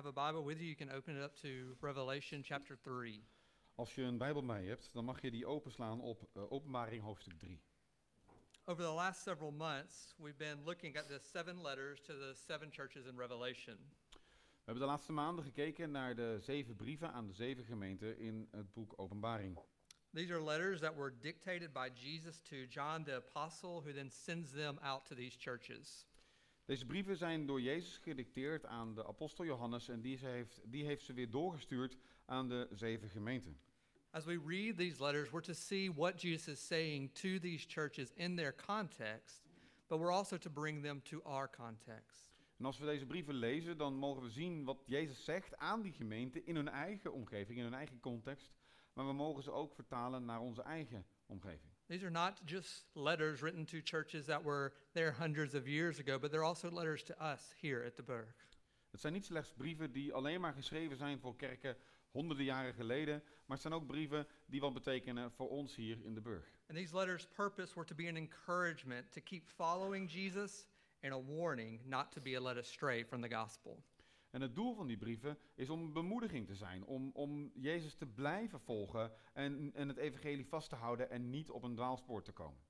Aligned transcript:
have 0.00 0.08
a 0.08 0.32
Bible 0.32 0.42
with 0.42 0.58
you, 0.62 0.68
you 0.68 0.74
can 0.74 0.90
open 0.90 1.14
it 1.14 1.22
up 1.22 1.36
to 1.42 1.76
Revelation 1.82 2.42
chapter 2.42 2.78
3. 2.82 3.22
Als 3.74 3.94
je 3.94 4.02
een 4.02 4.18
Bijbel 4.18 4.42
mee 4.42 4.68
hebt, 4.68 4.92
dan 4.92 5.04
mag 5.04 5.20
je 5.20 5.30
die 5.30 5.46
openslaan 5.46 6.00
op 6.00 6.28
eh, 6.32 6.52
Openbaring 6.52 7.02
hoofdstuk 7.02 7.38
3. 7.38 7.60
Over 8.64 8.82
the 8.82 8.90
last 8.90 9.22
several 9.22 9.50
months, 9.50 10.14
we've 10.18 10.36
been 10.36 10.64
looking 10.64 10.96
at 10.96 11.08
the 11.08 11.18
seven 11.18 11.62
letters 11.62 12.00
to 12.00 12.12
the 12.12 12.34
seven 12.34 12.68
churches 12.72 13.06
in 13.06 13.18
Revelation. 13.18 13.76
We 14.10 14.18
hebben 14.64 14.82
de 14.82 14.88
laatste 14.88 15.12
maanden 15.12 15.44
gekeken 15.44 15.90
naar 15.90 16.14
de 16.14 16.38
zeven 16.40 16.76
brieven 16.76 17.12
aan 17.12 17.26
de 17.26 17.32
zeven 17.32 17.64
gemeenten 17.64 18.18
in 18.18 18.48
het 18.50 18.72
boek 18.72 18.92
Openbaring. 18.96 19.58
These 20.12 20.32
are 20.32 20.44
letters 20.44 20.80
that 20.80 20.94
were 20.94 21.18
dictated 21.20 21.72
by 21.72 21.88
Jesus 21.94 22.40
to 22.42 22.56
John 22.56 23.02
the 23.02 23.16
Apostle, 23.16 23.80
who 23.80 23.92
then 23.92 24.10
sends 24.10 24.50
them 24.50 24.78
out 24.78 25.04
to 25.04 25.14
these 25.14 25.36
churches. 25.38 26.06
Deze 26.70 26.86
brieven 26.86 27.16
zijn 27.16 27.46
door 27.46 27.60
Jezus 27.60 27.98
gedicteerd 27.98 28.66
aan 28.66 28.94
de 28.94 29.06
apostel 29.06 29.44
Johannes 29.44 29.88
en 29.88 30.00
die, 30.00 30.16
ze 30.16 30.26
heeft, 30.26 30.60
die 30.64 30.84
heeft 30.84 31.04
ze 31.04 31.12
weer 31.12 31.30
doorgestuurd 31.30 31.96
aan 32.24 32.48
de 32.48 32.68
zeven 32.72 33.08
gemeenten. 33.08 33.60
As 34.10 34.24
we 34.24 34.40
read 34.46 34.76
these 34.76 35.02
letters, 35.02 35.30
we're 35.30 35.42
to 35.42 35.52
see 35.52 35.92
what 35.94 36.20
Jesus 36.22 36.48
is 36.48 36.66
saying 36.66 37.14
to 37.14 37.38
these 37.38 37.66
churches 37.68 38.12
in 38.14 38.36
their 38.36 38.54
context, 38.66 39.42
but 39.86 39.98
we're 39.98 40.12
also 40.12 40.38
to 40.38 40.50
bring 40.50 40.82
them 40.82 41.02
to 41.02 41.22
our 41.22 41.50
context. 41.50 42.30
En 42.58 42.64
als 42.64 42.78
we 42.78 42.86
deze 42.86 43.06
brieven 43.06 43.34
lezen, 43.34 43.78
dan 43.78 43.94
mogen 43.94 44.22
we 44.22 44.30
zien 44.30 44.64
wat 44.64 44.82
Jezus 44.86 45.24
zegt 45.24 45.56
aan 45.56 45.82
die 45.82 45.92
gemeenten 45.92 46.46
in 46.46 46.56
hun 46.56 46.68
eigen 46.68 47.12
omgeving, 47.12 47.58
in 47.58 47.64
hun 47.64 47.74
eigen 47.74 48.00
context. 48.00 48.52
Maar 48.92 49.06
we 49.06 49.12
mogen 49.12 49.42
ze 49.42 49.50
ook 49.50 49.74
vertalen 49.74 50.24
naar 50.24 50.40
onze 50.40 50.62
eigen 50.62 51.06
omgeving. 51.30 51.70
These 51.88 52.04
are 52.04 52.10
not 52.10 52.40
just 52.44 52.86
letters 52.94 53.40
written 53.42 53.64
to 53.66 53.80
churches 53.82 54.26
that 54.26 54.44
were 54.44 54.72
there 54.92 55.12
hundreds 55.12 55.54
of 55.54 55.66
years 55.66 55.98
ago, 55.98 56.18
but 56.18 56.30
they're 56.30 56.44
also 56.44 56.70
letters 56.70 57.02
to 57.04 57.14
us 57.20 57.54
here 57.60 57.84
at 57.86 57.96
the 57.96 58.02
Burg. 58.02 58.34
Het 58.90 59.00
zijn 59.00 59.12
niet 59.12 59.24
slechts 59.24 59.52
brieven 59.52 59.92
die 59.92 60.12
alleen 60.12 60.40
maar 60.40 60.52
geschreven 60.52 60.96
zijn 60.96 61.20
voor 61.20 61.36
kerken 61.36 61.76
honderden 62.10 62.44
jaren 62.44 62.74
geleden, 62.74 63.22
maar 63.24 63.56
het 63.56 63.60
zijn 63.60 63.74
ook 63.74 63.86
brieven 63.86 64.26
die 64.46 64.60
wat 64.60 64.74
betekenen 64.74 65.32
voor 65.32 65.48
ons 65.48 65.76
hier 65.76 66.04
in 66.04 66.14
de 66.14 66.20
Burg. 66.20 66.58
And 66.68 66.78
these 66.78 66.96
letters' 66.96 67.26
purpose 67.26 67.74
were 67.74 67.86
to 67.86 67.94
be 67.94 68.08
an 68.08 68.16
encouragement 68.16 69.12
to 69.12 69.20
keep 69.20 69.48
following 69.48 70.10
Jesus 70.10 70.66
and 71.02 71.12
a 71.12 71.20
warning 71.20 71.80
not 71.84 72.12
to 72.12 72.20
be 72.20 72.40
led 72.40 72.56
astray 72.56 73.04
from 73.04 73.20
the 73.20 73.28
gospel. 73.28 73.84
En 74.30 74.40
het 74.40 74.54
doel 74.54 74.74
van 74.74 74.86
die 74.86 74.96
brieven 74.96 75.38
is 75.54 75.68
om 75.68 75.80
een 75.80 75.92
bemoediging 75.92 76.46
te 76.46 76.54
zijn, 76.54 76.84
om, 76.84 77.10
om 77.12 77.50
Jezus 77.54 77.94
te 77.94 78.06
blijven 78.06 78.60
volgen 78.60 79.12
en, 79.32 79.70
en 79.74 79.88
het 79.88 79.96
evangelie 79.96 80.46
vast 80.46 80.68
te 80.68 80.74
houden 80.74 81.10
en 81.10 81.30
niet 81.30 81.50
op 81.50 81.62
een 81.62 81.74
dwaalspoor 81.74 82.22
te 82.22 82.32
komen. 82.32 82.60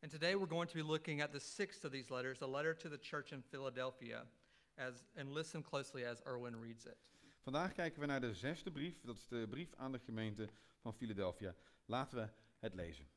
And 0.00 0.10
today 0.10 0.36
we're 0.36 0.48
going 0.48 0.68
to 0.68 0.74
be 0.74 0.84
looking 0.84 1.22
at 1.22 1.32
the 1.32 1.38
sixth 1.38 1.84
of 1.84 1.90
these 1.90 2.14
letters, 2.14 2.42
a 2.42 2.48
letter 2.48 2.76
to 2.76 2.88
the 2.88 2.98
church 3.00 3.30
in 3.30 3.42
Philadelphia, 3.42 4.26
as, 4.74 5.04
and 5.14 5.32
listen 5.32 5.62
closely 5.62 6.04
as 6.04 6.22
Erwin 6.24 6.60
reads 6.60 6.84
it. 6.84 6.96
Vandaag 7.40 7.72
kijken 7.72 8.00
we 8.00 8.06
naar 8.06 8.20
de 8.20 8.34
zesde 8.34 8.70
brief, 8.70 9.00
dat 9.00 9.16
is 9.16 9.26
de 9.26 9.46
brief 9.48 9.74
aan 9.74 9.92
de 9.92 9.98
gemeente 9.98 10.48
van 10.78 10.94
Philadelphia. 10.94 11.54
Laten 11.84 12.18
we 12.18 12.28
het 12.58 12.74
lezen. 12.74 13.08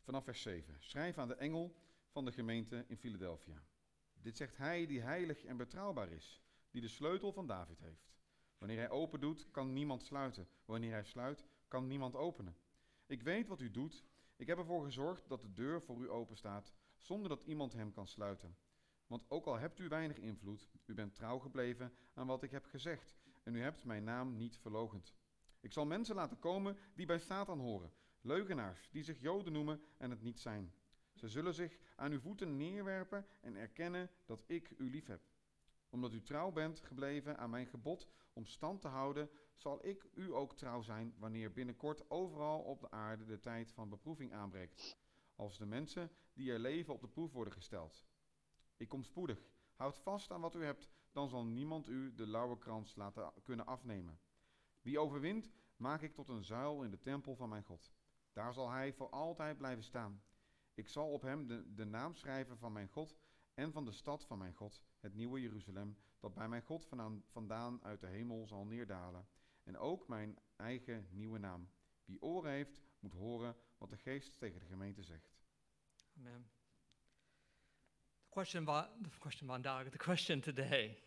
Vanaf 0.00 0.24
vers 0.24 0.42
7. 0.42 0.76
Schrijf 0.78 1.18
aan 1.18 1.28
de 1.28 1.34
engel 1.34 1.74
van 2.08 2.24
de 2.24 2.32
gemeente 2.32 2.84
in 2.88 2.96
Philadelphia. 2.96 3.62
Dit 4.22 4.36
zegt 4.36 4.56
hij 4.56 4.86
die 4.86 5.00
heilig 5.00 5.44
en 5.44 5.56
betrouwbaar 5.56 6.10
is, 6.10 6.42
die 6.70 6.80
de 6.80 6.88
sleutel 6.88 7.32
van 7.32 7.46
David 7.46 7.80
heeft. 7.80 8.12
Wanneer 8.58 8.78
hij 8.78 8.90
open 8.90 9.20
doet, 9.20 9.50
kan 9.50 9.72
niemand 9.72 10.02
sluiten. 10.02 10.48
Wanneer 10.64 10.92
hij 10.92 11.04
sluit, 11.04 11.44
kan 11.68 11.86
niemand 11.86 12.14
openen. 12.14 12.56
Ik 13.06 13.22
weet 13.22 13.46
wat 13.46 13.60
u 13.60 13.70
doet. 13.70 14.04
Ik 14.36 14.46
heb 14.46 14.58
ervoor 14.58 14.84
gezorgd 14.84 15.28
dat 15.28 15.42
de 15.42 15.52
deur 15.52 15.82
voor 15.82 16.00
u 16.00 16.10
open 16.10 16.36
staat, 16.36 16.72
zonder 16.96 17.28
dat 17.28 17.42
iemand 17.42 17.72
hem 17.72 17.92
kan 17.92 18.06
sluiten. 18.06 18.56
Want 19.06 19.24
ook 19.28 19.46
al 19.46 19.58
hebt 19.58 19.78
u 19.78 19.88
weinig 19.88 20.16
invloed, 20.16 20.70
u 20.86 20.94
bent 20.94 21.14
trouw 21.14 21.38
gebleven 21.38 21.92
aan 22.14 22.26
wat 22.26 22.42
ik 22.42 22.50
heb 22.50 22.64
gezegd 22.64 23.16
en 23.42 23.54
u 23.54 23.60
hebt 23.60 23.84
mijn 23.84 24.04
naam 24.04 24.36
niet 24.36 24.58
verlogend. 24.58 25.14
Ik 25.60 25.72
zal 25.72 25.86
mensen 25.86 26.14
laten 26.14 26.38
komen 26.38 26.76
die 26.94 27.06
bij 27.06 27.18
Satan 27.18 27.58
horen, 27.58 27.92
leugenaars 28.20 28.88
die 28.90 29.02
zich 29.02 29.20
Joden 29.20 29.52
noemen 29.52 29.82
en 29.96 30.10
het 30.10 30.22
niet 30.22 30.40
zijn. 30.40 30.72
Ze 31.14 31.28
zullen 31.28 31.54
zich 31.54 31.78
aan 32.00 32.12
uw 32.12 32.20
voeten 32.20 32.56
neerwerpen 32.56 33.26
en 33.40 33.56
erkennen 33.56 34.10
dat 34.24 34.44
ik 34.46 34.70
u 34.78 34.90
lief 34.90 35.06
heb. 35.06 35.20
Omdat 35.88 36.12
u 36.12 36.22
trouw 36.22 36.52
bent 36.52 36.80
gebleven 36.80 37.38
aan 37.38 37.50
mijn 37.50 37.66
gebod 37.66 38.08
om 38.32 38.46
stand 38.46 38.80
te 38.80 38.88
houden, 38.88 39.30
zal 39.54 39.86
ik 39.86 40.06
u 40.14 40.32
ook 40.32 40.56
trouw 40.56 40.82
zijn 40.82 41.14
wanneer 41.18 41.52
binnenkort 41.52 42.10
overal 42.10 42.60
op 42.60 42.80
de 42.80 42.90
aarde 42.90 43.24
de 43.24 43.40
tijd 43.40 43.72
van 43.72 43.88
beproeving 43.88 44.32
aanbreekt. 44.32 44.96
Als 45.34 45.58
de 45.58 45.66
mensen 45.66 46.10
die 46.32 46.52
er 46.52 46.58
leven 46.58 46.94
op 46.94 47.00
de 47.00 47.08
proef 47.08 47.32
worden 47.32 47.52
gesteld. 47.52 48.04
Ik 48.76 48.88
kom 48.88 49.02
spoedig. 49.02 49.50
Houd 49.74 49.98
vast 49.98 50.30
aan 50.30 50.40
wat 50.40 50.54
u 50.54 50.64
hebt, 50.64 50.90
dan 51.12 51.28
zal 51.28 51.44
niemand 51.44 51.88
u 51.88 52.14
de 52.14 52.26
lauwerkrans 52.26 52.94
laten 52.94 53.32
kunnen 53.42 53.66
afnemen. 53.66 54.20
Wie 54.82 54.98
overwint, 54.98 55.50
maak 55.76 56.02
ik 56.02 56.14
tot 56.14 56.28
een 56.28 56.44
zuil 56.44 56.82
in 56.82 56.90
de 56.90 57.00
tempel 57.00 57.36
van 57.36 57.48
mijn 57.48 57.64
God. 57.64 57.92
Daar 58.32 58.52
zal 58.52 58.70
hij 58.70 58.92
voor 58.92 59.10
altijd 59.10 59.56
blijven 59.56 59.84
staan. 59.84 60.22
Ik 60.74 60.88
zal 60.88 61.12
op 61.12 61.22
hem 61.22 61.46
de, 61.46 61.74
de 61.74 61.84
naam 61.84 62.14
schrijven 62.14 62.58
van 62.58 62.72
mijn 62.72 62.88
God 62.88 63.18
en 63.54 63.72
van 63.72 63.84
de 63.84 63.92
stad 63.92 64.24
van 64.24 64.38
mijn 64.38 64.54
God, 64.54 64.82
het 65.00 65.14
nieuwe 65.14 65.40
Jeruzalem, 65.40 65.96
dat 66.18 66.34
bij 66.34 66.48
mijn 66.48 66.62
God 66.62 66.86
vandaan, 67.26 67.84
uit 67.84 68.00
de 68.00 68.06
hemel 68.06 68.46
zal 68.46 68.64
neerdalen. 68.64 69.28
En 69.64 69.78
ook 69.78 70.08
mijn 70.08 70.38
eigen 70.56 71.06
nieuwe 71.10 71.38
naam. 71.38 71.70
Wie 72.04 72.22
oren 72.22 72.50
heeft, 72.50 72.80
moet 72.98 73.12
horen 73.12 73.56
wat 73.78 73.90
de 73.90 73.96
geest 73.96 74.38
tegen 74.38 74.60
de 74.60 74.66
gemeente 74.66 75.02
zegt. 75.02 75.38
Amen. 76.16 76.50
The 78.22 78.28
question, 78.28 78.64
the 78.64 79.18
question, 79.18 79.48
vandaag, 79.48 79.90
the 79.90 79.98
question 79.98 80.40
today 80.40 81.02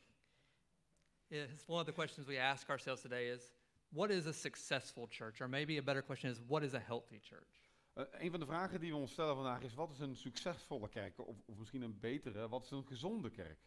is 1.27 1.65
one 1.67 1.79
of 1.79 1.85
the 1.85 1.93
questions 1.93 2.27
we 2.27 2.39
ask 2.39 2.69
ourselves 2.69 3.01
today 3.01 3.31
is, 3.31 3.53
what 3.89 4.09
is 4.09 4.25
a 4.25 4.33
successful 4.33 5.07
church? 5.07 5.41
Or 5.41 5.47
maybe 5.47 5.77
a 5.77 5.81
better 5.81 6.01
question 6.01 6.29
is, 6.29 6.39
what 6.47 6.63
is 6.63 6.73
a 6.73 6.79
healthy 6.79 7.19
church? 7.19 7.62
Uh, 7.95 8.03
een 8.11 8.31
van 8.31 8.39
de 8.39 8.45
vragen 8.45 8.79
die 8.79 8.91
we 8.91 8.97
ons 8.97 9.11
stellen 9.11 9.35
vandaag 9.35 9.61
is: 9.61 9.73
wat 9.73 9.91
is 9.91 9.99
een 9.99 10.15
succesvolle 10.15 10.89
kerk? 10.89 11.19
Of, 11.19 11.35
of 11.45 11.57
misschien 11.57 11.81
een 11.81 11.99
betere, 11.99 12.49
wat 12.49 12.63
is 12.63 12.71
een 12.71 12.87
gezonde 12.87 13.29
kerk? 13.29 13.59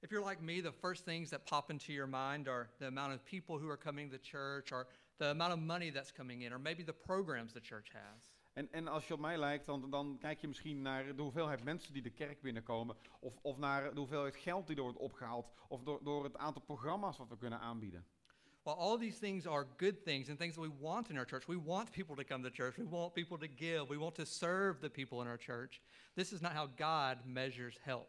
If 0.00 0.10
you're 0.10 0.28
like 0.28 0.42
me, 0.42 0.62
the 0.62 0.72
first 0.72 1.04
things 1.04 1.28
that 1.28 1.44
pop 1.44 1.70
into 1.70 1.92
your 1.92 2.08
mind 2.08 2.48
are 2.48 2.68
the 2.78 2.86
amount 2.86 3.14
of 3.14 3.22
people 3.22 3.58
who 3.58 3.68
are 3.68 3.78
coming 3.78 4.10
to 4.10 4.16
the 4.16 4.22
church, 4.22 4.72
or 4.72 4.86
the 5.16 5.24
amount 5.24 5.52
of 5.52 5.58
money 5.58 5.92
that's 5.92 6.12
coming 6.12 6.42
in, 6.42 6.52
or 6.52 6.60
maybe 6.60 6.84
the 6.84 6.92
programs 6.92 7.52
the 7.52 7.60
church 7.60 7.92
has. 7.92 8.32
En, 8.52 8.72
en 8.72 8.88
als 8.88 9.08
je 9.08 9.14
op 9.14 9.20
mij 9.20 9.38
lijkt, 9.38 9.66
dan, 9.66 9.90
dan 9.90 10.16
kijk 10.18 10.40
je 10.40 10.48
misschien 10.48 10.82
naar 10.82 11.16
de 11.16 11.22
hoeveelheid 11.22 11.64
mensen 11.64 11.92
die 11.92 12.02
de 12.02 12.10
kerk 12.10 12.40
binnenkomen, 12.40 12.96
of, 13.20 13.38
of 13.42 13.56
naar 13.56 13.94
de 13.94 13.98
hoeveelheid 13.98 14.36
geld 14.36 14.66
die 14.66 14.76
er 14.76 14.82
wordt 14.82 14.98
opgehaald, 14.98 15.52
of 15.68 15.82
door, 15.82 16.04
door 16.04 16.24
het 16.24 16.36
aantal 16.36 16.62
programma's 16.62 17.16
wat 17.16 17.28
we 17.28 17.36
kunnen 17.36 17.60
aanbieden. 17.60 18.06
Well, 18.64 18.76
all 18.76 18.96
these 18.96 19.18
things 19.18 19.46
are 19.46 19.66
good 19.76 20.04
things 20.04 20.30
and 20.30 20.38
things 20.38 20.54
that 20.54 20.62
we 20.62 20.70
want 20.80 21.10
in 21.10 21.18
our 21.18 21.26
church. 21.26 21.46
We 21.46 21.56
want 21.56 21.92
people 21.92 22.16
to 22.16 22.24
come 22.24 22.42
to 22.42 22.50
church. 22.50 22.78
We 22.78 22.84
want 22.84 23.14
people 23.14 23.36
to 23.38 23.46
give. 23.46 23.90
We 23.90 23.98
want 23.98 24.14
to 24.14 24.24
serve 24.24 24.80
the 24.80 24.88
people 24.88 25.20
in 25.20 25.28
our 25.28 25.36
church. 25.36 25.82
This 26.16 26.32
is 26.32 26.40
not 26.40 26.52
how 26.54 26.68
God 26.76 27.18
measures 27.26 27.78
health. 27.84 28.08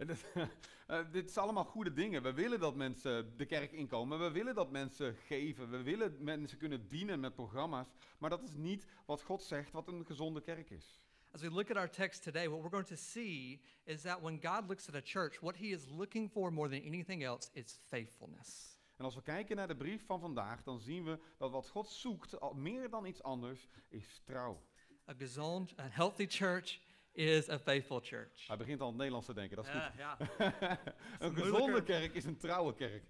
Uh, 0.00 1.04
dit 1.12 1.28
is 1.28 1.36
allemaal 1.36 1.64
goede 1.64 1.92
dingen. 1.92 2.22
We 2.22 2.32
willen 2.32 2.60
dat 2.60 2.74
mensen 2.74 3.36
de 3.36 3.46
kerk 3.46 3.72
inkomen. 3.72 4.18
We 4.18 4.30
willen 4.30 4.54
dat 4.54 4.70
mensen 4.70 5.16
geven. 5.26 5.70
We 5.70 5.82
willen 5.82 6.16
mensen 6.18 6.58
kunnen 6.58 6.88
dienen 6.88 7.20
met 7.20 7.34
programma's. 7.34 7.88
Maar 8.18 8.30
dat 8.30 8.42
is 8.42 8.54
niet 8.54 8.86
wat 9.06 9.22
God 9.22 9.42
zegt 9.42 9.72
wat 9.72 9.88
een 9.88 10.06
gezonde 10.06 10.40
kerk 10.40 10.70
is. 10.70 11.06
As 11.34 11.40
we 11.40 11.50
look 11.50 11.70
at 11.70 11.76
our 11.76 11.90
text 11.90 12.22
today, 12.22 12.48
what 12.48 12.60
we're 12.60 12.70
going 12.70 12.86
to 12.86 12.96
see 12.96 13.60
is 13.84 14.02
that 14.02 14.20
when 14.20 14.40
God 14.42 14.68
looks 14.68 14.88
at 14.88 14.94
a 14.94 15.00
church, 15.00 15.40
what 15.40 15.56
he 15.56 15.66
is 15.66 15.86
looking 15.86 16.30
for 16.30 16.52
more 16.52 16.68
than 16.68 16.82
anything 16.82 17.24
else 17.24 17.48
is 17.52 17.78
faithfulness. 17.88 18.71
En 19.02 19.08
als 19.08 19.16
we 19.16 19.22
kijken 19.22 19.56
naar 19.56 19.68
de 19.68 19.76
brief 19.76 20.06
van 20.06 20.20
vandaag, 20.20 20.62
dan 20.62 20.80
zien 20.80 21.04
we 21.04 21.18
dat 21.38 21.50
wat 21.50 21.68
God 21.68 21.88
zoekt, 21.88 22.40
al 22.40 22.54
meer 22.54 22.90
dan 22.90 23.06
iets 23.06 23.22
anders, 23.22 23.68
is 23.88 24.20
trouw. 24.24 24.62
A 25.08 25.14
gezond, 25.14 25.78
a 25.78 25.88
healthy 25.90 26.26
church 26.28 26.80
is 27.12 27.48
a 27.48 27.58
faithful 27.58 28.00
church. 28.00 28.46
Hij 28.46 28.56
begint 28.56 28.80
al 28.80 28.86
in 28.86 28.92
het 28.92 28.96
Nederlands 28.96 29.26
te 29.26 29.34
denken, 29.34 29.56
dat 29.56 29.64
is 29.64 29.70
goed. 29.70 29.96
Ja, 29.96 30.16
ja. 30.18 30.80
een 31.18 31.32
moeilijker. 31.32 31.42
gezonde 31.42 31.82
kerk 31.82 32.14
is 32.14 32.24
een 32.24 32.36
trouwe 32.36 32.74
kerk. 32.74 33.04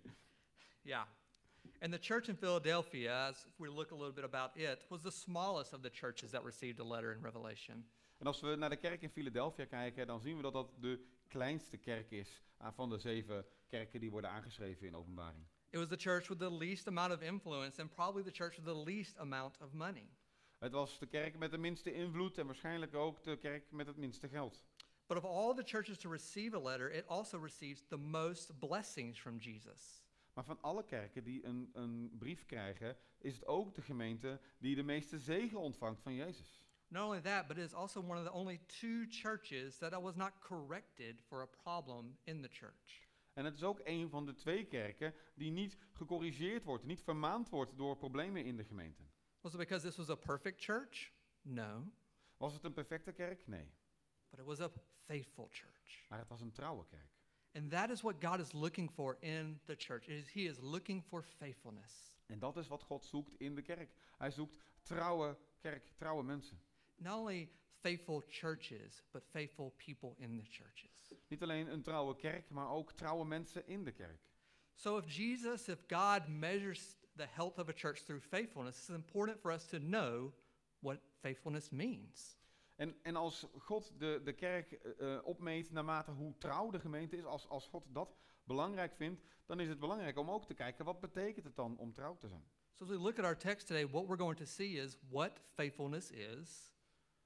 Yeah. 0.82 1.06
And 1.80 1.92
the 1.92 1.98
church 2.00 2.28
in 2.28 2.36
Philadelphia, 2.36 3.28
as 3.28 3.46
we 3.56 3.68
look 3.68 3.90
a 3.90 3.94
little 3.94 4.12
bit 4.12 4.24
about 4.24 4.56
it, 4.56 4.86
was 4.88 5.02
the 5.02 5.10
smallest 5.10 5.72
of 5.72 5.80
the 5.80 5.90
churches 5.92 6.30
that 6.30 6.44
received 6.44 6.80
a 6.80 6.84
letter 6.84 7.12
in 7.12 7.22
Revelation. 7.22 7.90
En 8.18 8.26
als 8.26 8.40
we 8.40 8.54
naar 8.54 8.70
de 8.70 8.76
kerk 8.76 9.02
in 9.02 9.10
Philadelphia 9.10 9.64
kijken, 9.66 10.06
dan 10.06 10.20
zien 10.20 10.36
we 10.36 10.42
dat 10.42 10.52
dat 10.52 10.70
de 10.80 11.04
kleinste 11.28 11.76
kerk 11.76 12.10
is 12.10 12.42
ah, 12.56 12.72
van 12.74 12.90
de 12.90 12.98
zeven 12.98 13.46
kerken 13.66 14.00
die 14.00 14.10
worden 14.10 14.30
aangeschreven 14.30 14.86
in 14.86 14.96
openbaring. 14.96 15.51
It 15.72 15.78
was 15.78 15.88
the 15.88 15.96
church 15.96 16.28
with 16.28 16.38
the 16.38 16.50
least 16.50 16.86
amount 16.86 17.12
of 17.12 17.22
influence 17.22 17.78
and 17.78 17.90
probably 17.90 18.22
the 18.22 18.30
church 18.30 18.56
with 18.56 18.66
the 18.66 18.74
least 18.74 19.16
amount 19.18 19.56
of 19.60 19.72
money. 19.72 20.10
Het 20.58 20.72
was 20.72 20.98
de 20.98 21.06
kerk 21.06 21.38
met 21.38 21.50
de 21.50 21.58
minste 21.58 21.92
invloed 21.92 22.38
en 22.38 22.46
waarschijnlijk 22.46 22.94
ook 22.94 23.22
de 23.22 23.36
kerk 23.36 23.70
met 23.70 23.86
het 23.86 23.96
minste 23.96 24.28
geld. 24.28 24.64
But 25.06 25.16
of 25.16 25.24
all 25.24 25.54
the 25.54 25.62
churches 25.64 25.98
to 25.98 26.10
receive 26.10 26.56
a 26.56 26.60
letter, 26.60 26.90
it 26.90 27.06
also 27.06 27.38
receives 27.38 27.82
the 27.88 27.96
most 27.96 28.58
blessings 28.58 29.18
from 29.18 29.38
Jesus. 29.38 30.02
Maar 30.32 30.44
van 30.44 30.60
alle 30.60 30.84
kerken 30.84 31.24
die 31.24 31.44
een, 31.44 31.70
een 31.72 32.16
brief 32.18 32.46
krijgen, 32.46 32.96
is 33.18 33.34
het 33.34 33.46
ook 33.46 33.74
de 33.74 33.82
gemeente 33.82 34.40
die 34.58 34.74
de 34.74 34.82
meeste 34.82 35.18
zegen 35.18 35.58
ontvangt 35.58 36.02
van 36.02 36.14
Jezus. 36.14 36.64
Not 36.88 37.04
only 37.04 37.20
that, 37.20 37.48
but 37.48 37.56
it 37.56 37.64
is 37.64 37.74
also 37.74 38.00
one 38.00 38.18
of 38.18 38.24
the 38.24 38.32
only 38.32 38.60
two 38.66 39.06
churches 39.08 39.78
that 39.78 40.02
was 40.02 40.14
not 40.16 40.32
corrected 40.40 41.20
for 41.20 41.42
a 41.42 41.46
problem 41.62 42.18
in 42.24 42.42
the 42.42 42.48
church. 42.48 43.10
En 43.32 43.44
het 43.44 43.54
is 43.54 43.62
ook 43.62 43.80
een 43.84 44.08
van 44.08 44.26
de 44.26 44.34
twee 44.34 44.64
kerken 44.64 45.14
die 45.34 45.50
niet 45.50 45.76
gecorrigeerd 45.92 46.64
wordt, 46.64 46.84
niet 46.84 47.02
vermaand 47.02 47.48
wordt 47.48 47.76
door 47.76 47.96
problemen 47.96 48.44
in 48.44 48.56
de 48.56 48.64
gemeente. 48.64 49.02
Was 49.40 49.52
it 49.52 49.58
because 49.58 49.86
this 49.86 49.96
was 49.96 50.10
a 50.10 50.14
perfect 50.14 50.64
church? 50.64 51.12
No, 51.42 51.92
Was 52.36 52.52
het 52.52 52.64
een 52.64 52.72
perfecte 52.72 53.12
kerk? 53.12 53.46
Nee. 53.46 53.70
but 54.30 54.40
it 54.40 54.46
was 54.46 54.60
a 54.60 54.70
faithful 55.06 55.48
church. 55.50 56.06
Maar 56.08 56.18
het 56.18 56.28
was 56.28 56.40
een 56.40 56.52
trouwe 56.52 56.86
kerk. 56.86 57.10
And 57.54 57.70
that 57.70 57.90
is 57.90 58.00
what 58.00 58.24
God 58.24 58.40
is 58.40 58.52
looking 58.52 58.90
for 58.90 59.16
in 59.20 59.60
the 59.64 59.74
church. 59.78 60.06
Is 60.06 60.32
he 60.32 60.40
is 60.40 60.58
looking 60.60 61.04
for 61.04 61.22
faithfulness. 61.22 62.16
En 62.26 62.38
dat 62.38 62.56
is 62.56 62.68
wat 62.68 62.82
God 62.82 63.04
zoekt 63.04 63.34
in 63.38 63.54
de 63.54 63.62
kerk. 63.62 63.94
Hij 64.16 64.30
zoekt 64.30 64.58
trouwe 64.82 65.38
kerk, 65.60 65.90
trouwe 65.96 66.22
mensen. 66.22 66.60
Not 66.96 67.18
only 67.18 67.50
faithful 67.82 68.22
churches, 68.28 69.02
but 69.12 69.22
faithful 69.32 69.74
people 69.76 70.14
in 70.18 70.36
the 70.36 70.44
churches. 70.50 71.14
Niet 71.28 71.42
alleen 71.42 71.72
een 71.72 71.82
trouwe 71.82 72.16
kerk, 72.16 72.50
maar 72.50 72.70
ook 72.70 72.92
trouwe 72.92 73.24
mensen 73.24 73.66
in 73.66 73.84
de 73.84 73.92
kerk. 73.92 74.20
So 74.74 74.98
if 74.98 75.16
Jesus, 75.16 75.68
if 75.68 75.84
God 75.88 76.28
measures 76.28 76.96
the 77.16 77.26
health 77.26 77.58
of 77.58 77.68
a 77.68 77.72
church 77.72 78.04
through 78.04 78.24
faithfulness, 78.28 78.78
it's 78.78 78.88
important 78.88 79.40
for 79.40 79.52
us 79.52 79.66
to 79.66 79.78
know 79.78 80.32
what 80.78 80.98
faithfulness 81.20 81.70
means. 81.70 82.36
En, 82.76 82.94
en 83.02 83.16
als 83.16 83.46
God 83.58 83.92
de, 83.98 84.20
de 84.24 84.32
kerk 84.32 84.72
eh, 84.72 85.18
opmeet 85.24 85.70
naarmate 85.70 86.10
hoe 86.10 86.38
trouw 86.38 86.70
de 86.70 86.80
gemeente 86.80 87.16
is, 87.16 87.24
als, 87.24 87.48
als 87.48 87.66
God 87.66 87.84
dat 87.88 88.16
belangrijk 88.44 88.94
vindt, 88.94 89.22
dan 89.46 89.60
is 89.60 89.68
het 89.68 89.78
belangrijk 89.78 90.18
om 90.18 90.30
ook 90.30 90.46
te 90.46 90.54
kijken 90.54 90.84
wat 90.84 91.00
betekent 91.00 91.44
het 91.44 91.56
dan 91.56 91.78
om 91.78 91.92
trouw 91.92 92.16
te 92.16 92.28
zijn. 92.28 92.50
So 92.72 92.84
as 92.84 92.90
we 92.90 92.98
look 92.98 93.18
at 93.18 93.24
our 93.24 93.36
text 93.36 93.66
today, 93.66 93.88
what 93.88 94.06
we're 94.06 94.18
going 94.18 94.36
to 94.36 94.44
see 94.44 94.76
is 94.76 94.96
what 95.10 95.40
faithfulness 95.54 96.10
is 96.10 96.71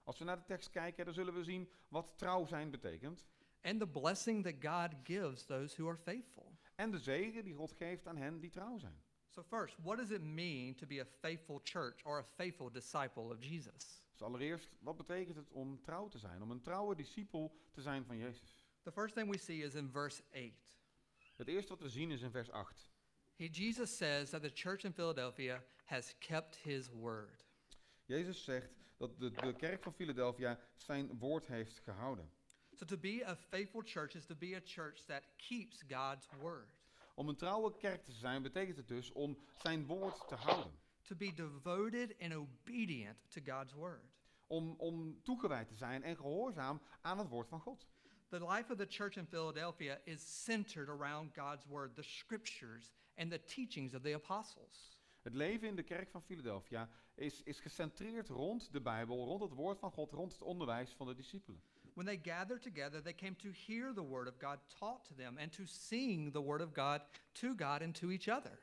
Als 0.06 0.18
we 0.18 0.24
naar 0.24 0.36
de 0.36 0.44
tekst 0.44 0.70
kijken, 0.70 1.04
dan 1.04 1.14
zullen 1.14 1.34
we 1.34 1.44
zien 1.44 1.68
wat 1.88 2.12
trouw 2.16 2.44
zijn 2.44 2.70
betekent. 2.70 3.24
and 3.66 3.80
the 3.80 3.86
blessing 3.86 4.44
that 4.44 4.60
God 4.60 4.94
gives 5.04 5.44
those 5.44 5.74
who 5.74 5.88
are 5.88 5.96
faithful. 5.96 6.52
En 6.76 6.90
de 6.90 6.98
zegen 6.98 7.44
die 7.44 7.54
God 7.54 7.72
geeft 7.72 8.06
aan 8.06 8.16
hen 8.16 8.40
die 8.40 8.50
trouw 8.50 8.78
zijn. 8.78 9.02
So 9.28 9.42
first, 9.42 9.76
what 9.82 9.98
does 9.98 10.10
it 10.10 10.22
mean 10.22 10.74
to 10.74 10.86
be 10.86 11.00
a 11.00 11.04
faithful 11.20 11.60
church 11.64 12.04
or 12.04 12.18
a 12.18 12.24
faithful 12.24 12.70
disciple 12.70 13.22
of 13.22 13.44
Jesus? 13.44 14.02
Dus 14.12 14.22
allereerst, 14.22 14.68
wat 14.80 14.96
betekent 14.96 15.36
het 15.36 15.50
om 15.50 15.82
trouw 15.82 16.08
te 16.08 16.18
zijn? 16.18 16.42
Om 16.42 16.50
een 16.50 16.60
trouwe 16.60 16.94
discipel 16.94 17.56
te 17.70 17.80
zijn 17.80 18.04
van 18.04 18.16
Jezus. 18.16 18.64
The 18.82 18.92
first 18.92 19.14
thing 19.14 19.30
we 19.30 19.38
see 19.38 19.62
is 19.62 19.74
in 19.74 19.90
verse 19.90 20.22
8. 20.32 20.42
Het 21.36 21.48
eerste 21.48 21.72
wat 21.72 21.82
we 21.82 21.88
zien 21.88 22.10
is 22.10 22.22
in 22.22 22.30
vers 22.30 22.50
8. 22.50 22.90
He, 23.36 23.44
Jesus 23.44 23.96
says 23.96 24.30
that 24.30 24.42
the 24.42 24.50
church 24.54 24.84
in 24.84 24.92
Philadelphia 24.92 25.62
has 25.84 26.14
kept 26.18 26.56
his 26.56 26.88
word. 26.90 27.44
Jezus 28.04 28.44
zegt 28.44 28.85
dat 28.96 29.18
de, 29.18 29.30
de 29.30 29.54
kerk 29.56 29.82
van 29.82 29.92
Philadelphia 29.94 30.58
zijn 30.76 31.18
woord 31.18 31.46
heeft 31.46 31.78
gehouden. 31.78 32.30
So 32.72 32.84
to 32.84 32.96
be 32.96 33.22
a 33.26 33.36
faithful 33.36 33.82
church 33.84 34.14
is 34.14 34.24
to 34.26 34.34
be 34.34 34.54
a 34.56 34.60
church 34.64 35.04
that 35.04 35.22
keeps 35.36 35.82
God's 35.88 36.28
word, 36.40 36.68
Om 37.14 37.28
een 37.28 37.36
trouwe 37.36 37.76
kerk 37.76 38.04
te 38.04 38.12
zijn 38.12 38.42
betekent 38.42 38.76
het 38.76 38.88
dus 38.88 39.12
om 39.12 39.38
zijn 39.62 39.86
woord 39.86 40.28
te 40.28 40.34
houden. 40.34 40.72
to 41.02 41.16
be 41.16 41.32
devoted 41.34 42.14
and 42.20 42.34
obedient 42.34 43.16
to 43.30 43.40
God's 43.44 43.72
word. 43.72 44.14
Om, 44.46 44.74
om 44.78 45.22
toegewijd 45.22 45.68
te 45.68 45.74
zijn 45.74 46.02
en 46.02 46.16
gehoorzaam 46.16 46.80
aan 47.00 47.18
het 47.18 47.28
woord 47.28 47.48
van 47.48 47.60
God. 47.60 47.86
The 48.28 48.46
life 48.46 48.72
of 48.72 48.78
the 48.78 48.86
church 48.88 49.16
in 49.16 49.26
Philadelphia 49.26 50.00
is 50.04 50.42
centered 50.44 50.88
around 50.88 51.34
God's 51.38 51.66
word, 51.66 51.94
the 51.94 52.02
scriptures, 52.02 52.92
and 53.16 53.30
the 53.30 53.42
teachings 53.44 53.94
of 53.94 54.02
the 54.02 54.14
apostles. 54.14 54.98
Het 55.22 55.34
leven 55.34 55.68
in 55.68 55.76
de 55.76 55.82
kerk 55.82 56.10
van 56.10 56.22
Philadelphia 56.22 56.88
is, 57.16 57.42
is 57.42 57.60
gecentreerd 57.60 58.28
rond 58.28 58.72
de 58.72 58.80
Bijbel, 58.80 59.24
rond 59.24 59.42
het 59.42 59.52
woord 59.52 59.78
van 59.78 59.90
God, 59.90 60.12
rond 60.12 60.32
het 60.32 60.42
onderwijs 60.42 60.92
van 60.92 61.06
de 61.06 61.14
discipelen. 61.14 61.60
When 61.94 62.06
they 62.06 62.20
gathered 62.22 62.62
together, 62.62 63.02
they 63.02 63.14
came 63.14 63.36
to 63.36 63.48
hear 63.66 63.94
the 63.94 64.04
word 64.04 64.28
of 64.28 64.34
God 64.38 64.58
taught 64.78 65.04
to 65.04 65.14
them 65.14 65.38
and 65.38 65.52
to 65.52 65.64
sing 65.64 66.32
the 66.32 66.42
word 66.42 66.60
of 66.60 66.74
God 66.74 67.00
to 67.32 67.54
God 67.56 67.82
and 67.82 67.94
to 67.94 68.10
each 68.10 68.28
other. 68.28 68.58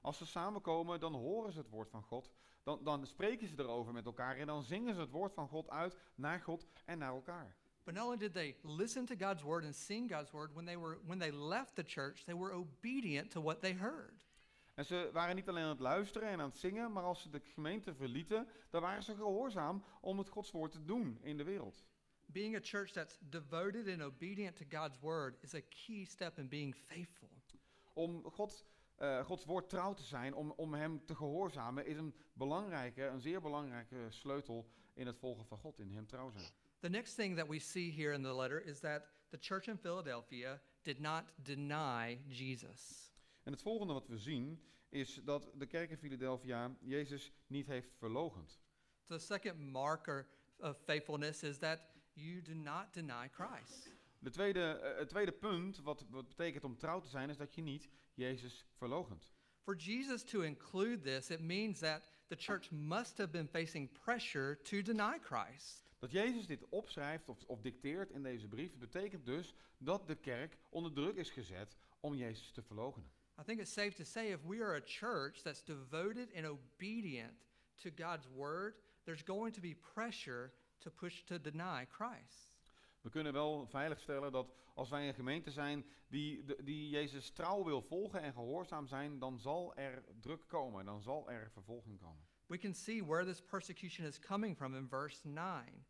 Als 0.00 0.18
ze 0.18 0.26
samenkomen, 0.26 1.00
dan 1.00 1.14
horen 1.14 1.52
ze 1.52 1.58
het 1.58 1.68
woord 1.68 1.90
van 1.90 2.02
God. 2.02 2.30
Dan, 2.62 2.84
dan 2.84 3.06
spreken 3.06 3.48
ze 3.48 3.54
erover 3.58 3.92
met 3.92 4.06
elkaar 4.06 4.36
en 4.36 4.46
dan 4.46 4.62
zingen 4.62 4.94
ze 4.94 5.00
het 5.00 5.10
woord 5.10 5.32
van 5.32 5.48
God 5.48 5.70
uit 5.70 5.96
naar 6.14 6.40
God 6.40 6.66
en 6.84 6.98
naar 6.98 7.12
elkaar. 7.12 7.56
But 7.84 7.94
not 7.94 8.04
only 8.04 8.16
did 8.16 8.32
they 8.32 8.56
listen 8.62 9.06
to 9.06 9.14
God's 9.16 9.42
word 9.42 9.64
and 9.64 9.74
sing 9.74 10.10
God's 10.10 10.30
word, 10.32 10.52
when 10.54 10.64
they 10.64 10.76
were 10.76 10.98
when 11.06 11.18
they 11.18 11.32
left 11.32 11.74
the 11.74 11.84
church, 11.84 12.24
they 12.24 12.34
were 12.34 12.52
obedient 12.52 13.30
to 13.30 13.40
what 13.40 13.60
they 13.60 13.72
heard. 13.72 14.25
En 14.76 14.84
ze 14.84 15.10
waren 15.12 15.36
niet 15.36 15.48
alleen 15.48 15.62
aan 15.62 15.68
het 15.68 15.80
luisteren 15.80 16.28
en 16.28 16.40
aan 16.40 16.48
het 16.48 16.58
zingen, 16.58 16.92
maar 16.92 17.02
als 17.02 17.22
ze 17.22 17.30
de 17.30 17.40
gemeente 17.40 17.94
verlieten, 17.94 18.48
dan 18.70 18.82
waren 18.82 19.02
ze 19.02 19.14
gehoorzaam 19.14 19.84
om 20.00 20.18
het 20.18 20.28
Gods 20.28 20.50
woord 20.50 20.72
te 20.72 20.84
doen 20.84 21.18
in 21.22 21.36
de 21.36 21.44
wereld. 21.44 21.84
Being 22.26 22.56
a 22.56 22.60
church 22.62 22.90
that's 22.90 23.18
devoted 23.20 23.88
and 23.88 24.02
obedient 24.02 24.56
to 24.56 24.64
God's 24.78 24.98
word 24.98 25.36
is 25.40 25.54
a 25.54 25.60
key 25.60 26.04
step 26.04 26.38
in 26.38 26.48
being 26.48 26.74
faithful. 26.74 27.30
Om 27.92 28.30
God, 28.30 28.66
eh, 28.96 29.24
Gods 29.24 29.44
woord 29.44 29.68
trouw 29.68 29.94
te 29.94 30.02
zijn, 30.02 30.34
om, 30.34 30.52
om 30.56 30.74
Hem 30.74 31.04
te 31.04 31.14
gehoorzamen, 31.14 31.86
is 31.86 31.96
een 31.96 32.14
belangrijke, 32.32 33.02
een 33.02 33.20
zeer 33.20 33.40
belangrijke 33.40 34.06
sleutel 34.08 34.70
in 34.94 35.06
het 35.06 35.18
volgen 35.18 35.46
van 35.46 35.58
God, 35.58 35.78
in 35.78 35.90
Hem 35.90 36.06
trouw 36.06 36.30
zijn. 36.30 36.50
The 36.78 36.88
next 36.88 37.14
thing 37.14 37.36
that 37.36 37.48
we 37.48 37.58
see 37.58 37.92
here 37.92 38.12
in 38.12 38.22
the 38.22 38.34
letter 38.34 38.64
is 38.64 38.80
that 38.80 39.02
the 39.28 39.38
church 39.40 39.66
in 39.66 39.78
Philadelphia 39.78 40.60
did 40.82 41.00
not 41.00 41.24
deny 41.42 42.20
Jesus. 42.28 43.14
En 43.46 43.52
het 43.52 43.62
volgende 43.62 43.92
wat 43.92 44.06
we 44.06 44.18
zien 44.18 44.62
is 44.88 45.20
dat 45.24 45.50
de 45.54 45.66
kerk 45.66 45.90
in 45.90 45.98
Philadelphia 45.98 46.76
Jezus 46.80 47.32
niet 47.46 47.66
heeft 47.66 47.94
verlogend. 47.94 48.60
The 49.04 49.18
second 49.18 49.58
marker 49.58 50.26
of 50.58 50.76
faithfulness 50.84 51.42
is 51.42 51.58
that 51.58 51.80
you 52.12 52.42
do 52.42 52.54
not 52.54 52.94
deny 52.94 53.28
Christ. 53.28 53.94
De 54.18 54.30
tweede, 54.30 54.60
eh, 54.60 54.98
het 54.98 55.08
tweede 55.08 55.32
punt 55.32 55.78
wat, 55.78 56.06
wat 56.10 56.28
betekent 56.28 56.64
om 56.64 56.76
trouw 56.76 57.00
te 57.00 57.08
zijn 57.08 57.30
is 57.30 57.36
dat 57.36 57.54
je 57.54 57.62
niet 57.62 57.88
Jezus 58.14 58.66
verlogent. 58.72 59.32
For 59.62 59.76
Jesus 59.76 60.22
to 60.24 60.40
include 60.40 61.00
this, 61.00 61.30
it 61.30 61.40
means 61.40 61.78
that 61.78 62.10
the 62.26 62.36
church 62.36 62.70
must 62.70 63.18
have 63.18 63.30
been 63.30 63.48
facing 63.48 63.92
pressure 63.92 64.60
to 64.60 64.82
deny 64.82 65.18
Christ. 65.22 65.84
Dat 65.98 66.10
Jezus 66.10 66.46
dit 66.46 66.68
opschrijft 66.68 67.28
of, 67.28 67.44
of 67.44 67.60
dicteert 67.60 68.10
in 68.10 68.22
deze 68.22 68.48
brief, 68.48 68.76
betekent 68.76 69.26
dus 69.26 69.54
dat 69.78 70.06
de 70.06 70.14
kerk 70.14 70.58
onder 70.68 70.92
druk 70.92 71.16
is 71.16 71.30
gezet 71.30 71.76
om 72.00 72.14
Jezus 72.14 72.50
te 72.50 72.62
verloochenen. 72.62 73.10
I 73.38 73.42
think 73.42 73.60
it's 73.60 73.72
safe 73.72 73.94
to 73.96 74.04
say 74.04 74.32
if 74.32 74.44
we 74.44 74.62
are 74.62 74.74
a 74.74 74.80
church 74.80 75.42
that's 75.42 75.62
devoted 75.62 76.28
and 76.34 76.46
obedient 76.46 77.32
to 77.82 77.90
God's 77.90 78.28
word, 78.28 78.74
there's 79.04 79.22
going 79.22 79.52
to 79.52 79.60
be 79.60 79.74
pressure 79.74 80.52
to 80.80 80.90
push 80.90 81.24
to 81.24 81.38
deny 81.38 81.86
Christ. 81.90 82.52
We 83.00 83.10
kunnen 83.10 83.32
wel 83.32 83.66
veiligstellen 83.66 84.32
dat 84.32 84.54
als 84.74 84.88
wij 84.88 85.08
een 85.08 85.14
gemeente 85.14 85.50
zijn 85.50 85.84
die, 86.08 86.44
die 86.64 86.88
Jezus 86.88 87.30
trouw 87.30 87.64
wil 87.64 87.82
volgen 87.82 88.20
en 88.20 88.32
gehoorzaam 88.32 88.86
zijn, 88.86 89.18
dan 89.18 89.38
zal 89.38 89.76
er 89.76 90.04
druk 90.20 90.48
komen, 90.48 90.84
dan 90.84 91.02
zal 91.02 91.30
er 91.30 91.50
vervolging 91.50 91.98
komen. 91.98 92.24
We 92.46 92.58
can 92.58 92.74
see 92.74 93.04
where 93.04 93.24
this 93.24 93.40
persecution 93.40 94.06
is 94.06 94.18
coming 94.18 94.56
from 94.56 94.74
in 94.74 94.88
verse 94.88 95.28
9. 95.28 95.84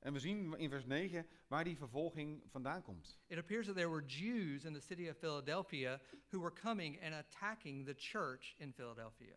En 0.00 0.12
we 0.12 0.18
zien 0.18 0.58
in 0.58 0.70
vers 0.70 0.84
9 0.84 1.26
waar 1.48 1.64
die 1.64 1.76
vervolging 1.76 2.42
vandaan 2.46 2.82
komt. 2.82 3.18
It 3.26 3.38
appears 3.38 3.66
that 3.66 3.74
there 3.74 3.90
were 3.90 4.06
Jews 4.06 4.64
in 4.64 4.72
the 4.72 4.80
city 4.80 5.08
of 5.08 5.16
Philadelphia 5.16 6.00
who 6.30 6.40
were 6.40 6.60
coming 6.62 7.02
and 7.02 7.14
attacking 7.14 7.86
the 7.86 7.94
church 7.96 8.54
in 8.58 8.72
Philadelphia. 8.72 9.36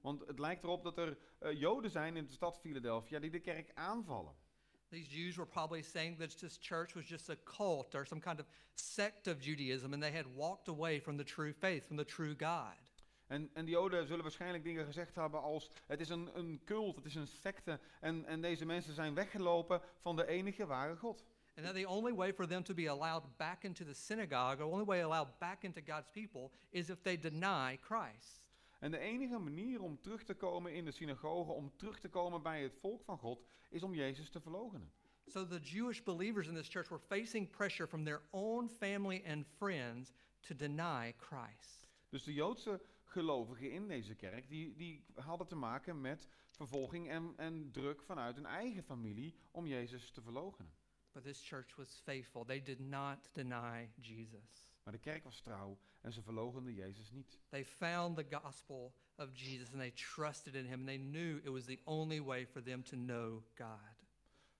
Want 0.00 0.26
het 0.26 0.38
lijkt 0.38 0.62
erop 0.62 0.82
dat 0.82 0.98
er 0.98 1.18
eh, 1.38 1.60
Joden 1.60 1.90
zijn 1.90 2.16
in 2.16 2.26
de 2.26 2.32
stad 2.32 2.60
Philadelphia 2.60 3.18
die 3.18 3.30
de 3.30 3.40
kerk 3.40 3.70
aanvallen. 3.74 4.34
These 4.90 5.08
Jews 5.08 5.36
were 5.36 5.46
probably 5.46 5.82
saying 5.82 6.18
that 6.18 6.38
this 6.38 6.58
church 6.60 6.94
was 6.94 7.08
just 7.08 7.30
a 7.30 7.36
cult 7.36 7.94
or 7.94 8.06
some 8.06 8.20
kind 8.20 8.40
of 8.40 8.46
sect 8.74 9.26
of 9.26 9.40
Judaism, 9.40 9.92
and 9.92 10.02
they 10.02 10.12
had 10.12 10.26
walked 10.36 10.68
away 10.68 11.00
from 11.00 11.16
the 11.16 11.24
true 11.24 11.52
faith, 11.52 11.86
from 11.86 11.96
the 11.96 12.04
true 12.04 12.34
God. 12.36 12.83
En, 13.34 13.50
en 13.52 13.64
die 13.64 13.74
Joden 13.74 14.06
zullen 14.06 14.22
waarschijnlijk 14.22 14.64
dingen 14.64 14.84
gezegd 14.84 15.14
hebben 15.14 15.42
als: 15.42 15.70
het 15.86 16.00
is 16.00 16.08
een, 16.08 16.38
een 16.38 16.60
cult, 16.64 16.96
het 16.96 17.04
is 17.04 17.14
een 17.14 17.26
secte. 17.26 17.80
En, 18.00 18.24
en 18.24 18.40
deze 18.40 18.64
mensen 18.64 18.94
zijn 18.94 19.14
weggelopen 19.14 19.80
van 20.00 20.16
de 20.16 20.26
enige 20.26 20.66
ware 20.66 20.96
God. 20.96 21.24
And 21.56 21.66
that 21.66 21.74
the 21.74 21.88
only 21.88 22.14
way 22.14 22.34
for 22.34 22.46
them 22.46 22.62
to 22.62 22.74
be 22.74 22.90
allowed 22.90 23.36
back 23.36 23.62
into 23.62 23.84
the 23.84 23.94
synagogue, 23.94 24.56
the 24.56 24.64
only 24.64 24.84
way 24.84 25.02
allowed 25.02 25.38
back 25.38 25.62
into 25.62 25.80
God's 25.86 26.08
people, 26.10 26.50
is 26.70 26.88
if 26.88 27.00
they 27.00 27.18
deny 27.18 27.78
Christ. 27.80 28.42
En 28.78 28.90
de 28.90 28.98
enige 28.98 29.38
manier 29.38 29.82
om 29.82 30.00
terug 30.00 30.24
te 30.24 30.34
komen 30.34 30.74
in 30.74 30.84
de 30.84 30.90
synagoge, 30.90 31.52
om 31.52 31.72
terug 31.76 32.00
te 32.00 32.08
komen 32.08 32.42
bij 32.42 32.62
het 32.62 32.74
volk 32.80 33.04
van 33.04 33.18
God, 33.18 33.44
is 33.70 33.82
om 33.82 33.94
Jezus 33.94 34.30
te 34.30 34.40
verloochenen. 34.40 34.92
So 35.26 35.46
the 35.46 35.60
Jewish 35.60 36.02
believers 36.02 36.48
in 36.48 36.54
this 36.54 36.68
church 36.68 36.88
were 36.88 37.02
facing 37.06 37.50
pressure 37.50 37.88
from 37.88 38.04
their 38.04 38.22
own 38.30 38.68
family 38.68 39.24
and 39.26 39.46
friends 39.56 40.12
to 40.40 40.54
deny 40.54 41.14
Christ. 41.16 41.86
Dus 42.08 42.24
de 42.24 42.32
Joodse 42.32 42.80
gelovigen 43.14 43.72
in 43.72 43.88
deze 43.88 44.14
kerk, 44.14 44.48
die, 44.48 44.76
die 44.76 45.04
hadden 45.14 45.46
te 45.46 45.56
maken 45.56 46.00
met 46.00 46.28
vervolging 46.50 47.08
en, 47.10 47.32
en 47.36 47.70
druk 47.70 48.02
vanuit 48.02 48.36
hun 48.36 48.46
eigen 48.46 48.82
familie 48.82 49.34
om 49.50 49.66
Jezus 49.66 50.10
te 50.10 50.22
verloochenen. 50.22 50.72
But 51.12 51.22
this 51.22 51.48
church 51.48 51.76
was 51.76 52.00
faithful. 52.04 52.44
They 52.44 52.62
did 52.62 52.78
not 52.78 53.30
deny 53.32 53.90
Jesus. 54.00 54.68
Maar 54.82 54.92
de 54.92 54.98
kerk 54.98 55.24
was 55.24 55.40
trouw 55.40 55.78
en 56.00 56.12
ze 56.12 56.22
verloochenden 56.22 56.74
Jezus 56.74 57.10
niet. 57.10 57.38
They 57.48 57.64
found 57.64 58.16
the 58.16 58.36
gospel 58.40 58.94
of 59.16 59.28
Jesus 59.32 59.70
and 59.70 59.78
they 59.78 59.90
trusted 59.90 60.54
in 60.54 60.64
him 60.64 60.78
and 60.78 60.86
they 60.86 60.98
knew 60.98 61.36
it 61.36 61.48
was 61.48 61.64
the 61.64 61.80
only 61.84 62.22
way 62.22 62.46
for 62.46 62.62
them 62.62 62.82
to 62.82 62.96
know 62.96 63.42
God. 63.54 64.04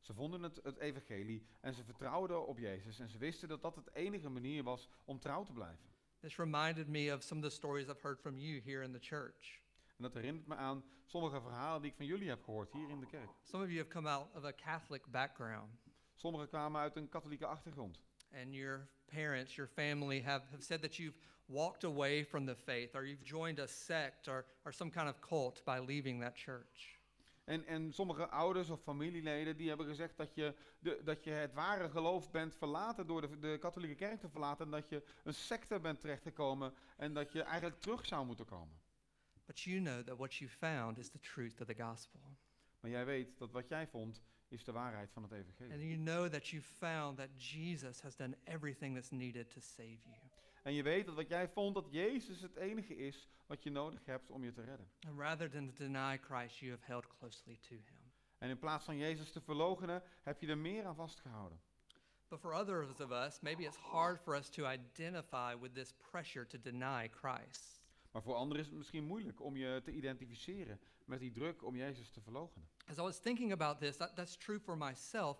Ze 0.00 0.14
vonden 0.14 0.42
het, 0.42 0.60
het 0.62 0.78
evangelie 0.78 1.46
en 1.60 1.74
ze 1.74 1.84
vertrouwden 1.84 2.46
op 2.46 2.58
Jezus 2.58 2.98
en 2.98 3.08
ze 3.08 3.18
wisten 3.18 3.48
dat 3.48 3.62
dat 3.62 3.76
het 3.76 3.94
enige 3.94 4.28
manier 4.28 4.62
was 4.62 4.88
om 5.04 5.18
trouw 5.18 5.42
te 5.42 5.52
blijven. 5.52 5.93
This 6.24 6.38
reminded 6.38 6.88
me 6.88 7.08
of 7.08 7.22
some 7.22 7.36
of 7.36 7.44
the 7.44 7.50
stories 7.50 7.90
I've 7.90 8.00
heard 8.00 8.18
from 8.18 8.38
you 8.38 8.62
here 8.64 8.82
in 8.82 8.92
the 8.92 8.98
church. 8.98 9.60
En 9.98 10.02
dat 10.02 10.14
herinnert 10.14 10.46
me 10.46 10.54
aan 10.54 10.84
sommige 11.06 11.40
verhalen 11.40 11.82
die 11.82 11.90
ik 11.90 11.96
van 11.96 12.06
jullie 12.06 12.28
heb 12.28 12.44
gehoord 12.44 12.72
hier 12.72 12.88
in 12.88 13.00
de 13.00 13.06
kerk. 13.06 13.28
Some 13.42 13.62
of 13.62 13.68
you 13.68 13.78
have 13.78 13.90
come 13.90 14.08
out 14.08 14.26
of 14.34 14.44
a 14.44 14.52
Catholic 14.52 15.02
background, 15.10 15.70
Sommigen 16.14 16.48
kwamen 16.48 16.80
uit 16.80 16.96
een 16.96 17.08
katholieke 17.08 17.46
achtergrond. 17.46 18.00
and 18.32 18.54
your 18.54 18.88
parents, 19.06 19.54
your 19.54 19.70
family 19.70 20.22
have, 20.22 20.44
have 20.50 20.62
said 20.62 20.80
that 20.80 20.96
you've 20.96 21.18
walked 21.46 21.84
away 21.84 22.24
from 22.24 22.46
the 22.46 22.56
faith, 22.56 22.94
or 22.94 23.04
you've 23.04 23.24
joined 23.24 23.58
a 23.58 23.66
sect 23.66 24.28
or, 24.28 24.44
or 24.64 24.72
some 24.72 24.90
kind 24.90 25.08
of 25.08 25.20
cult 25.20 25.62
by 25.64 25.78
leaving 25.78 26.20
that 26.20 26.34
church. 26.36 26.98
En, 27.44 27.66
en 27.66 27.92
sommige 27.92 28.28
ouders 28.28 28.70
of 28.70 28.82
familieleden 28.82 29.56
die 29.56 29.68
hebben 29.68 29.86
gezegd 29.86 30.16
dat 30.16 30.34
je, 30.34 30.54
de, 30.78 31.00
dat 31.04 31.24
je 31.24 31.30
het 31.30 31.52
ware 31.52 31.88
geloof 31.88 32.30
bent 32.30 32.54
verlaten 32.54 33.06
door 33.06 33.20
de, 33.20 33.38
de 33.38 33.58
katholieke 33.60 33.94
kerk 33.94 34.20
te 34.20 34.28
verlaten. 34.28 34.64
En 34.64 34.70
dat 34.70 34.88
je 34.88 35.02
een 35.24 35.34
secte 35.34 35.80
bent 35.80 36.00
terechtgekomen 36.00 36.74
en 36.96 37.14
dat 37.14 37.32
je 37.32 37.42
eigenlijk 37.42 37.80
terug 37.80 38.06
zou 38.06 38.26
moeten 38.26 38.46
komen. 38.46 38.82
But 39.46 39.60
you 39.60 39.80
know 39.80 40.02
that 40.02 40.16
what 40.16 40.34
you 40.34 40.50
found 40.50 40.98
is 40.98 41.08
the 41.10 41.20
truth 41.20 41.60
of 41.60 41.66
the 41.66 41.82
gospel. 41.82 42.20
Maar 42.80 42.90
jij 42.90 43.04
weet 43.04 43.38
dat 43.38 43.52
wat 43.52 43.68
jij 43.68 43.86
vond 43.86 44.22
is 44.48 44.64
de 44.64 44.72
waarheid 44.72 45.10
van 45.10 45.22
het 45.22 45.32
evangelie. 45.32 45.72
And 45.72 45.82
you 45.82 45.96
know 45.96 46.26
that 46.32 46.48
you 46.48 46.62
found 46.62 47.16
that 47.16 47.28
Jesus 47.36 48.00
has 48.00 48.16
done 48.16 48.36
everything 48.44 48.94
that's 48.94 49.10
needed 49.10 49.50
to 49.50 49.60
save 49.60 49.98
you. 50.04 50.33
En 50.64 50.72
je 50.72 50.82
weet 50.82 51.06
dat 51.06 51.14
wat 51.14 51.28
jij 51.28 51.48
vond 51.48 51.74
dat 51.74 51.86
Jezus 51.90 52.40
het 52.40 52.56
enige 52.56 52.96
is 52.96 53.28
wat 53.46 53.62
je 53.62 53.70
nodig 53.70 54.04
hebt 54.04 54.30
om 54.30 54.44
je 54.44 54.52
te 54.52 54.62
redden. 54.62 54.90
And 55.06 55.18
rather 55.18 55.50
than 55.50 55.66
to 55.66 55.74
deny 55.76 56.18
Christ, 56.18 56.58
you 56.58 56.70
have 56.70 56.84
held 56.86 57.06
closely 57.06 57.56
to 57.56 57.74
him. 57.74 58.12
En 58.38 58.48
in 58.48 58.58
plaats 58.58 58.84
van 58.84 58.96
Jezus 58.96 59.30
te 59.30 59.40
verloochenen, 59.40 60.02
heb 60.22 60.40
je 60.40 60.46
er 60.46 60.58
meer 60.58 60.84
aan 60.84 60.94
vastgehouden. 60.94 61.60
But 62.28 62.40
for 62.40 62.52
others 62.52 63.00
of 63.00 63.10
us, 63.10 63.40
maybe 63.40 63.62
it's 63.62 63.76
hard 63.76 64.20
for 64.20 64.36
us 64.36 64.48
to 64.48 64.66
identify 64.66 65.56
with 65.60 65.74
this 65.74 65.92
pressure 65.92 66.46
to 66.46 66.58
deny 66.60 67.08
Christ. 67.08 67.82
Maar 68.10 68.22
voor 68.22 68.34
anderen 68.34 68.62
is 68.62 68.68
het 68.68 68.76
misschien 68.76 69.04
moeilijk 69.04 69.40
om 69.40 69.56
je 69.56 69.80
te 69.84 69.90
identificeren 69.90 70.80
met 71.04 71.20
die 71.20 71.30
druk 71.30 71.64
om 71.64 71.76
Jezus 71.76 72.10
te 72.10 72.20
verloochenen. 72.20 72.68
As 72.86 72.96
I 72.96 73.00
was 73.00 73.20
thinking 73.20 73.52
about 73.52 73.78
this, 73.78 73.96
that, 73.96 74.16
that's 74.16 74.36
true 74.36 74.60
for 74.60 74.76
myself, 74.76 75.38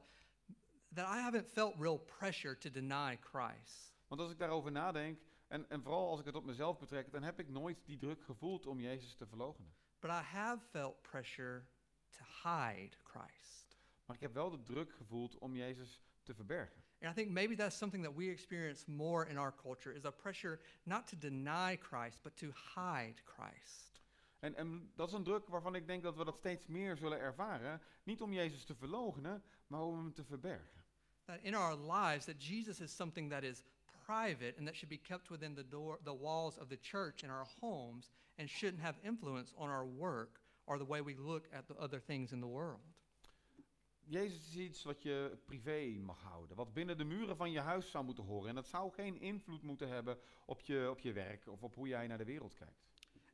that 0.95 1.07
I 1.17 1.21
haven't 1.21 1.49
felt 1.49 1.75
real 1.79 1.99
pressure 1.99 2.59
to 2.59 2.71
deny 2.71 3.17
Christ. 3.21 3.94
Want 4.07 4.21
als 4.21 4.31
ik 4.31 4.39
daarover 4.39 4.73
nadenk, 4.73 5.21
en, 5.47 5.71
en 5.71 5.83
vooral 5.83 6.09
als 6.09 6.21
ik 6.21 6.27
het 6.27 6.35
op 6.35 6.45
mezelf 6.45 6.79
betrek, 6.79 7.13
dan 7.13 7.23
heb 7.23 7.39
ik 7.39 7.49
nooit 7.49 7.79
die 7.85 7.97
druk 7.97 8.23
gevoeld 8.23 8.67
om 8.67 8.81
Jezus 8.81 9.15
te 9.15 9.27
verloochenen. 9.27 9.75
But 10.01 10.11
I 10.11 10.23
have 10.23 10.65
felt 10.71 11.03
pressure 11.03 11.67
to 12.11 12.25
hide 12.43 12.97
Christ. 13.03 13.79
Maar 14.05 14.17
ik 14.17 14.23
heb 14.23 14.35
wel 14.35 14.51
de 14.51 14.63
druk 14.63 14.93
gevoeld 14.93 15.39
om 15.39 15.57
Jezus 15.57 16.03
te 16.23 16.35
verbergen. 16.35 16.83
And 17.01 17.13
I 17.13 17.15
think 17.23 17.33
maybe 17.33 17.55
that's 17.57 17.77
something 17.77 18.05
that 18.05 18.15
we 18.15 18.31
experience 18.31 18.91
more 18.91 19.29
in 19.29 19.39
our 19.39 19.55
culture 19.55 19.95
is 19.95 20.05
a 20.05 20.11
pressure 20.11 20.61
not 20.83 21.07
to 21.07 21.17
deny 21.19 21.77
Christ, 21.77 22.23
but 22.23 22.37
to 22.37 22.47
hide 22.75 23.23
Christ. 23.25 24.03
En, 24.39 24.55
en 24.55 24.93
dat 24.95 25.09
is 25.09 25.15
een 25.15 25.25
druk 25.25 25.49
waarvan 25.49 25.75
ik 25.75 25.87
denk 25.87 26.03
dat 26.03 26.17
we 26.17 26.25
dat 26.25 26.37
steeds 26.37 26.67
meer 26.67 26.97
zullen 26.97 27.19
ervaren. 27.19 27.81
Niet 28.03 28.21
om 28.21 28.33
Jezus 28.33 28.65
te 28.65 28.75
verloochenen, 28.75 29.43
maar 29.67 29.81
om 29.81 29.97
hem 29.97 30.13
te 30.13 30.25
verbergen. 30.25 30.85
That 31.25 31.39
in 31.43 31.55
our 31.55 31.93
lives, 31.93 32.25
that 32.25 32.47
Jesus 32.47 32.81
is 32.81 32.97
something 32.97 33.31
that 33.31 33.43
is 33.43 33.63
private 34.07 34.55
and 34.59 34.67
that 34.67 34.77
should 34.77 34.89
be 34.89 35.01
kept 35.09 35.31
within 35.31 35.55
the 35.55 35.63
door, 35.63 35.99
the 36.05 36.15
walls 36.15 36.59
of 36.59 36.69
the 36.69 36.79
church 36.81 37.23
and 37.23 37.33
our 37.33 37.47
homes, 37.61 38.11
and 38.39 38.49
shouldn't 38.49 38.83
have 38.83 38.97
influence 39.05 39.53
on 39.59 39.69
our 39.69 39.87
work 39.87 40.41
or 40.67 40.79
the 40.79 40.85
way 40.85 41.01
we 41.01 41.15
look 41.15 41.45
at 41.53 41.69
the 41.69 41.75
other 41.75 42.01
things 42.01 42.33
in 42.33 42.41
the 42.41 42.47
world. 42.47 42.81
Jezus 44.07 44.49
is 44.49 44.57
iets 44.57 44.83
wat 44.83 45.03
je 45.03 45.39
privé 45.45 45.99
mag 46.01 46.23
houden, 46.23 46.57
wat 46.57 46.73
binnen 46.73 46.99
de 46.99 47.05
muren 47.05 47.37
van 47.37 47.51
je 47.51 47.61
huis 47.61 47.91
zou 47.91 48.05
moeten 48.05 48.25
horen. 48.25 48.49
En 48.49 48.55
dat 48.55 48.69
zou 48.69 48.93
geen 48.93 49.21
invloed 49.21 49.63
moeten 49.63 49.89
hebben 49.89 50.19
op 50.47 50.61
je, 50.61 50.91
op 50.91 50.99
je 50.99 51.13
werk 51.13 51.47
of 51.49 51.63
op 51.63 51.75
hoe 51.75 51.89
jij 51.89 52.07
naar 52.07 52.19
de 52.19 52.25
wereld 52.25 52.55
kijkt. 52.55 52.83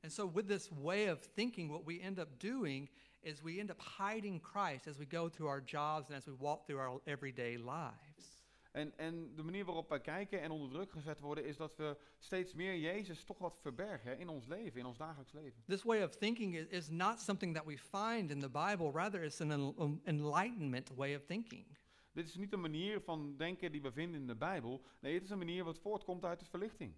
And 0.03 0.13
so, 0.13 0.31
with 0.33 0.47
this 0.47 0.69
way 0.71 1.11
of 1.11 1.29
thinking, 1.35 1.71
what 1.71 1.85
we 1.85 2.01
end 2.01 2.19
up 2.19 2.41
doing 2.41 2.91
is 3.23 3.43
we 3.43 3.59
end 3.59 3.71
up 3.71 3.83
hiding 3.99 4.41
Christ 4.41 4.87
as 4.87 4.97
we 4.97 5.07
go 5.09 5.29
through 5.29 5.51
our 5.51 5.63
jobs 5.65 6.09
and 6.09 6.17
as 6.17 6.25
we 6.25 6.35
walk 6.39 6.65
through 6.65 6.81
our 6.81 7.01
everyday 7.05 7.57
lives. 7.59 8.40
En, 8.71 8.99
en 8.99 9.35
de 9.35 9.43
manier 9.43 9.65
waarop 9.65 9.89
wij 9.89 10.01
kijken 10.01 10.41
en 10.41 10.51
onder 10.51 10.71
druk 10.71 10.91
gezet 10.91 11.21
worden, 11.21 11.45
is 11.45 11.57
dat 11.57 11.77
we 11.77 11.97
steeds 12.19 12.55
meer 12.55 12.79
Jezus 12.79 13.25
toch 13.25 13.39
wat 13.39 13.59
verbergen 13.61 14.19
in 14.19 14.29
ons 14.29 14.47
leven, 14.47 14.81
in 14.81 14.87
ons 14.87 14.99
dagelijks 14.99 15.33
leven. 15.33 15.63
This 15.67 15.83
way 15.83 16.03
of 16.03 16.17
thinking 16.17 16.55
is, 16.55 16.67
is 16.67 16.89
not 16.89 17.21
something 17.21 17.55
that 17.55 17.65
we 17.65 17.79
find 17.79 18.31
in 18.31 18.41
the 18.41 18.49
Bible, 18.49 18.91
rather, 18.91 19.23
it's 19.23 19.41
an 19.41 19.51
en- 19.51 19.75
um, 19.79 20.01
enlightenment 20.05 20.91
way 20.95 21.15
of 21.15 21.25
thinking. 21.25 21.67
Dit 22.13 22.29
is 22.29 22.35
niet 22.35 22.53
een 22.53 22.61
manier 22.61 23.01
van 23.01 23.37
denken 23.37 23.73
die 23.73 23.83
we 23.83 23.93
vinden 23.93 24.21
in 24.21 24.27
de 24.27 24.37
Bijbel. 24.37 24.83
Nee, 25.01 25.15
het 25.15 25.23
is 25.23 25.31
een 25.31 25.39
manier 25.39 25.65
wat 25.65 25.79
voortkomt 25.79 26.25
uit 26.25 26.39
de 26.41 26.47
verlichting. 26.47 26.95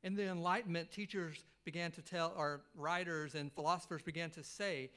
In 0.00 0.14
the 0.14 0.22
Enlightenment, 0.22 0.90
teachers 0.90 1.44
began 1.62 1.90
to 1.90 2.02
tell, 2.02 2.30
or 2.36 2.64
writers 2.72 3.34
and 3.34 3.52
philosophers 3.52 4.02
began 4.02 4.30
to 4.30 4.42
say 4.42 4.90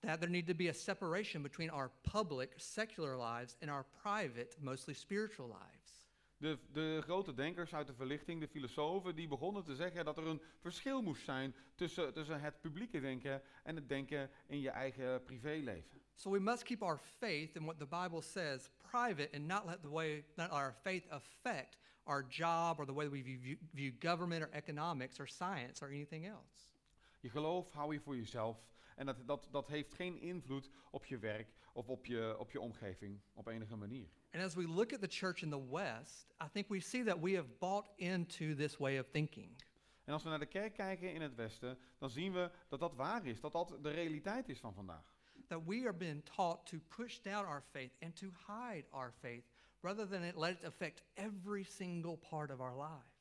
that 0.00 0.20
there 0.20 0.30
need 0.30 0.46
to 0.46 0.54
be 0.54 0.68
a 0.68 0.74
separation 0.74 1.42
between 1.42 1.70
our 1.70 1.90
public, 2.02 2.52
secular 2.56 3.16
lives 3.16 3.56
and 3.60 3.70
our 3.70 3.84
private, 4.02 4.56
mostly 4.60 4.94
spiritual 4.94 5.48
lives. 5.48 6.06
De, 6.38 6.58
de 6.72 7.00
grote 7.02 7.34
denkers 7.34 7.74
uit 7.74 7.86
de 7.86 7.94
verlichting, 7.94 8.40
de 8.40 8.48
filosofen, 8.48 9.14
die 9.14 9.28
begonnen 9.28 9.64
te 9.64 9.74
zeggen 9.74 10.04
dat 10.04 10.18
er 10.18 10.26
een 10.26 10.42
verschil 10.60 11.02
moest 11.02 11.24
zijn 11.24 11.54
tussen, 11.74 12.12
tussen 12.12 12.40
het 12.40 12.60
publieke 12.60 13.00
denken 13.00 13.42
en 13.62 13.76
het 13.76 13.88
denken 13.88 14.30
in 14.46 14.60
je 14.60 14.70
eigen 14.70 15.22
privéleven. 15.22 16.00
So 16.14 16.30
we 16.30 16.40
must 16.40 16.62
keep 16.62 16.82
our 16.82 16.98
faith 16.98 17.56
in 17.56 17.64
what 17.64 17.78
the 17.78 17.86
Bible 17.86 18.22
says 18.22 18.70
private 18.90 19.28
and 19.34 19.46
not 19.46 19.66
let 19.66 19.82
the 19.82 19.90
way 19.90 20.24
not 20.36 20.50
our 20.50 20.74
faith 20.82 21.04
affect 21.10 21.78
our 22.04 22.24
job 22.28 22.78
or 22.78 22.86
the 22.86 22.94
way 22.94 23.08
we 23.08 23.22
view, 23.22 23.58
view 23.74 23.92
government 23.98 24.42
or 24.42 24.50
economics 24.52 25.18
or 25.20 25.26
science 25.26 25.82
or 25.82 25.88
anything 25.88 26.26
else. 26.26 26.70
Je 27.20 27.30
geloof 27.30 27.72
hou 27.72 27.92
je 27.92 28.00
voor 28.00 28.16
jezelf 28.16 28.58
en 28.96 29.06
dat, 29.06 29.16
dat, 29.26 29.48
dat 29.50 29.66
heeft 29.68 29.94
geen 29.94 30.20
invloed 30.20 30.70
op 30.90 31.04
je 31.04 31.18
werk 31.18 31.54
of 31.72 31.88
op 31.88 32.06
je, 32.06 32.36
op 32.38 32.50
je 32.50 32.60
omgeving 32.60 33.20
op 33.34 33.46
enige 33.46 33.76
manier. 33.76 34.08
And 34.30 34.44
as 34.44 34.54
we 34.54 34.68
look 34.68 34.92
at 34.92 35.00
the 35.00 35.08
church 35.08 35.42
in 35.42 35.50
the 35.50 35.70
West, 35.70 36.34
I 36.42 36.48
think 36.52 36.68
we 36.68 36.80
see 36.80 37.04
that 37.04 37.20
we 37.20 37.34
have 37.34 37.48
bought 37.58 37.88
into 37.96 38.54
this 38.54 38.76
way 38.76 38.98
of 38.98 39.06
thinking. 39.10 39.62
En 40.04 40.12
als 40.12 40.22
we 40.22 40.28
naar 40.28 40.38
de 40.38 40.46
kerk 40.46 40.74
kijken 40.74 41.12
in 41.12 41.20
het 41.20 41.34
Westen, 41.34 41.78
dan 41.98 42.10
zien 42.10 42.32
we 42.32 42.50
dat 42.68 42.80
dat 42.80 42.94
waar 42.94 43.26
is, 43.26 43.40
dat 43.40 43.52
dat 43.52 43.78
de 43.82 43.90
realiteit 43.90 44.48
is 44.48 44.60
van 44.60 44.74
vandaag. 44.74 45.14
That 45.46 45.64
we 45.64 45.82
are 45.84 45.94
being 45.94 46.24
taught 46.24 46.66
to 46.66 46.78
push 46.96 47.18
down 47.20 47.46
our 47.46 47.62
faith 47.70 47.92
and 48.00 48.16
to 48.16 48.26
hide 48.46 48.84
our 48.90 49.12
faith 49.12 49.44
rather 49.80 50.08
than 50.08 50.22
it 50.22 50.36
let 50.36 50.58
it 50.58 50.64
affect 50.64 51.02
every 51.14 51.64
single 51.64 52.16
part 52.16 52.50
of 52.50 52.60
our 52.60 52.76
lives. 52.76 53.15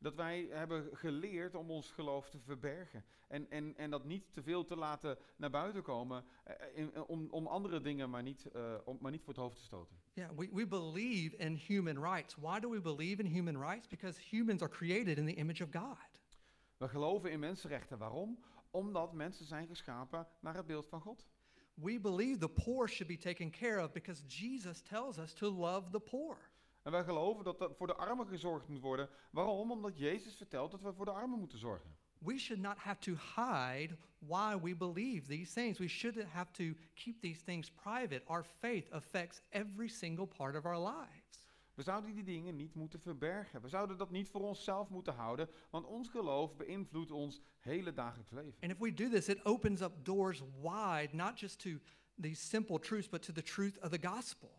Dat 0.00 0.14
wij 0.14 0.46
hebben 0.50 0.88
geleerd 0.96 1.54
om 1.54 1.70
ons 1.70 1.90
geloof 1.90 2.30
te 2.30 2.38
verbergen. 2.38 3.04
En, 3.28 3.50
en, 3.50 3.76
en 3.76 3.90
dat 3.90 4.04
niet 4.04 4.32
te 4.32 4.42
veel 4.42 4.64
te 4.64 4.76
laten 4.76 5.18
naar 5.36 5.50
buiten 5.50 5.82
komen. 5.82 6.24
eh, 6.44 6.54
in- 6.74 6.94
eh, 6.94 7.08
om, 7.08 7.26
om 7.30 7.46
andere 7.46 7.80
dingen 7.80 8.10
maar 8.10 8.22
niet, 8.22 8.46
eh, 8.46 8.74
om, 8.84 8.98
maar 9.00 9.10
niet 9.10 9.22
voor 9.22 9.32
het 9.34 9.42
hoofd 9.42 9.56
te 9.56 9.62
stoten. 9.62 9.96
Yeah, 10.12 10.30
we, 10.36 10.48
we 10.52 10.66
believe 10.66 11.36
in 11.36 11.54
human 11.54 12.02
rights. 12.04 12.34
Why 12.34 12.58
do 12.60 12.70
we 12.70 12.80
believe 12.80 13.22
in 13.22 13.26
human 13.30 13.58
rights? 13.60 13.86
Because 13.86 14.20
humans 14.30 14.62
are 14.62 14.70
created 14.72 15.18
in 15.18 15.26
the 15.26 15.34
image 15.34 15.62
of 15.64 15.68
God. 15.72 15.98
We 16.76 16.88
geloven 16.88 17.30
in 17.30 17.38
mensenrechten. 17.38 17.98
Waarom? 17.98 18.44
Omdat 18.70 19.12
mensen 19.12 19.46
zijn 19.46 19.66
geschapen 19.66 20.26
naar 20.40 20.54
het 20.54 20.66
beeld 20.66 20.86
van 20.86 21.00
God. 21.00 21.26
We 21.74 22.00
believe 22.00 22.38
the 22.38 22.48
poor 22.48 22.88
should 22.88 23.06
be 23.16 23.16
taken 23.18 23.50
care 23.50 23.84
of 23.84 23.92
because 23.92 24.26
Jesus 24.26 24.80
tells 24.82 25.18
us 25.18 25.32
to 25.32 25.50
love 25.50 25.90
the 25.90 26.00
poor. 26.00 26.36
En 26.88 26.94
wij 26.94 27.04
geloven 27.04 27.44
dat 27.44 27.60
er 27.60 27.74
voor 27.74 27.86
de 27.86 27.94
armen 27.94 28.26
gezorgd 28.26 28.68
moet 28.68 28.80
worden. 28.80 29.08
Waarom? 29.30 29.70
Omdat 29.70 29.98
Jezus 29.98 30.34
vertelt 30.34 30.70
dat 30.70 30.82
we 30.82 30.92
voor 30.92 31.04
de 31.04 31.10
armen 31.10 31.38
moeten 31.38 31.58
zorgen. 31.58 31.96
We 32.18 32.38
should 32.38 32.62
not 32.62 32.76
have 32.76 32.98
to 32.98 33.12
hide 33.12 33.96
why 34.18 34.58
we 34.62 34.76
believe 34.76 35.26
these 35.26 35.52
things. 35.52 35.78
We 35.78 35.88
shouldn't 35.88 36.28
have 36.28 36.50
to 36.52 36.64
keep 36.94 37.20
these 37.20 37.44
things 37.44 37.70
private. 37.70 38.22
Our 38.24 38.44
faith 38.44 38.90
affects 38.90 39.42
every 39.48 39.88
single 39.88 40.26
part 40.26 40.56
of 40.56 40.64
our 40.64 40.78
lives. 40.78 41.46
We 41.74 41.82
zouden 41.82 42.14
die 42.14 42.24
dingen 42.24 42.56
niet 42.56 42.74
moeten 42.74 43.00
verbergen. 43.00 43.62
We 43.62 43.68
zouden 43.68 43.96
dat 43.96 44.10
niet 44.10 44.28
voor 44.28 44.40
onszelf 44.40 44.88
moeten 44.88 45.14
houden, 45.14 45.48
want 45.70 45.86
ons 45.86 46.08
geloof 46.08 46.56
beïnvloedt 46.56 47.10
ons 47.10 47.40
hele 47.58 47.92
dagelijks 47.92 48.30
leven. 48.30 48.54
And 48.60 48.72
if 48.72 48.78
we 48.78 48.94
do 48.94 49.08
this, 49.08 49.28
it 49.28 49.44
opens 49.44 49.80
up 49.80 50.04
doors 50.04 50.42
wide, 50.60 51.08
not 51.12 51.38
just 51.38 51.58
to 51.60 51.70
these 52.20 52.46
simple 52.46 52.78
truths, 52.78 53.08
but 53.08 53.22
to 53.22 53.32
the 53.32 53.42
truth 53.42 53.80
of 53.80 53.90
the 53.90 54.08
gospel. 54.08 54.50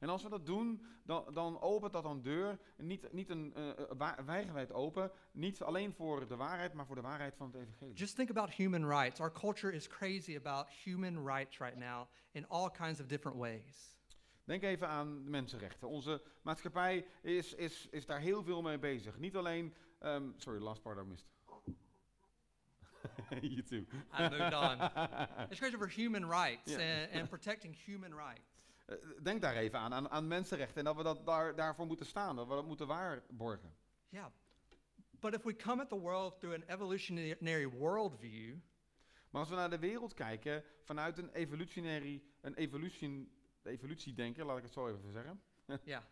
En 0.00 0.08
als 0.08 0.22
we 0.22 0.28
dat 0.28 0.46
doen, 0.46 0.86
dan, 1.04 1.24
dan 1.34 1.60
opent 1.60 1.92
dat 1.92 2.04
een 2.04 2.22
deur, 2.22 2.58
niet, 2.76 3.12
niet 3.12 3.28
een 3.30 3.54
uh, 3.58 3.70
wa- 3.96 4.24
wijdgewijd 4.24 4.72
open, 4.72 5.10
niet 5.32 5.62
alleen 5.62 5.92
voor 5.92 6.28
de 6.28 6.36
waarheid, 6.36 6.72
maar 6.72 6.86
voor 6.86 6.94
de 6.96 7.00
waarheid 7.02 7.34
van 7.36 7.46
het 7.46 7.56
evangelie. 7.62 7.94
Just 7.94 8.16
think 8.16 8.30
about 8.30 8.50
human 8.50 8.88
rights. 8.88 9.20
Our 9.20 9.32
culture 9.32 9.72
is 9.72 9.88
crazy 9.88 10.36
about 10.36 10.68
human 10.84 11.26
rights 11.26 11.58
right 11.58 11.76
now 11.76 12.06
in 12.30 12.48
all 12.48 12.70
kinds 12.70 13.00
of 13.00 13.06
different 13.06 13.38
ways. 13.38 13.96
Denk 14.44 14.62
even 14.62 14.88
aan 14.88 15.24
de 15.24 15.30
mensenrechten. 15.30 15.88
Onze 15.88 16.22
maatschappij 16.42 17.06
is, 17.22 17.54
is, 17.54 17.88
is 17.90 18.06
daar 18.06 18.20
heel 18.20 18.42
veel 18.42 18.62
mee 18.62 18.78
bezig. 18.78 19.18
Niet 19.18 19.36
alleen, 19.36 19.74
ehm, 19.98 20.30
sorry, 20.36 20.60
last 20.60 20.82
part 20.82 20.98
I 20.98 21.02
missed. 21.02 21.28
you 23.40 23.62
too. 23.62 23.84
I 24.18 24.28
moved 24.28 24.54
on. 24.54 24.90
It's 25.50 25.58
crazy 25.60 25.76
for 25.76 25.88
human 25.88 26.24
rights 26.30 26.70
Yeah. 26.76 27.02
and, 27.02 27.20
and 27.20 27.28
protecting 27.28 27.74
human 27.86 28.14
rights. 28.14 28.57
Eh, 28.88 28.96
Denk 29.22 29.40
daar 29.40 29.56
even 29.56 29.78
aan, 29.78 29.94
aan, 29.94 30.10
aan 30.10 30.26
mensenrechten 30.26 30.78
en 30.78 30.84
dat 30.84 30.96
we 30.96 31.02
dat 31.02 31.26
daar, 31.26 31.54
daarvoor 31.54 31.86
moeten 31.86 32.06
staan, 32.06 32.36
dat 32.36 32.48
we 32.48 32.54
dat 32.54 32.66
moeten 32.66 32.86
waarborgen. 32.86 33.74
Yeah. 34.08 34.26
But 35.20 35.34
if 35.34 35.42
we 35.42 35.56
come 35.56 35.82
at 35.82 35.88
the 35.88 35.98
world 35.98 36.40
through 36.40 36.62
an 36.62 36.74
evolutionary 36.74 37.68
worldview, 37.68 38.56
Maar 39.30 39.40
als 39.40 39.50
we 39.50 39.56
naar 39.56 39.70
de 39.70 39.78
wereld 39.78 40.14
kijken 40.14 40.64
vanuit 40.82 41.18
een 41.18 41.30
evolutionary, 41.32 42.22
een 42.40 42.54
evolution, 42.54 43.30
evolutiedenker, 43.62 44.44
laat 44.44 44.56
ik 44.56 44.62
het 44.62 44.72
zo 44.72 44.88
even 44.88 45.12
zeggen, 45.12 45.40
yeah, 45.84 46.02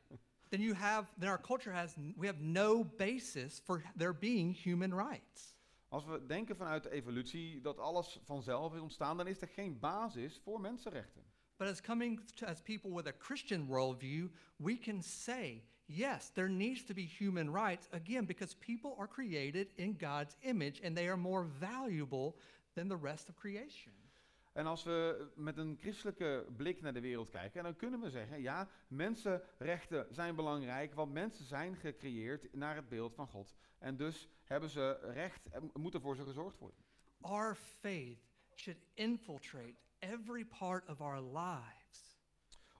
then 0.48 0.60
you 0.60 0.74
have 0.74 1.08
then 1.18 1.28
our 1.28 1.40
culture 1.40 1.76
has 1.76 1.94
we 1.94 2.26
have 2.26 2.40
no 2.42 2.84
basis 2.84 3.60
for 3.64 3.82
there 3.96 4.14
being 4.14 4.62
human 4.62 5.08
rights. 5.08 5.54
Als 5.88 6.04
we 6.04 6.26
denken 6.26 6.56
vanuit 6.56 6.82
de 6.82 6.90
evolutie 6.90 7.60
dat 7.60 7.78
alles 7.78 8.20
vanzelf 8.24 8.74
is 8.74 8.80
ontstaan, 8.80 9.16
dan 9.16 9.26
is 9.26 9.40
er 9.40 9.48
geen 9.48 9.78
basis 9.78 10.40
voor 10.42 10.60
mensenrechten. 10.60 11.24
But 11.58 11.68
as 11.68 11.80
coming 11.80 12.20
to, 12.36 12.48
as 12.48 12.60
people 12.60 12.90
with 12.90 13.06
a 13.06 13.12
Christian 13.12 13.66
worldview, 13.66 14.28
we 14.58 14.76
can 14.76 15.02
say, 15.02 15.62
yes, 15.86 16.30
there 16.34 16.48
needs 16.48 16.84
to 16.84 16.94
be 16.94 17.06
human 17.06 17.50
rights, 17.50 17.88
again, 17.92 18.26
because 18.26 18.54
people 18.54 18.94
are 18.98 19.08
created 19.08 19.68
in 19.76 19.96
God's 19.98 20.36
image 20.42 20.80
and 20.84 20.96
they 20.96 21.08
are 21.08 21.16
more 21.16 21.44
valuable 21.58 22.36
than 22.74 22.88
the 22.88 22.96
rest 22.96 23.28
of 23.28 23.36
creation. 23.36 23.92
En 24.52 24.66
als 24.66 24.84
we 24.84 25.28
met 25.34 25.56
een 25.56 25.76
christelijke 25.80 26.46
blik 26.56 26.80
naar 26.80 26.92
de 26.92 27.00
wereld 27.00 27.30
kijken, 27.30 27.62
dan 27.62 27.76
kunnen 27.76 28.00
we 28.00 28.10
zeggen, 28.10 28.42
ja, 28.42 28.68
mensenrechten 28.88 30.06
zijn 30.10 30.34
belangrijk, 30.34 30.94
want 30.94 31.12
mensen 31.12 31.44
zijn 31.44 31.76
gecreëerd 31.76 32.54
naar 32.54 32.76
het 32.76 32.88
beeld 32.88 33.14
van 33.14 33.26
God. 33.26 33.54
En 33.78 33.96
dus 33.96 34.28
hebben 34.44 34.70
ze 34.70 34.98
recht 35.02 35.48
en 35.48 35.70
moet 35.74 35.94
er 35.94 36.00
voor 36.00 36.16
ze 36.16 36.24
gezorgd 36.24 36.58
worden. 36.58 36.84
Our 37.20 37.54
faith 37.54 38.18
should 38.54 38.80
infiltrate 38.94 39.74
every 39.98 40.44
part 40.44 40.88
of 40.88 41.00
our 41.00 41.20
lives. 41.20 42.18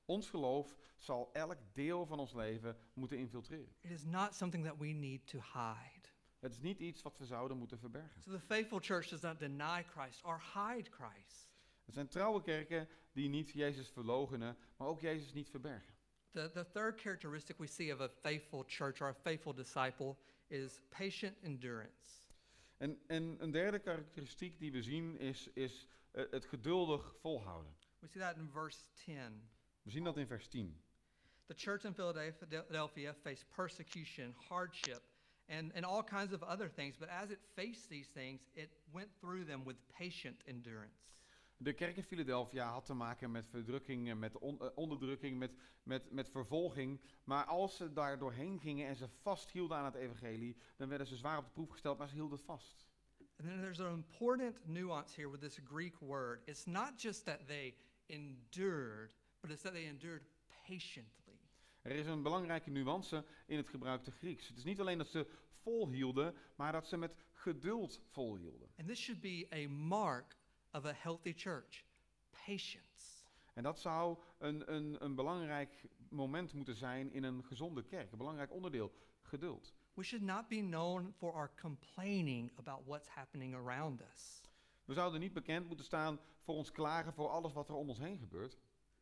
Ons 0.04 0.28
geloof 0.30 0.76
zal 0.96 1.30
elk 1.32 1.58
deel 1.72 2.06
van 2.06 2.18
ons 2.18 2.32
leven 2.32 2.76
moeten 2.92 3.18
infiltreren. 3.18 3.74
It 3.80 3.90
is 3.90 4.04
not 4.04 4.34
something 4.34 4.64
that 4.64 4.78
we 4.78 4.86
need 4.86 5.26
to 5.26 5.38
hide. 5.38 6.08
Het 6.38 6.52
is 6.52 6.60
niet 6.60 6.78
iets 6.78 7.02
wat 7.02 7.18
we 7.18 7.24
zouden 7.24 7.56
moeten 7.56 7.78
verbergen. 7.78 8.22
So 8.22 8.30
the 8.30 8.40
faithful 8.40 8.80
church 8.80 9.08
does 9.08 9.20
not 9.20 9.38
deny 9.38 9.82
Christ 9.82 10.24
or 10.24 10.42
hide 10.54 10.90
Christ. 10.90 11.48
Het 11.84 11.94
zijn 11.94 12.08
trouwe 12.08 12.42
kerken 12.42 12.88
die 13.12 13.28
niet 13.28 13.50
Jezus 13.50 13.88
verlogenen, 13.88 14.56
maar 14.76 14.88
ook 14.88 15.00
Jezus 15.00 15.32
niet 15.32 15.50
verbergen. 15.50 15.94
The, 16.30 16.50
the 16.52 16.66
third 16.70 17.00
characteristic 17.00 17.58
we 17.58 17.66
see 17.66 17.92
of 17.92 18.00
a 18.00 18.08
faithful 18.08 18.64
church 18.66 19.00
or 19.00 19.08
a 19.08 19.14
faithful 19.14 19.54
disciple 19.54 20.16
is 20.46 20.80
patient 20.88 21.36
endurance. 21.42 22.24
En, 22.76 22.98
en 23.06 23.36
een 23.38 23.50
derde 23.50 23.78
karakteristiek 23.78 24.58
die 24.58 24.72
we 24.72 24.82
zien 24.82 25.18
is, 25.18 25.48
is 25.52 25.88
het 26.16 26.44
geduldig 26.44 27.14
volhouden. 27.20 27.76
We 27.98 28.06
see 28.06 28.22
that 28.22 28.36
in 28.36 28.50
verse 28.50 28.78
10. 29.04 29.48
We 29.82 29.90
zien 29.90 30.04
dat 30.04 30.16
in 30.16 30.26
vers 30.26 30.48
10. 30.48 30.80
The 31.46 31.54
church 31.54 31.84
in 31.84 31.94
Philadelphia 31.94 33.14
faced 33.14 33.48
persecution, 33.48 34.34
hardship, 34.48 35.02
and, 35.48 35.74
and 35.74 35.84
all 35.84 36.04
kinds 36.04 36.32
of 36.32 36.42
other 36.42 36.72
things. 36.72 36.96
But 36.96 37.08
as 37.08 37.30
it 37.30 37.38
faced 37.54 37.88
these 37.88 38.10
things, 38.12 38.40
it 38.52 38.70
went 38.92 39.08
through 39.18 39.46
them 39.46 39.64
with 39.64 39.76
patient 39.98 40.42
endurance. 40.44 41.04
De 41.58 41.72
kerk 41.72 41.96
in 41.96 42.02
Philadelphia 42.02 42.70
had 42.70 42.84
te 42.86 42.94
maken 42.94 43.30
met 43.30 43.48
verdrukking, 43.48 44.08
en 44.08 44.18
met 44.18 44.38
on- 44.38 44.60
eh, 44.60 44.68
onderdrukking, 44.74 45.38
met, 45.38 45.52
met, 45.82 46.10
met 46.10 46.30
vervolging. 46.30 47.00
Maar 47.24 47.44
als 47.44 47.76
ze 47.76 47.92
daar 47.92 48.18
doorheen 48.18 48.60
gingen 48.60 48.86
en 48.86 48.96
ze 48.96 49.08
vasthielden 49.08 49.76
aan 49.76 49.84
het 49.84 49.94
evangelie, 49.94 50.56
dan 50.76 50.88
werden 50.88 51.06
ze 51.06 51.16
zwaar 51.16 51.38
op 51.38 51.44
de 51.44 51.50
proef 51.50 51.70
gesteld, 51.70 51.98
maar 51.98 52.08
ze 52.08 52.14
hielden 52.14 52.38
vast. 52.38 52.86
And 53.38 53.48
then 53.48 53.60
there's 53.60 53.80
an 53.80 53.92
important 53.92 54.56
nuance 54.66 55.14
here 55.14 55.28
with 55.28 55.40
this 55.40 55.58
Greek 55.64 56.00
word. 56.00 56.40
It's 56.46 56.66
not 56.66 56.96
just 56.96 57.24
that 57.24 57.46
they 57.46 57.74
endured, 58.08 59.12
but 59.42 59.50
it's 59.50 59.62
that 59.62 59.72
they 59.72 59.86
endured 59.86 60.22
patiently. 60.66 61.38
Er 61.82 61.90
is 61.90 62.06
een 62.06 62.22
belangrijke 62.22 62.70
nuance 62.70 63.24
in 63.46 63.56
het 63.56 63.68
gebruikte 63.68 64.10
Grieks. 64.10 64.48
Het 64.48 64.56
is 64.56 64.64
niet 64.64 64.80
alleen 64.80 64.98
dat 64.98 65.08
ze 65.08 65.26
volhielden, 65.62 66.34
maar 66.54 66.72
dat 66.72 66.86
ze 66.86 66.96
met 66.96 67.14
geduld 67.32 68.00
volhielden. 68.10 68.68
And 68.78 68.88
this 68.88 68.98
should 68.98 69.20
be 69.20 69.46
a 69.52 69.68
mark 69.68 70.36
of 70.72 70.84
a 70.84 70.92
healthy 70.94 71.32
church 71.36 71.84
patience. 72.46 73.24
En 73.54 73.62
dat 73.62 73.80
zou 73.80 74.18
een, 74.38 74.74
een, 74.74 75.04
een 75.04 75.14
belangrijk 75.14 75.84
moment 76.08 76.52
moeten 76.52 76.76
zijn 76.76 77.12
in 77.12 77.22
een 77.22 77.44
gezonde 77.44 77.84
kerk. 77.84 78.12
Een 78.12 78.18
belangrijk 78.18 78.52
onderdeel, 78.52 78.92
geduld. 79.22 79.74
We 79.96 80.04
should 80.04 80.24
not 80.24 80.48
be 80.48 80.60
known 80.60 81.12
for 81.12 81.32
our 81.32 81.50
complaining 81.60 82.50
about 82.58 82.80
what's 82.86 83.08
happening 83.08 83.54
around 83.54 84.02
us, 84.12 84.42
We 84.84 84.94
zouden 84.94 85.20
niet 85.20 85.32
bekend 85.32 85.66
moeten 85.66 85.84
staan 85.84 86.20
voor 86.42 86.54
ons 86.54 86.70
klagen 86.70 87.12
voor 87.12 87.28
alles 87.28 87.52
wat 87.52 87.68
er 87.68 87.74
om 87.74 87.88
ons 87.88 87.98
heen 87.98 88.18
gebeurt. 88.18 88.58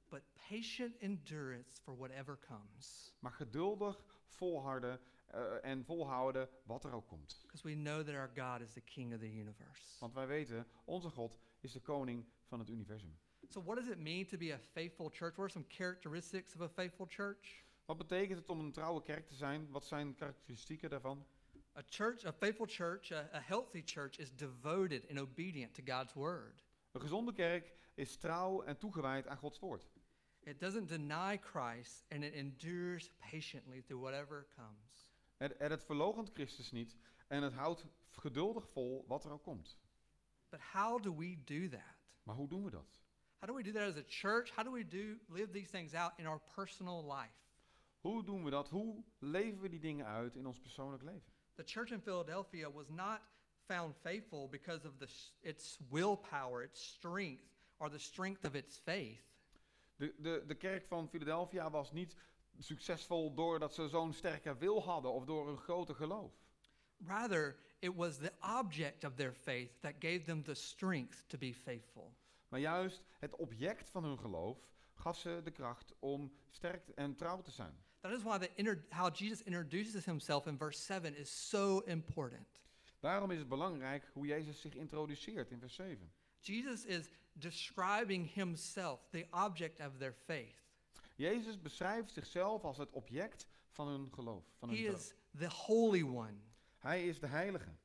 but 0.09 0.23
patient 0.49 0.97
endurance 0.99 1.81
for 1.83 1.97
whatever 1.97 2.39
comes. 2.47 3.13
Maar 3.19 3.33
geduldig 3.33 4.05
volharden 4.27 5.01
eh, 5.27 5.65
en 5.65 5.85
volhouden 5.85 6.49
wat 6.65 6.85
er 6.85 6.93
ook 6.93 7.07
komt. 7.09 7.39
Because 7.43 7.69
we 7.69 7.75
know 7.75 8.05
that 8.05 8.15
our 8.15 8.31
God 8.35 8.61
is 8.61 8.73
the 8.73 8.81
King 8.81 9.13
of 9.15 9.21
the 9.21 9.39
universe. 9.39 9.99
Want 10.01 10.15
wij 10.15 10.27
weten, 10.27 10.67
onze 10.85 11.11
God 11.11 11.39
is 11.61 11.73
de 11.73 11.81
koning 11.81 12.25
van 12.47 12.59
het 12.59 12.69
universum. 12.69 13.19
So, 13.49 13.63
what 13.63 13.77
does 13.77 13.89
it 13.89 13.99
mean 13.99 14.27
to 14.27 14.37
be 14.37 14.53
a 14.53 14.59
faithful 14.59 15.09
church? 15.11 15.37
What 15.37 15.39
are 15.39 15.49
some 15.51 15.65
characteristics 15.69 16.55
of 16.55 16.61
a 16.61 16.69
faithful 16.69 17.07
church? 17.09 17.65
Wat 17.85 17.99
betekent 17.99 18.39
het 18.39 18.49
om 18.49 18.61
een 18.61 18.73
trouwe 18.73 19.03
kerk 19.03 19.27
te 19.27 19.35
zijn? 19.35 19.71
Wat 19.71 19.87
zijn 19.87 20.15
karakteristieken 20.15 20.91
daarvan? 20.91 21.27
A 21.77 21.83
church, 21.87 22.25
a 22.25 22.33
faithful 22.33 22.67
church, 22.67 23.13
a, 23.13 23.29
a 23.35 23.41
healthy 23.41 23.83
church 23.85 24.19
is 24.19 24.37
devoted 24.37 25.09
and 25.09 25.19
obedient 25.19 25.75
to 25.75 25.83
God's 25.85 26.13
word. 26.13 26.65
Een 26.93 27.01
gezonde 27.01 27.33
kerk 27.33 27.75
is 27.95 28.17
trouw 28.17 28.63
en 28.63 28.79
toegewijd 28.79 29.27
aan 29.27 29.37
Gods 29.37 29.59
woord. 29.59 29.89
It 30.41 30.61
doesn't 30.61 30.89
deny 30.89 31.39
Christ 31.39 32.05
and 32.09 32.23
it 32.23 32.35
endures 32.35 33.11
patiently 33.31 33.83
through 33.83 34.03
whatever 34.03 34.47
comes. 34.55 35.11
En, 35.37 35.61
en 35.61 35.71
het 35.71 35.85
verloochent 35.85 36.31
Christus 36.33 36.71
niet 36.71 36.97
en 37.27 37.43
het 37.43 37.53
houdt 37.53 37.87
geduldig 38.11 38.69
vol 38.69 39.05
wat 39.07 39.25
er 39.25 39.31
ook 39.31 39.43
komt. 39.43 39.79
But 40.49 40.61
how 40.73 41.03
do 41.03 41.17
we 41.17 41.45
do 41.45 41.69
that? 41.69 41.97
Maar 42.23 42.37
hoe 42.37 42.49
doen 42.49 42.65
we 42.65 42.71
dat? 42.71 43.01
How 43.39 43.49
do 43.49 43.55
we 43.55 43.63
do 43.63 43.73
that 43.73 43.89
as 43.89 43.97
a 43.97 44.05
church? 44.07 44.55
How 44.55 44.65
do 44.65 44.73
we 44.73 44.89
do 44.89 45.19
live 45.29 45.53
these 45.53 45.71
things 45.71 45.95
out 45.95 46.13
in 46.17 46.27
our 46.27 46.41
personal 46.55 47.05
life? 47.19 47.44
Hoe 48.05 48.25
doen 48.25 48.45
we 48.45 48.51
dat? 48.51 48.69
Hoe 48.69 49.05
leven 49.19 49.61
we 49.61 49.69
die 49.69 49.81
dingen 49.81 50.07
uit 50.07 50.37
in 50.37 50.47
ons 50.47 50.61
persoonlijk 50.61 51.03
leven? 51.03 51.33
The 51.55 51.63
church 51.65 51.91
in 51.91 52.01
Philadelphia 52.01 52.73
was 52.73 52.89
not 52.89 53.21
found 53.67 53.97
faithful 53.97 54.49
because 54.49 54.89
of 54.89 54.97
the, 54.99 55.09
its 55.41 55.79
willpower, 55.89 56.63
its 56.63 56.87
strength, 56.87 57.43
or 57.77 57.91
the 57.91 57.99
strength 57.99 58.45
of 58.45 58.55
its 58.55 58.79
faith. 58.79 59.23
De, 59.97 60.15
de, 60.19 60.45
de 60.47 60.55
kerk 60.55 60.87
van 60.87 61.09
Philadelphia 61.09 61.71
was 61.71 61.93
niet 61.93 62.17
succesvol 62.59 63.35
doordat 63.35 63.75
ze 63.75 63.89
zo'n 63.89 64.13
sterke 64.13 64.57
wil 64.57 64.83
hadden 64.83 65.13
of 65.13 65.25
door 65.25 65.49
een 65.49 65.59
grote 65.59 65.95
geloof. 65.95 66.33
Rather, 67.07 67.59
it 67.79 67.95
was 67.95 68.19
the 68.19 68.33
object 68.61 69.05
of 69.05 69.15
their 69.15 69.35
faith 69.35 69.81
that 69.81 69.95
gave 69.99 70.23
them 70.23 70.43
the 70.43 70.55
strength 70.55 71.29
to 71.29 71.39
be 71.39 71.55
faithful. 71.55 72.17
Maar 72.49 72.61
juist 72.61 73.03
het 73.19 73.37
object 73.37 73.91
van 73.91 74.05
hun 74.05 74.19
geloof 74.19 74.69
gaf 74.95 75.19
ze 75.19 75.41
de 75.45 75.51
kracht 75.51 75.95
om 75.99 76.33
sterk 76.49 76.89
en 76.89 77.17
trouw 77.17 77.43
te 77.43 77.51
zijn. 77.51 77.85
That 78.05 78.13
is 78.13 78.23
why 78.23 78.37
the 78.37 78.51
inter- 78.57 78.85
how 78.91 79.09
Jesus 79.09 79.41
introduces 79.47 80.05
himself 80.05 80.47
in 80.47 80.59
verse 80.59 80.79
7 80.79 81.15
is 81.15 81.31
so 81.31 81.83
important. 81.87 82.47
Daarom 83.01 83.31
is 83.31 83.39
het 83.39 83.49
belangrijk 83.49 84.11
hoe 84.13 84.27
Jezus 84.27 84.61
zich 84.61 84.75
introduceert 84.75 85.51
in 85.51 85.59
vers 85.59 85.75
7. 85.75 86.13
Jesus 86.41 86.85
is 86.85 87.09
describing 87.33 88.35
himself, 88.35 89.01
the 89.11 89.27
object 89.31 89.81
of 89.81 89.99
their 89.99 90.13
faith. 90.13 90.63
Jezus 91.17 91.63
beschrijft 91.63 92.13
zichzelf 92.13 92.65
als 92.65 92.79
het 92.79 92.91
object 92.91 93.47
van 93.71 93.89
hun 93.89 94.13
geloof. 94.13 94.45
Van 94.59 94.69
hun 94.69 94.79
He 94.79 94.85
is 94.85 95.15
the 95.39 95.49
Holy 95.49 96.03
One. 96.03 96.37
Hij 96.79 97.07
is 97.09 97.21
de 97.21 97.27
heilige. 97.27 97.77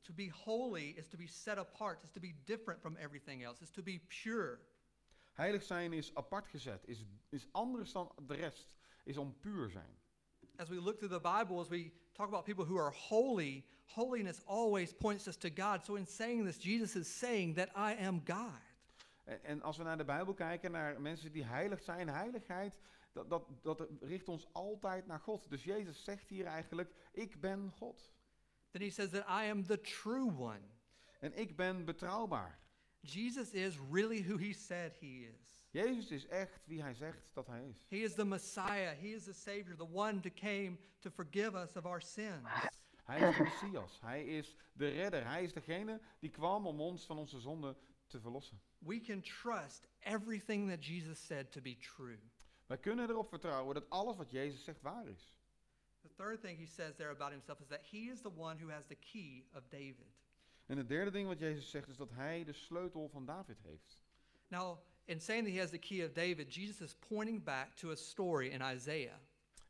To 0.00 0.12
be 0.12 0.30
holy 0.30 0.88
is 0.88 1.08
to 1.08 1.16
be 1.16 1.26
set 1.26 1.58
apart, 1.58 2.02
is 2.02 2.10
to 2.10 2.20
be 2.20 2.34
different 2.44 2.80
from 2.80 2.96
everything 2.96 3.44
else, 3.44 3.62
is 3.62 3.70
to 3.70 3.82
be 3.82 4.00
pure. 4.22 4.58
Heilig 5.32 5.62
zijn 5.62 5.92
is 5.92 6.14
apart 6.14 6.48
gezet, 6.48 6.86
is, 6.86 7.04
is 7.28 7.46
anders 7.52 7.92
dan 7.92 8.12
de 8.26 8.34
rest, 8.34 8.74
is 9.02 9.16
om 9.16 9.36
puur 9.40 9.70
zijn. 9.70 9.96
As 10.56 10.68
we 10.68 10.80
look 10.80 10.98
through 10.98 11.12
the 11.12 11.38
Bible, 11.38 11.60
as 11.60 11.68
we 11.68 11.92
talk 12.12 12.28
about 12.28 12.44
people 12.44 12.64
who 12.64 12.78
are 12.78 12.92
holy, 12.92 13.64
holiness 13.84 14.44
always 14.44 14.92
points 14.92 15.26
us 15.26 15.36
to 15.36 15.48
God. 15.54 15.84
So, 15.84 15.94
in 15.94 16.06
saying 16.06 16.44
this, 16.44 16.58
Jesus 16.58 16.96
is 16.96 17.18
saying 17.18 17.56
that 17.56 17.68
I 17.76 18.06
am 18.06 18.22
God. 18.24 18.60
En, 19.24 19.44
en 19.44 19.62
als 19.62 19.76
we 19.76 19.82
naar 19.82 19.96
de 19.96 20.04
Bijbel 20.04 20.34
kijken, 20.34 20.70
naar 20.70 21.00
mensen 21.00 21.32
die 21.32 21.44
heilig 21.44 21.82
zijn, 21.82 22.08
heiligheid, 22.08 22.78
dat, 23.12 23.30
dat, 23.30 23.44
dat 23.62 23.88
richt 24.00 24.28
ons 24.28 24.48
altijd 24.52 25.06
naar 25.06 25.20
God. 25.20 25.50
Dus 25.50 25.64
Jezus 25.64 26.04
zegt 26.04 26.28
hier 26.28 26.46
eigenlijk, 26.46 26.94
ik 27.12 27.40
ben 27.40 27.72
God. 27.76 28.12
Then 28.70 28.82
he 28.82 28.90
says 28.90 29.10
that 29.10 29.26
I 29.28 29.50
am 29.50 29.66
the 29.66 29.80
true 29.80 30.32
one. 30.38 30.60
En 31.20 31.38
ik 31.38 31.56
ben 31.56 31.84
betrouwbaar. 31.84 32.58
Jesus 33.00 33.50
is 33.50 33.78
really 33.90 34.22
who 34.22 34.38
he 34.38 34.52
said 34.52 34.92
he 35.00 35.06
is. 35.06 35.61
Jezus 35.72 36.10
is 36.10 36.26
echt 36.26 36.66
wie 36.66 36.82
hij 36.82 36.94
zegt 36.94 37.30
dat 37.32 37.46
hij 37.46 37.68
is. 37.68 37.86
He 37.88 37.96
is 37.96 38.14
the 38.14 38.24
Messiah. 38.24 38.98
He 38.98 39.06
is 39.06 39.24
the 39.24 39.32
Savior, 39.32 39.76
the 39.76 39.88
one 39.92 40.20
who 40.20 40.30
came 40.34 40.78
to 40.98 41.10
forgive 41.10 41.58
us 41.58 41.76
of 41.76 41.84
our 41.86 42.02
sins. 42.02 42.48
Hij 43.04 43.28
is 43.28 43.36
de 43.36 43.42
Messias. 43.42 44.00
Hij 44.00 44.24
is 44.24 44.56
de 44.72 44.88
redder. 44.88 45.26
Hij 45.26 45.42
is 45.42 45.52
degene 45.52 46.00
die 46.18 46.30
kwam 46.30 46.66
om 46.66 46.80
ons 46.80 47.06
van 47.06 47.18
onze 47.18 47.40
zonde 47.40 47.76
te 48.06 48.20
verlossen. 48.20 48.60
We 48.78 49.00
can 49.00 49.20
trust 49.20 49.86
everything 50.00 50.68
that 50.68 50.84
Jesus 50.84 51.26
said 51.26 51.52
to 51.52 51.60
be 51.60 51.76
true. 51.76 52.18
Wij 52.66 52.78
kunnen 52.78 53.08
erop 53.08 53.28
vertrouwen 53.28 53.74
dat 53.74 53.90
alles 53.90 54.16
wat 54.16 54.30
Jezus 54.30 54.64
zegt 54.64 54.82
waar 54.82 55.06
is. 55.06 55.34
The 56.00 56.14
third 56.16 56.40
thing 56.40 56.58
he 56.58 56.66
says 56.66 56.96
there 56.96 57.10
about 57.10 57.30
himself 57.30 57.60
is 57.60 57.66
that 57.66 57.90
he 57.90 58.10
is 58.10 58.20
the 58.20 58.32
one 58.36 58.58
who 58.58 58.70
has 58.70 58.86
the 58.86 58.94
key 58.94 59.44
of 59.52 59.68
David. 59.68 60.20
En 60.66 60.76
het 60.76 60.88
derde 60.88 61.10
ding 61.10 61.28
wat 61.28 61.38
Jezus 61.38 61.70
zegt 61.70 61.88
is 61.88 61.96
dat 61.96 62.10
hij 62.10 62.44
de 62.44 62.52
sleutel 62.52 63.08
van 63.08 63.26
David 63.26 63.58
heeft. 63.62 64.00
Now, 64.48 64.78
in 65.04 65.20
saying 65.20 65.44
that 65.44 65.52
he 65.54 65.60
has 65.60 65.70
the 65.70 65.78
key 65.78 66.04
of 66.04 66.12
David, 66.12 66.54
Jesus 66.54 66.80
is 66.80 66.96
pointing 67.08 67.44
back 67.44 67.74
to 67.76 67.90
a 67.90 67.96
story 67.96 68.48
in 68.50 68.60
Isaiah. 68.74 69.18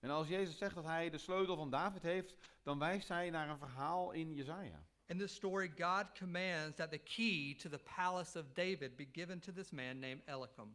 En 0.01 0.11
als 0.11 0.29
Jezus 0.29 0.59
zegt 0.59 0.75
dat 0.75 0.85
hij 0.85 1.11
de 1.11 1.18
sleutel 1.18 1.57
van 1.57 1.71
David 1.71 2.03
heeft, 2.03 2.35
dan 2.62 2.79
wijst 2.79 3.09
hij 3.09 3.31
naar 3.31 3.49
een 3.49 3.59
verhaal 3.59 4.12
in 4.12 4.35
Jezaja. 4.35 4.85
In 5.07 5.18
this 5.18 5.35
story, 5.35 5.73
God 5.79 6.05
commands 6.18 6.77
that 6.77 6.90
the 6.90 6.99
key 6.99 7.55
to 7.59 7.68
the 7.68 7.81
palace 7.97 8.38
of 8.38 8.45
David 8.55 8.97
be 8.97 9.07
given 9.12 9.40
to 9.40 9.53
this 9.53 9.71
man 9.71 9.99
named 9.99 10.23
Elicum. 10.27 10.73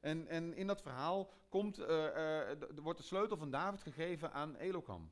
En, 0.00 0.28
en 0.28 0.54
in 0.54 0.66
dat 0.66 0.82
verhaal 0.82 1.32
komt, 1.48 1.78
eh, 1.78 2.40
d- 2.50 2.78
wordt 2.80 2.98
de 2.98 3.04
sleutel 3.04 3.36
van 3.36 3.50
David 3.50 3.82
gegeven 3.82 4.32
aan 4.32 4.56
Elokam. 4.56 5.10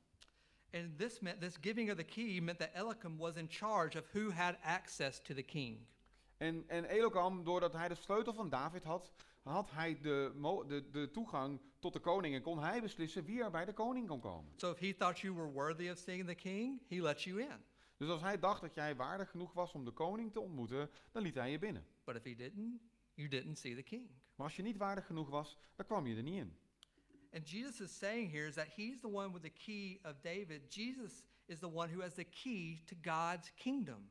And 0.72 0.98
this 0.98 1.20
meant 1.20 1.40
this 1.40 1.56
giving 1.60 1.90
of 1.90 1.96
the 1.96 2.04
key 2.04 2.40
meant 2.40 2.58
that 2.58 2.70
Elicum 2.74 3.16
was 3.16 3.36
in 3.36 3.46
charge 3.48 3.98
of 3.98 4.04
who 4.12 4.30
had 4.32 4.56
access 4.62 5.20
to 5.22 5.34
the 5.34 5.42
king. 5.42 5.86
En, 6.40 6.64
en 6.68 6.84
Elokam, 6.84 7.44
doordat 7.44 7.72
hij 7.72 7.88
de 7.88 7.94
sleutel 7.94 8.32
van 8.32 8.48
David 8.48 8.84
had, 8.84 9.12
had 9.42 9.70
hij 9.70 10.00
de, 10.00 10.32
de, 10.66 10.90
de 10.90 11.10
toegang 11.10 11.60
tot 11.78 11.92
de 11.92 12.00
koning 12.00 12.34
en 12.34 12.42
kon 12.42 12.58
hij 12.58 12.80
beslissen 12.80 13.24
wie 13.24 13.42
er 13.42 13.50
bij 13.50 13.64
de 13.64 13.72
koning 13.72 14.08
kon 14.08 14.20
komen. 14.20 14.52
So 14.56 14.70
if 14.70 14.78
he 14.78 14.94
thought 14.96 15.20
you 15.20 15.34
were 15.34 15.50
worthy 15.50 15.90
of 15.90 15.98
seeing 15.98 16.26
the 16.26 16.34
king, 16.34 16.82
he 16.88 17.02
let 17.02 17.22
you 17.22 17.40
in. 17.40 17.64
Dus 17.96 18.08
als 18.08 18.20
hij 18.20 18.38
dacht 18.38 18.60
dat 18.60 18.74
jij 18.74 18.96
waardig 18.96 19.30
genoeg 19.30 19.52
was 19.52 19.72
om 19.72 19.84
de 19.84 19.90
koning 19.90 20.32
te 20.32 20.40
ontmoeten, 20.40 20.90
dan 21.12 21.22
liet 21.22 21.34
hij 21.34 21.50
je 21.50 21.58
binnen. 21.58 21.86
But 22.04 22.16
if 22.16 22.22
he 22.22 22.34
didn't, 22.34 22.80
you 23.14 23.28
didn't 23.28 23.58
see 23.58 23.74
the 23.74 23.82
king. 23.82 24.10
Maar 24.34 24.46
als 24.46 24.56
je 24.56 24.62
niet 24.62 24.76
waardig 24.76 25.06
genoeg 25.06 25.28
was, 25.28 25.58
dan 25.76 25.86
kwam 25.86 26.06
je 26.06 26.16
er 26.16 26.22
niet 26.22 26.34
in. 26.34 26.58
And 27.32 27.50
Jesus 27.50 27.80
is 27.80 27.98
saying 27.98 28.30
here 28.30 28.46
is 28.46 28.54
that 28.54 28.68
he's 28.76 29.00
the 29.00 29.08
one 29.08 29.32
with 29.32 29.42
the 29.42 29.52
key 29.64 29.98
of 30.02 30.20
David. 30.20 30.74
Jesus 30.74 31.22
is 31.46 31.58
the 31.58 31.72
one 31.72 31.92
who 31.92 32.00
has 32.00 32.14
the 32.14 32.24
key 32.24 32.82
to 32.84 32.96
God's 33.02 33.54
kingdom. 33.54 34.10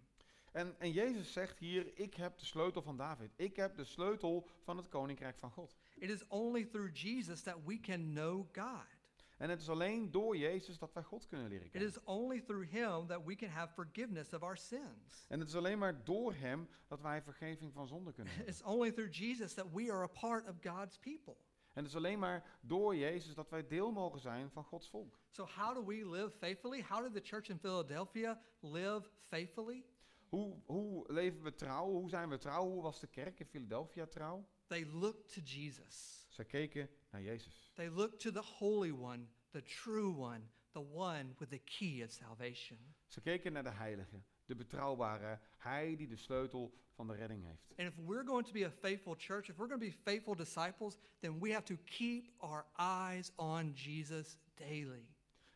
En, 0.51 0.75
en 0.79 0.91
Jezus 0.91 1.33
zegt 1.33 1.59
hier, 1.59 1.91
ik 1.93 2.13
heb 2.13 2.37
de 2.37 2.45
sleutel 2.45 2.81
van 2.81 2.97
David. 2.97 3.31
Ik 3.35 3.55
heb 3.55 3.75
de 3.75 3.83
sleutel 3.83 4.47
van 4.63 4.77
het 4.77 4.87
koninkrijk 4.87 5.37
van 5.37 5.51
God. 5.51 5.75
It 5.95 6.09
is 6.09 6.27
only 6.27 6.65
through 6.65 6.95
Jesus 7.01 7.41
that 7.41 7.57
we 7.65 7.79
can 7.79 8.11
know 8.13 8.47
God. 8.55 8.97
En 9.37 9.49
het 9.49 9.61
is 9.61 9.69
alleen 9.69 10.11
door 10.11 10.37
Jezus 10.37 10.77
dat 10.77 10.93
wij 10.93 11.03
God 11.03 11.27
kunnen 11.27 11.47
leren 11.47 11.65
It 11.65 11.71
kennen. 11.71 11.89
is 11.89 12.03
only 12.03 12.41
through 12.41 12.71
him 12.71 13.07
that 13.07 13.25
we 13.25 13.35
can 13.35 13.49
have 13.49 13.73
forgiveness 13.73 14.33
of 14.33 14.41
our 14.41 14.57
sins. 14.57 15.25
En 15.27 15.39
het 15.39 15.47
is 15.47 15.55
alleen 15.55 15.77
maar 15.77 16.03
door 16.03 16.33
Hem 16.33 16.67
dat 16.87 17.01
wij 17.01 17.21
vergeving 17.21 17.73
van 17.73 17.87
zonde 17.87 18.11
kunnen 18.11 18.33
hebben. 18.33 18.53
It's 18.53 18.63
only 18.63 18.91
through 18.91 19.13
Jesus 19.17 19.53
that 19.53 19.65
we 19.73 19.91
are 19.91 20.03
a 20.03 20.07
part 20.19 20.47
of 20.47 20.55
God's 20.61 20.97
people. 20.99 21.35
En 21.73 21.83
het 21.83 21.93
is 21.93 21.95
alleen 21.95 22.19
maar 22.19 22.57
door 22.61 22.95
Jezus 22.95 23.33
dat 23.33 23.49
wij 23.49 23.67
deel 23.67 23.91
mogen 23.91 24.19
zijn 24.19 24.51
van 24.51 24.63
Gods 24.63 24.89
volk. 24.89 25.19
So, 25.29 25.45
how 25.45 25.75
do 25.75 25.85
we 25.85 26.09
live 26.09 26.29
faithfully? 26.29 26.83
How 26.83 27.03
did 27.03 27.13
the 27.23 27.29
church 27.35 27.47
in 27.49 27.59
Philadelphia 27.59 28.41
live 28.59 29.09
faithfully? 29.19 29.85
Hoe, 30.29 30.61
hoe 30.65 31.11
leven 31.11 31.41
we 31.41 31.55
trouw? 31.55 31.85
Hoe 31.85 32.09
zijn 32.09 32.29
we 32.29 32.37
trouw? 32.37 32.65
Hoe 32.65 32.81
was 32.81 32.99
de 32.99 33.07
kerk 33.07 33.39
in 33.39 33.45
Philadelphia 33.45 34.05
trouw? 34.05 34.47
They 34.67 34.85
looked 34.85 35.33
to 35.33 35.41
Jesus. 35.41 36.25
Ze 36.29 36.43
keken 36.43 36.89
naar 37.11 37.21
Jezus. 37.21 37.71
They 37.73 37.89
looked 37.89 38.19
to 38.19 38.31
the 38.31 38.43
Holy 38.57 38.91
One, 38.91 39.27
the 39.51 39.61
true 39.61 40.15
one, 40.17 40.41
the 40.71 40.93
one 40.93 41.33
with 41.37 41.49
the 41.49 41.61
key 41.63 42.03
of 42.03 42.11
salvation. 42.11 42.95
Ze 43.07 43.21
keken 43.21 43.53
naar 43.53 43.63
de 43.63 43.69
heilige, 43.69 44.21
de 44.45 44.55
betrouwbare, 44.55 45.39
hij 45.57 45.95
die 45.95 46.07
de 46.07 46.15
sleutel 46.15 46.73
van 46.91 47.07
de 47.07 47.13
redding 47.13 47.45
heeft. 47.45 47.73
And 47.77 47.87
if 47.87 47.95
we're 48.05 48.25
going 48.25 48.45
to 48.45 48.51
be 48.51 48.65
a 48.65 48.71
faithful 48.71 49.15
church, 49.17 49.49
if 49.49 49.55
we're 49.55 49.67
going 49.67 49.81
to 49.81 49.87
be 49.87 50.11
faithful 50.11 50.35
disciples, 50.35 50.97
then 51.19 51.39
we 51.39 51.51
have 51.51 51.63
to 51.63 51.75
keep 51.85 52.31
our 52.37 52.65
eyes 52.77 53.31
on 53.35 53.73
Jesus 53.73 54.37
daily. 54.55 55.07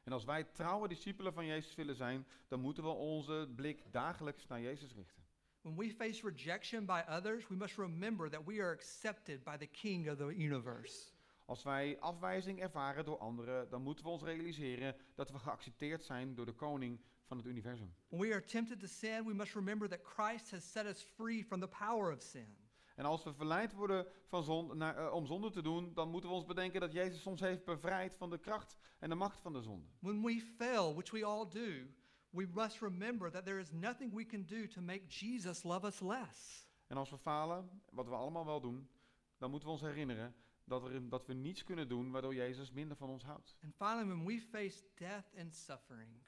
En 0.03 0.11
als 0.11 0.25
wij 0.25 0.43
trouwe 0.43 0.87
discipelen 0.87 1.33
van 1.33 1.45
Jezus 1.45 1.75
willen 1.75 1.95
zijn, 1.95 2.27
dan 2.47 2.59
moeten 2.59 2.83
we 2.83 2.89
onze 2.89 3.49
blik 3.55 3.91
dagelijks 3.91 4.47
naar 4.47 4.61
Jezus 4.61 4.93
richten. 4.93 5.23
When 5.61 5.77
we 5.77 5.89
face 5.89 6.29
rejection 6.29 6.85
by 6.85 7.01
others, 7.09 7.47
we 7.47 7.55
must 7.55 7.77
remember 7.77 8.29
that 8.29 8.45
we 8.45 8.61
are 8.61 8.73
accepted 8.73 9.43
by 9.43 9.57
the 9.57 9.67
King 9.67 10.09
of 10.09 10.17
the 10.17 10.35
universe. 10.35 11.11
Als 11.45 11.63
wij 11.63 11.99
afwijzing 11.99 12.59
ervaren 12.59 13.05
door 13.05 13.17
anderen, 13.17 13.69
dan 13.69 13.81
moeten 13.81 14.05
we 14.05 14.11
ons 14.11 14.23
realiseren 14.23 14.95
dat 15.15 15.31
we 15.31 15.39
geaccepteerd 15.39 16.03
zijn 16.03 16.35
door 16.35 16.45
de 16.45 16.53
koning 16.53 16.99
van 17.25 17.37
het 17.37 17.45
universum. 17.45 17.93
When 18.09 18.21
we 18.21 18.33
are 18.33 18.43
tempted 18.43 18.79
to 18.79 18.87
sin, 18.87 19.25
we 19.25 19.33
must 19.33 19.53
remember 19.53 19.89
that 19.89 19.99
Christ 20.03 20.51
has 20.51 20.71
set 20.71 20.85
us 20.85 21.01
free 21.01 21.43
from 21.43 21.59
the 21.59 21.67
power 21.67 22.11
of 22.11 22.21
sin. 22.21 22.62
En 22.95 23.05
als 23.05 23.23
we 23.23 23.33
verleid 23.33 23.73
worden 23.73 24.07
van 24.25 24.43
zon, 24.43 24.77
naar, 24.77 24.97
eh, 24.97 25.13
om 25.13 25.25
zonde 25.25 25.49
te 25.49 25.61
doen, 25.61 25.93
dan 25.93 26.09
moeten 26.09 26.29
we 26.29 26.35
ons 26.35 26.45
bedenken 26.45 26.81
dat 26.81 26.91
Jezus 26.91 27.27
ons 27.27 27.39
heeft 27.39 27.65
bevrijd 27.65 28.15
van 28.15 28.29
de 28.29 28.37
kracht 28.37 28.77
en 28.99 29.09
de 29.09 29.15
macht 29.15 29.39
van 29.39 29.53
de 29.53 29.61
zonde. 29.61 29.87
When 29.99 30.21
we 30.21 30.41
fail, 30.57 30.93
which 30.93 31.11
we 31.11 31.25
all 31.25 31.49
do, 31.49 31.87
we 32.29 32.47
must 32.53 32.81
remember 32.81 33.31
that 33.31 33.45
there 33.45 33.59
is 33.59 33.71
nothing 33.71 34.13
we 34.13 34.25
can 34.25 34.45
do 34.45 34.67
to 34.67 34.81
make 34.81 35.05
Jesus 35.07 35.63
love 35.63 35.85
us 35.85 35.99
less. 35.99 36.67
En 36.87 36.97
als 36.97 37.09
we 37.09 37.17
falen, 37.17 37.81
wat 37.89 38.07
we 38.07 38.15
allemaal 38.15 38.45
wel 38.45 38.61
doen, 38.61 38.89
dan 39.37 39.49
moeten 39.49 39.67
we 39.67 39.73
ons 39.73 39.83
herinneren 39.83 40.35
dat, 40.63 40.83
er, 40.83 41.09
dat 41.09 41.25
we 41.25 41.33
niets 41.33 41.63
kunnen 41.63 41.87
doen 41.87 42.11
waardoor 42.11 42.35
Jezus 42.35 42.71
minder 42.71 42.97
van 42.97 43.09
ons 43.09 43.23
houdt. 43.23 43.57
And 43.63 43.75
finally, 43.75 44.05
when 44.05 44.25
we 44.25 44.41
face 44.41 44.83
death 44.95 45.25
and 45.37 45.55
suffering, 45.55 46.21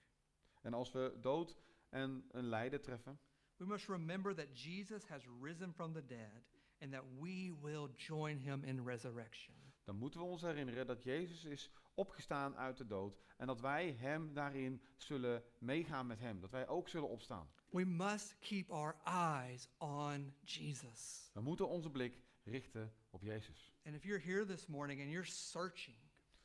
En 0.62 0.74
als 0.74 0.92
we 0.92 1.18
dood 1.22 1.58
en 1.90 2.26
een 2.32 2.48
lijden 2.48 2.82
treffen, 2.82 3.20
we 3.58 3.66
must 3.66 3.88
remember 3.88 4.36
that 4.36 4.62
Jesus 4.62 5.08
has 5.08 5.28
risen 5.42 5.74
from 5.74 5.94
the 5.94 6.06
dead 6.06 6.55
and 6.82 6.92
that 6.92 7.04
we 7.20 7.54
will 7.62 7.90
join 7.98 8.38
him 8.38 8.64
in 8.64 8.86
resurrection. 8.88 9.56
dan 9.84 9.96
moeten 9.96 10.20
we 10.20 10.26
ons 10.26 10.42
herinneren 10.42 10.88
dat 10.88 11.04
Jezus 11.04 11.44
is 11.44 11.72
opgestaan 11.94 12.56
uit 12.56 12.78
de 12.78 12.86
dood 12.86 13.20
en 13.38 13.48
dat 13.48 13.62
wij 13.62 13.92
Hem 14.00 14.34
daarin 14.34 14.82
zullen 14.98 15.44
meegaan 15.58 16.08
met 16.08 16.20
Hem, 16.20 16.40
dat 16.40 16.52
wij 16.52 16.68
ook 16.68 16.90
zullen 16.90 17.10
opstaan. 17.10 17.50
We 17.70 17.86
must 17.86 18.40
keep 18.40 18.72
our 18.72 18.96
eyes 19.04 19.70
on 19.78 20.34
Jesus. 20.44 21.30
We 21.34 21.42
moeten 21.42 21.68
onze 21.68 21.90
blik 21.90 22.22
richten 22.44 22.94
op 23.10 23.24
Jezus. 23.24 23.74
And 23.86 23.96
if 23.96 24.04
you're 24.04 24.24
here 24.24 24.46
this 24.46 24.68
morning 24.68 25.02
and 25.02 25.10
you're 25.10 25.28
searching, 25.28 25.98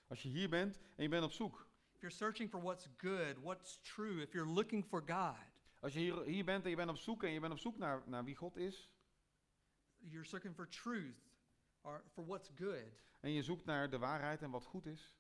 Als 0.07 0.23
je 0.23 0.29
hier 0.29 0.49
bent 0.49 0.79
en 0.97 1.03
je 1.03 1.09
bent 1.09 1.25
op 1.25 1.33
zoek, 1.33 1.69
if 1.95 2.01
you're 2.01 2.17
searching 2.17 2.51
for 2.51 2.63
what's 2.63 2.89
good, 2.97 3.39
what's 3.43 3.81
true, 3.81 4.23
if 4.23 4.33
you're 4.33 4.53
looking 4.53 4.85
for 4.85 5.03
God, 5.07 5.37
als 5.81 5.93
je 5.93 5.99
hier, 5.99 6.23
hier 6.23 6.45
bent 6.45 6.65
en 6.65 6.71
je 6.71 6.77
bent 6.77 6.91
op 6.91 6.97
zoek 6.97 7.23
en 7.23 7.31
je 7.31 7.41
bent 7.41 7.53
op 7.53 7.59
zoek 7.59 7.79
naar, 7.79 8.03
naar 8.07 8.25
wie 8.25 8.37
God 8.37 8.57
is, 8.57 8.91
you're 10.01 10.25
searching 10.25 10.55
for 10.55 10.69
truth 10.69 11.21
or 11.83 12.03
for 12.15 12.25
what's 12.25 12.51
good, 12.57 13.09
en 13.21 13.31
je 13.31 13.43
zoekt 13.43 13.65
naar 13.65 13.91
de 13.91 13.99
waarheid 13.99 14.43
en 14.43 14.51
wat 14.51 14.65
goed 14.65 14.87
is, 14.87 15.15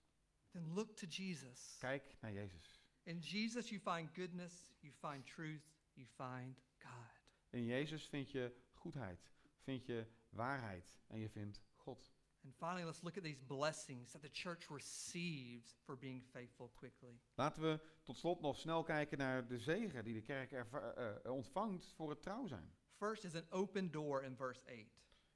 then 0.50 0.72
look 0.72 0.96
to 0.96 1.06
Jesus. 1.06 1.76
kijk 1.78 2.16
naar 2.20 2.32
Jezus. 2.32 2.80
In 3.02 3.18
Jesus, 3.18 3.68
you 3.68 3.80
find 3.80 4.10
goodness, 4.14 4.72
you 4.80 4.92
find 4.92 5.26
truth, 5.26 5.62
you 5.94 6.06
find 6.06 6.60
God. 6.78 7.20
In 7.50 7.64
Jezus 7.64 8.08
vind 8.08 8.30
je 8.30 8.54
goedheid, 8.72 9.32
vind 9.62 9.86
je 9.86 10.06
waarheid 10.28 11.00
en 11.06 11.18
je 11.18 11.28
vindt 11.28 11.60
God. 11.74 12.12
And 12.44 12.54
finally, 12.54 12.84
let's 12.84 13.02
look 13.02 13.16
at 13.16 13.22
these 13.22 13.38
blessings 13.46 14.12
that 14.12 14.22
the 14.22 14.30
church 14.32 14.70
receives 14.70 15.76
for 15.84 15.96
being 15.96 16.22
faithful 16.22 16.70
quickly. 16.74 17.20
Laten 17.34 17.62
we 17.62 17.80
tot 18.02 18.16
slot 18.16 18.40
nog 18.40 18.56
snel 18.56 18.82
kijken 18.82 19.18
naar 19.18 19.46
de 19.46 19.58
zegen 19.58 20.04
die 20.04 20.14
de 20.14 20.22
kerk 20.22 20.52
eh, 20.52 21.32
ontvangt 21.32 21.92
voor 21.92 22.10
het 22.10 22.22
trouw 22.22 22.46
zijn. 22.46 22.74
First 23.00 23.24
is 23.24 23.34
an 23.34 23.46
open 23.50 23.90
door 23.90 24.22
in 24.22 24.36
verse 24.36 24.60
8. 24.66 24.76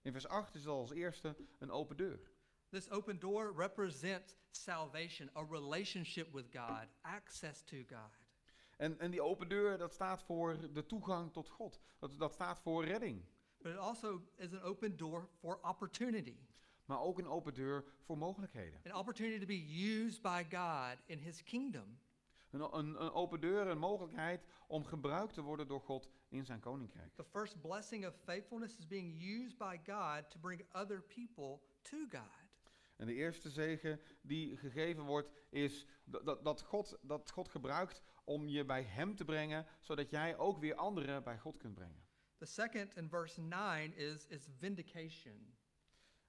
In 0.02 0.12
vers 0.12 0.26
8 0.28 0.54
is 0.54 0.60
het 0.60 0.70
als 0.70 0.90
eerste 0.90 1.36
een 1.58 1.70
open 1.70 1.96
deur. 1.96 2.20
This 2.68 2.90
open 2.90 3.18
door 3.18 3.54
represents 3.56 4.36
salvation, 4.50 5.30
a 5.36 5.46
relationship 5.50 6.32
with 6.32 6.44
God, 6.52 6.86
access 7.00 7.62
to 7.62 7.76
God. 7.76 8.12
En, 8.76 8.98
en 8.98 9.10
die 9.10 9.22
open 9.22 9.48
deur, 9.48 9.78
dat 9.78 9.92
staat 9.92 10.22
voor 10.22 10.72
de 10.72 10.86
toegang 10.86 11.32
tot 11.32 11.48
God. 11.48 11.80
Dat, 11.98 12.18
dat 12.18 12.32
staat 12.32 12.60
voor 12.60 12.84
redding. 12.84 13.24
But 13.58 13.72
it 13.72 13.78
also 13.78 14.22
is 14.36 14.52
an 14.52 14.60
open 14.60 14.96
door 14.96 15.28
for 15.38 15.58
opportunity, 15.62 16.36
Maar 16.84 17.00
ook 17.00 17.18
een 17.18 17.28
open 17.28 17.54
deur 17.54 17.84
voor 18.02 18.18
mogelijkheden. 18.18 18.80
an 18.84 18.98
opportunity 18.98 19.38
to 19.38 19.46
be 19.46 19.82
used 20.04 20.22
by 20.22 20.44
God 20.50 20.98
in 21.06 21.18
His 21.18 21.42
kingdom. 21.42 21.98
Een, 22.54 22.78
een, 22.78 23.02
een 23.02 23.12
open 23.12 23.40
deur, 23.40 23.66
een 23.66 23.78
mogelijkheid 23.78 24.44
om 24.66 24.84
gebruikt 24.84 25.34
te 25.34 25.42
worden 25.42 25.68
door 25.68 25.80
God 25.80 26.08
in 26.28 26.44
zijn 26.44 26.60
koninkrijk. 26.60 27.14
The 27.14 27.24
first 27.24 27.60
blessing 27.60 28.06
of 28.06 28.14
faithfulness 28.14 28.78
is 28.78 28.86
being 28.86 29.22
used 29.22 29.58
by 29.58 29.80
God 29.84 30.30
to 30.30 30.38
bring 30.40 30.64
other 30.72 31.02
people 31.02 31.60
to 31.82 31.98
God. 32.08 32.44
En 32.96 33.06
de 33.06 33.14
eerste 33.14 33.50
zegen 33.50 34.00
die 34.22 34.56
gegeven 34.56 35.04
wordt, 35.04 35.30
is 35.48 35.86
dat, 36.04 36.44
dat, 36.44 36.62
God, 36.62 36.98
dat 37.02 37.30
God 37.30 37.48
gebruikt 37.48 38.02
om 38.24 38.48
je 38.48 38.64
bij 38.64 38.82
Hem 38.82 39.16
te 39.16 39.24
brengen, 39.24 39.66
zodat 39.80 40.10
jij 40.10 40.36
ook 40.36 40.58
weer 40.58 40.74
anderen 40.74 41.22
bij 41.22 41.38
God 41.38 41.56
kunt 41.56 41.74
brengen. 41.74 42.02
The 42.38 42.46
second 42.46 42.96
in 42.96 43.08
verse 43.08 43.40
9 43.40 43.94
is, 43.94 44.26
is 44.26 44.48
vindication, 44.58 45.56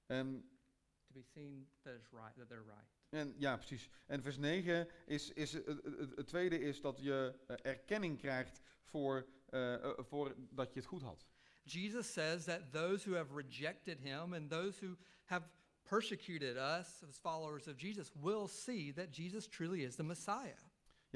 En, 0.05 0.49
to 1.07 1.13
be 1.13 1.23
seen 1.23 1.67
that, 1.81 1.93
is 1.93 2.11
right, 2.11 2.35
that 2.35 2.47
they're 2.47 2.63
right. 2.63 2.94
En 3.15 3.35
ja, 3.37 3.55
precies. 3.55 3.89
En 4.05 4.21
vers 4.21 4.37
9 4.37 4.87
is, 5.05 5.31
is 5.31 5.53
het, 5.53 5.65
het, 5.65 6.15
het 6.15 6.27
tweede 6.27 6.59
is 6.59 6.81
dat 6.81 6.99
je 7.01 7.33
eh, 7.47 7.55
erkenning 7.61 8.17
krijgt 8.17 8.61
voor, 8.83 9.27
eh, 9.49 9.73
eh, 9.73 9.91
voor 9.97 10.35
dat 10.49 10.73
je 10.73 10.79
het 10.79 10.87
goed 10.87 11.01
had. 11.01 11.25
Jesus 11.63 12.13
says 12.13 12.43
that 12.43 12.71
those 12.71 13.09
who 13.09 13.17
have 13.17 13.35
rejected 13.35 13.99
him 13.99 14.33
and 14.33 14.49
those 14.49 14.85
who 14.85 14.95
have 15.23 15.47
persecuted 15.83 16.57
us 16.57 17.03
as 17.07 17.17
followers 17.17 17.67
of 17.67 17.77
Jesus 17.77 18.11
will 18.13 18.47
see 18.47 18.93
that 18.93 19.11
Jesus 19.11 19.47
truly 19.47 19.83
is 19.83 19.95
the 19.95 20.03
Messiah. 20.03 20.57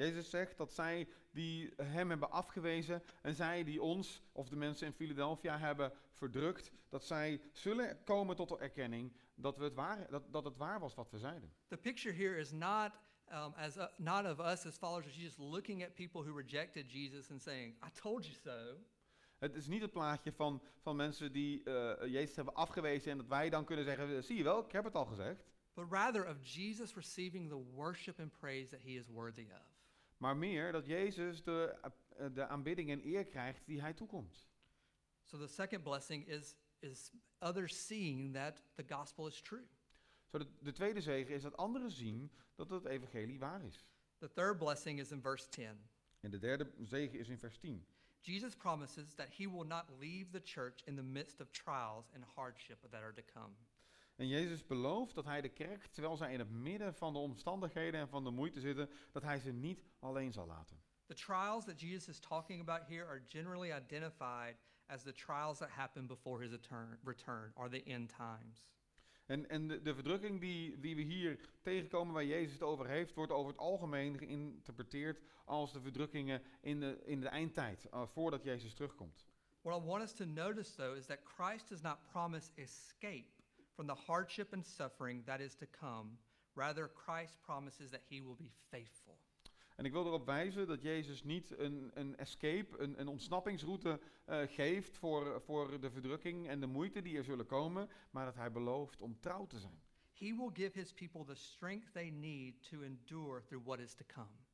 Jezus 0.00 0.30
zegt 0.30 0.56
dat 0.56 0.72
zij 0.72 1.08
die 1.30 1.72
hem 1.76 2.08
hebben 2.08 2.30
afgewezen 2.30 3.02
en 3.22 3.34
zij 3.34 3.64
die 3.64 3.82
ons, 3.82 4.22
of 4.32 4.48
de 4.48 4.56
mensen 4.56 4.86
in 4.86 4.92
Philadelphia, 4.92 5.58
hebben 5.58 5.92
verdrukt, 6.12 6.70
dat 6.88 7.04
zij 7.04 7.40
zullen 7.52 8.04
komen 8.04 8.36
tot 8.36 8.48
de 8.48 8.58
erkenning 8.58 9.12
dat, 9.34 9.56
we 9.56 9.64
het, 9.64 9.74
waar, 9.74 10.10
dat, 10.10 10.32
dat 10.32 10.44
het 10.44 10.56
waar 10.56 10.80
was 10.80 10.94
wat 10.94 11.10
we 11.10 11.18
zeiden. 11.18 11.52
The 11.68 11.76
picture 11.76 12.14
here 12.14 12.38
is 12.38 12.50
not 12.50 12.90
um, 13.32 13.52
as 13.56 13.76
uh, 13.76 13.86
not 13.96 14.24
of 14.24 14.38
us 14.38 14.66
as 14.66 14.76
followers 14.76 15.06
of 15.06 15.12
Jesus 15.12 15.38
looking 15.38 15.84
at 15.84 15.94
people 15.94 16.22
who 16.22 16.36
rejected 16.36 16.92
Jesus 16.92 17.30
and 17.30 17.42
saying, 17.42 17.74
"I 17.84 18.00
told 18.00 18.26
you 18.26 18.36
so." 18.42 18.76
Het 19.38 19.54
is 19.54 19.66
niet 19.66 19.82
het 19.82 19.92
plaatje 19.92 20.32
van, 20.32 20.62
van 20.78 20.96
mensen 20.96 21.32
die 21.32 21.62
eh, 21.62 22.12
Jezus 22.12 22.36
hebben 22.36 22.54
afgewezen 22.54 23.10
en 23.10 23.16
dat 23.16 23.26
wij 23.26 23.50
dan 23.50 23.64
kunnen 23.64 23.84
zeggen, 23.84 24.24
zie 24.24 24.36
je 24.36 24.42
wel, 24.42 24.64
ik 24.64 24.72
heb 24.72 24.84
het 24.84 24.94
al 24.94 25.06
gezegd. 25.06 25.44
but 25.74 25.90
rather 25.90 26.24
of 26.24 26.36
Jesus 26.42 26.96
receiving 26.96 27.48
the 27.48 27.56
worship 27.56 28.20
and 28.20 28.32
praise 28.40 28.70
that 28.70 28.80
he 28.80 28.96
is 28.96 29.08
worthy 29.08 29.46
of. 29.50 29.79
Maar 30.20 30.36
meer 30.36 30.72
dat 30.72 30.86
Jezus 30.86 31.42
de, 31.42 31.78
eh, 32.16 32.26
de 32.32 32.46
aanbidding 32.46 32.90
en 32.90 33.06
eer 33.06 33.24
krijgt 33.24 33.66
die 33.66 33.80
hij 33.80 33.92
toekomt. 33.92 34.48
So 35.24 35.38
the 35.38 35.46
second 35.46 35.82
blessing 35.82 36.26
is 36.26 36.56
is 36.80 37.12
others 37.38 37.86
seeing 37.86 38.32
that 38.34 38.62
the 38.74 38.84
gospel 38.94 39.26
is 39.26 39.40
true. 39.40 39.66
Zo 40.26 40.38
de, 40.38 40.46
de 40.60 40.72
tweede 40.72 41.00
zegen 41.00 41.34
is 41.34 41.42
dat 41.42 41.56
anderen 41.56 41.90
zien 41.90 42.30
dat 42.54 42.70
het 42.70 42.84
evangelie 42.84 43.38
waar 43.38 43.64
is. 43.64 43.84
The 44.18 44.32
third 44.32 44.58
blessing 44.58 44.98
is 44.98 45.10
in 45.10 45.20
verse 45.20 45.48
10. 45.48 45.88
En 46.20 46.30
de 46.30 46.38
derde 46.38 46.70
zegen 46.80 47.18
is 47.18 47.28
in 47.28 47.38
vers 47.38 47.58
10. 47.58 47.86
Jesus 48.20 48.54
promises 48.54 49.14
that 49.14 49.28
he 49.36 49.48
will 49.48 49.66
not 49.66 49.84
leave 49.98 50.30
the 50.30 50.40
church 50.44 50.82
in 50.84 50.96
the 50.96 51.02
midst 51.02 51.40
of 51.40 51.50
trials 51.50 52.10
and 52.14 52.24
hardship 52.34 52.90
that 52.90 53.02
are 53.02 53.14
to 53.14 53.22
come. 53.32 53.54
En 54.20 54.28
Jezus 54.28 54.66
belooft 54.66 55.14
dat 55.14 55.24
hij 55.24 55.40
de 55.40 55.48
kerk, 55.48 55.86
terwijl 55.86 56.16
zij 56.16 56.32
in 56.32 56.38
het 56.38 56.50
midden 56.50 56.94
van 56.94 57.12
de 57.12 57.18
omstandigheden 57.18 58.00
en 58.00 58.08
van 58.08 58.24
de 58.24 58.30
moeite 58.30 58.60
zitten, 58.60 58.90
dat 59.12 59.22
hij 59.22 59.38
ze 59.38 59.52
niet 59.52 59.84
alleen 59.98 60.32
zal 60.32 60.46
laten. 60.46 60.80
The 61.06 61.14
trials 61.14 61.64
that 61.64 61.80
Jesus 61.80 62.08
is 62.08 62.18
talking 62.18 62.60
about 62.60 62.88
here 62.88 63.06
are 63.06 63.22
generally 63.26 63.72
identified 63.72 64.56
as 64.86 65.02
the 65.02 65.12
trials 65.12 65.58
that 65.58 65.68
happen 65.68 66.06
before 66.06 66.42
his 66.42 66.50
return, 67.04 67.52
or 67.54 67.68
the 67.68 67.82
end 67.82 68.08
times. 68.08 68.68
En, 69.26 69.48
en 69.48 69.68
de, 69.68 69.82
de 69.82 69.94
verdrukking 69.94 70.40
die, 70.40 70.80
die 70.80 70.96
we 70.96 71.02
hier 71.02 71.40
tegenkomen 71.60 72.14
waar 72.14 72.24
Jezus 72.24 72.52
het 72.52 72.62
over 72.62 72.86
heeft, 72.86 73.14
wordt 73.14 73.32
over 73.32 73.50
het 73.50 73.60
algemeen 73.60 74.18
geïnterpreteerd 74.18 75.20
als 75.44 75.72
de 75.72 75.80
verdrukkingen 75.80 76.42
in 76.60 76.80
de, 76.80 77.02
in 77.04 77.20
de 77.20 77.28
eindtijd, 77.28 77.86
uh, 77.94 78.06
voordat 78.06 78.42
Jezus 78.42 78.74
terugkomt. 78.74 79.26
What 79.62 79.82
I 79.82 79.86
want 79.86 80.02
us 80.02 80.12
to 80.12 80.24
notice, 80.24 80.74
though, 80.74 80.96
is 80.96 81.06
that 81.06 81.18
Christ 81.24 81.68
does 81.68 81.80
not 81.80 81.98
promise 82.12 82.50
escape 82.54 83.39
from 83.80 83.96
the 83.96 84.02
hardship 84.06 84.52
and 84.52 84.66
suffering 84.66 85.22
that 85.24 85.40
is 85.40 85.54
to 85.54 85.66
come. 85.66 86.18
Rather, 86.54 86.90
Christ 86.94 87.40
promises 87.42 87.90
that 87.90 88.02
he 88.10 88.20
will 88.20 88.36
be 88.36 88.50
faithful. 88.70 89.18
En 89.76 89.84
ik 89.84 89.92
wil 89.92 90.06
erop 90.06 90.26
wijzen 90.26 90.66
dat 90.66 90.82
Jezus 90.82 91.22
niet 91.22 91.58
een, 91.58 91.90
een 91.94 92.16
escape, 92.16 92.78
een, 92.78 93.00
een 93.00 93.08
ontsnappingsroute 93.08 94.00
eh, 94.24 94.40
geeft 94.46 94.96
voor, 94.96 95.42
voor 95.42 95.80
de 95.80 95.90
verdrukking 95.90 96.48
en 96.48 96.60
de 96.60 96.66
moeite 96.66 97.02
die 97.02 97.16
er 97.16 97.24
zullen 97.24 97.46
komen, 97.46 97.88
maar 98.10 98.24
dat 98.24 98.34
hij 98.34 98.52
belooft 98.52 99.00
om 99.00 99.20
trouw 99.20 99.46
te 99.46 99.58
zijn. 99.58 99.82
He 100.12 100.34
will 100.36 100.50
give 100.52 100.78
his 100.78 100.92
people 100.92 101.24
the 101.24 101.34
strength 101.34 101.92
they 101.92 102.10
need 102.10 102.68
to 102.70 102.80
endure 102.80 103.42
through 103.42 103.66
what 103.66 103.78
is 103.78 103.94
to 103.94 104.04
come. 104.06 104.49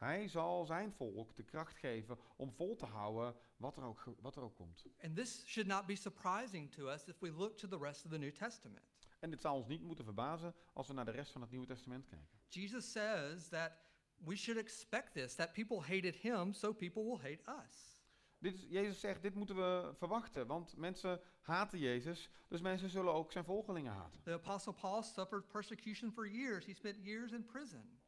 Hij 0.00 0.28
zal 0.28 0.64
zijn 0.64 0.92
volk 0.92 1.36
de 1.36 1.42
kracht 1.42 1.76
geven 1.76 2.18
om 2.36 2.52
vol 2.52 2.76
te 2.76 2.86
houden 2.86 3.34
wat 3.56 3.76
er 3.76 3.82
ook, 3.82 4.04
wat 4.20 4.36
er 4.36 4.42
ook 4.42 4.56
komt. 4.56 4.84
And 5.02 5.16
this 5.16 5.42
should 5.46 5.68
not 5.68 5.86
be 5.86 5.94
surprising 5.94 6.72
to 6.72 6.88
us 6.88 7.04
if 7.04 7.18
we 7.18 7.32
look 7.32 7.56
to 7.56 7.68
the 7.68 7.78
rest 7.78 8.04
of 8.04 8.10
the 8.10 8.18
New 8.18 8.32
Testament. 8.32 9.08
En 9.18 9.30
dit 9.30 9.40
zal 9.40 9.56
ons 9.56 9.66
niet 9.66 9.82
moeten 9.82 10.04
verbazen 10.04 10.54
als 10.72 10.86
we 10.86 10.94
naar 10.94 11.04
de 11.04 11.10
rest 11.10 11.32
van 11.32 11.40
het 11.40 11.50
Nieuwe 11.50 11.66
Testament 11.66 12.06
kijken. 12.06 12.38
Jesus 12.48 12.92
says 12.92 13.48
that 13.48 13.72
we 14.16 14.36
should 14.36 14.60
expect 14.60 15.12
this, 15.12 15.34
that 15.34 15.52
people 15.52 15.80
hated 15.80 16.16
him, 16.16 16.52
so 16.52 16.72
people 16.72 17.02
will 17.02 17.18
hate 17.18 17.64
us. 17.66 18.02
Dit 18.38 18.54
is, 18.54 18.66
Jezus 18.68 19.00
zegt, 19.00 19.22
dit 19.22 19.34
moeten 19.34 19.56
we 19.56 19.94
verwachten, 19.98 20.46
want 20.46 20.76
mensen 20.76 21.20
haten 21.40 21.78
Jezus, 21.78 22.30
dus 22.48 22.60
mensen 22.60 22.88
zullen 22.88 23.12
ook 23.12 23.32
zijn 23.32 23.44
volgelingen 23.44 23.92
haten. 23.92 24.22
The 24.22 24.32
Apostle 24.32 24.72
Paul 24.72 25.02
suffered 25.02 25.48
persecution 25.48 26.12
for 26.12 26.28
years. 26.28 26.66
He 26.66 26.74
spent 26.74 27.04
years 27.04 27.32
in 27.32 27.44
prison. 27.44 27.99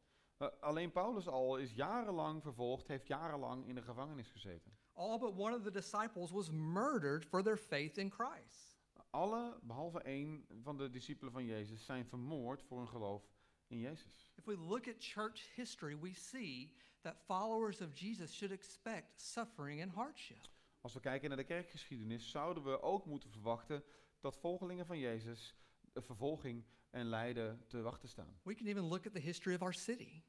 Uh, 0.43 0.49
alleen 0.59 0.91
Paulus 0.91 1.27
al 1.27 1.57
is 1.57 1.71
jarenlang 1.73 2.41
vervolgd, 2.41 2.87
heeft 2.87 3.07
jarenlang 3.07 3.67
in 3.67 3.75
de 3.75 3.81
gevangenis 3.81 4.31
gezeten. 4.31 4.77
All 4.93 5.19
but 5.19 5.33
one 5.35 5.55
of 5.55 5.63
the 5.63 5.71
disciples 5.71 6.31
was 6.31 6.49
murdered 6.51 7.25
for 7.25 7.43
their 7.43 7.57
faith 7.57 7.97
in 7.97 8.11
Christ. 8.11 8.77
Alle, 9.09 9.59
behalve 9.61 10.01
één 10.01 10.45
van 10.61 10.77
de 10.77 10.89
discipelen 10.89 11.33
van 11.33 11.45
Jezus, 11.45 11.85
zijn 11.85 12.05
vermoord 12.05 12.63
voor 12.63 12.77
hun 12.77 12.87
geloof 12.87 13.23
in 13.67 13.79
Jezus. 13.79 14.31
If 14.35 14.45
we 14.45 14.57
look 14.57 14.87
at 14.87 14.95
church 14.99 15.55
history, 15.55 15.99
we 15.99 16.13
see 16.13 16.75
that 17.01 17.17
followers 17.25 17.81
of 17.81 17.99
Jesus 17.99 18.33
should 18.33 18.53
expect 18.53 19.21
suffering 19.21 19.81
and 19.81 19.91
hardship. 19.91 20.49
Als 20.81 20.93
we 20.93 20.99
kijken 20.99 21.27
naar 21.27 21.37
de 21.37 21.43
kerkgeschiedenis, 21.43 22.29
zouden 22.29 22.63
we 22.63 22.81
ook 22.81 23.05
moeten 23.05 23.29
verwachten 23.29 23.83
dat 24.19 24.37
volgelingen 24.37 24.85
van 24.85 24.99
Jezus 24.99 25.55
vervolging 25.93 26.63
en 26.89 27.05
lijden 27.05 27.63
te 27.67 27.81
wachten 27.81 28.09
staan. 28.09 28.39
We 28.43 28.55
can 28.55 28.67
even 28.67 28.83
look 28.83 29.05
at 29.05 29.13
the 29.13 29.19
history 29.19 29.55
of 29.55 29.61
our 29.61 29.73
city. 29.73 30.23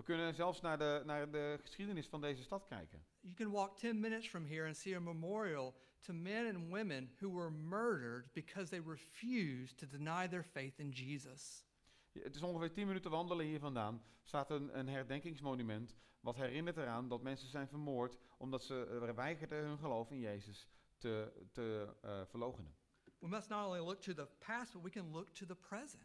We 0.00 0.06
kunnen 0.06 0.34
zelfs 0.34 0.60
naar 0.60 0.78
de, 0.78 1.02
naar 1.04 1.30
de 1.30 1.58
geschiedenis 1.60 2.08
van 2.08 2.20
deze 2.20 2.42
stad 2.42 2.64
kijken. 2.64 3.04
You 3.20 3.34
can 3.34 3.50
walk 3.50 3.76
10 3.76 4.00
minutes 4.00 4.28
from 4.28 4.46
here 4.46 4.66
and 4.66 4.76
see 4.76 4.96
a 4.96 5.00
memorial 5.00 5.74
to 5.98 6.12
men 6.12 6.54
and 6.54 6.68
women 6.68 7.10
who 7.18 7.32
were 7.32 7.50
murdered 7.50 8.32
because 8.32 8.70
they 8.70 8.82
refused 8.86 9.78
to 9.78 9.86
deny 9.86 10.28
their 10.28 10.44
faith 10.44 10.78
in 10.78 10.90
Jesus. 10.90 11.64
Het 12.12 12.34
is 12.34 12.42
ongeveer 12.42 12.72
10 12.72 12.86
minuten 12.86 13.10
wandelen 13.10 13.46
hier 13.46 13.60
vandaan. 13.60 14.02
staat 14.22 14.50
een, 14.50 14.78
een 14.78 14.88
herdenkingsmonument. 14.88 15.96
wat 16.20 16.36
herinnert 16.36 16.76
eraan 16.76 17.08
dat 17.08 17.22
mensen 17.22 17.48
zijn 17.48 17.68
vermoord. 17.68 18.18
omdat 18.38 18.62
ze 18.62 19.00
eh, 19.06 19.14
weigerden 19.14 19.64
hun 19.64 19.78
geloof 19.78 20.10
in 20.10 20.20
Jezus 20.20 20.68
te, 20.98 21.32
te 21.52 21.96
uh, 22.04 22.20
verloochenen. 22.26 22.74
We 23.18 23.28
must 23.28 23.48
not 23.48 23.66
only 23.66 23.80
look 23.80 24.00
to 24.00 24.14
the 24.14 24.28
past, 24.38 24.72
but 24.72 24.82
we 24.82 24.90
can 24.90 25.10
look 25.10 25.28
to 25.28 25.46
the 25.46 25.56
present. 25.56 26.02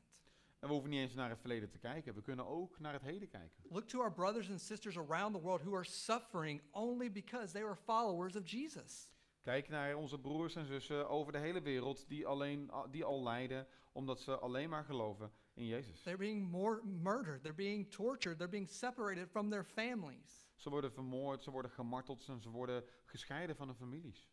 En 0.65 0.71
we 0.71 0.77
hoeven 0.77 0.93
niet 0.93 1.01
eens 1.01 1.15
naar 1.15 1.29
het 1.29 1.39
verleden 1.39 1.69
te 1.69 1.77
kijken. 1.77 2.13
We 2.13 2.21
kunnen 2.21 2.45
ook 2.45 2.79
naar 2.79 2.93
het 2.93 3.01
heden 3.01 3.27
kijken. 3.27 3.63
Look 3.69 3.87
to 3.87 3.99
our 3.99 4.13
brothers 4.13 4.49
and 4.49 4.61
sisters 4.61 4.97
around 4.97 5.33
the 5.33 5.41
world 5.41 5.61
who 5.61 5.75
are 5.75 5.83
suffering 5.83 6.61
only 6.71 7.11
because 7.11 7.53
they 7.53 7.63
are 7.63 7.75
followers 7.75 8.35
of 8.35 8.47
Jesus. 8.47 9.09
Kijk 9.41 9.69
naar 9.69 9.95
onze 9.95 10.19
broers 10.19 10.55
en 10.55 10.65
zussen 10.65 11.09
over 11.09 11.31
de 11.31 11.37
hele 11.37 11.61
wereld 11.61 12.07
die, 12.07 12.27
alleen, 12.27 12.71
die 12.91 13.03
al 13.03 13.23
lijden 13.23 13.67
omdat 13.91 14.19
ze 14.19 14.37
alleen 14.37 14.69
maar 14.69 14.83
geloven 14.83 15.31
in 15.53 15.65
Jezus. 15.65 16.01
They're 16.01 16.17
being 16.17 16.49
more 16.49 16.85
murdered, 16.85 17.41
they're 17.41 17.55
being 17.55 17.91
tortured, 17.91 18.37
they're 18.37 18.51
being 18.51 18.69
separated 18.69 19.29
from 19.29 19.49
their 19.49 19.65
families. 19.65 20.47
Ze 20.55 20.69
worden 20.69 20.91
vermoord, 20.91 21.43
ze 21.43 21.51
worden 21.51 21.71
gemarteld 21.71 22.27
en 22.27 22.41
ze 22.41 22.49
worden 22.49 22.83
gescheiden 23.03 23.55
van 23.55 23.67
hun 23.67 23.77
families. 23.77 24.29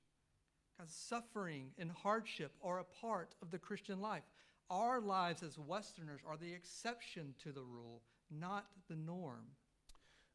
Because 0.76 1.06
suffering 1.06 1.78
and 1.78 1.90
hardship 1.90 2.52
are 2.62 2.78
a 2.78 2.86
part 3.00 3.36
of 3.40 3.48
the 3.48 3.58
Christian 3.58 4.00
life. 4.06 4.26
Our 4.72 5.02
lives 5.02 5.42
as 5.42 5.58
Westerners 5.58 6.24
are 6.24 6.38
the 6.38 6.54
exception 6.54 7.34
to 7.42 7.52
the 7.52 7.60
rule, 7.60 8.02
not 8.28 8.64
the 8.86 8.94
norm. 8.94 9.56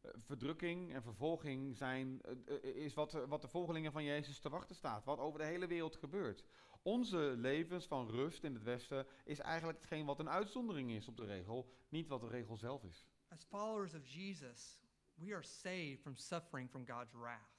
Uh, 0.05 0.11
verdrukking 0.17 0.93
en 0.93 1.01
vervolging 1.01 1.77
zijn, 1.77 2.21
uh, 2.47 2.63
is 2.75 2.93
wat, 2.93 3.11
wat 3.11 3.41
de 3.41 3.47
volgelingen 3.47 3.91
van 3.91 4.03
Jezus 4.03 4.39
te 4.39 4.49
wachten 4.49 4.75
staat. 4.75 5.05
Wat 5.05 5.19
over 5.19 5.39
de 5.39 5.45
hele 5.45 5.67
wereld 5.67 5.95
gebeurt. 5.95 6.43
Onze 6.81 7.17
levens 7.17 7.87
van 7.87 8.09
rust 8.09 8.43
in 8.43 8.53
het 8.53 8.63
Westen 8.63 9.07
is 9.23 9.39
eigenlijk 9.39 9.77
hetgeen 9.77 10.05
wat 10.05 10.19
een 10.19 10.29
uitzondering 10.29 10.91
is 10.91 11.07
op 11.07 11.17
de 11.17 11.25
regel, 11.25 11.69
niet 11.89 12.07
wat 12.07 12.21
de 12.21 12.27
regel 12.27 12.57
zelf 12.57 12.83
is. 12.83 13.07
As 13.27 13.43
followers 13.43 13.93
of 13.93 14.07
Jesus, 14.07 14.79
we 15.15 15.33
are 15.33 15.43
saved 15.43 15.99
from 16.01 16.15
suffering 16.15 16.69
from 16.69 16.85
God's 16.87 17.13
wrath. 17.13 17.56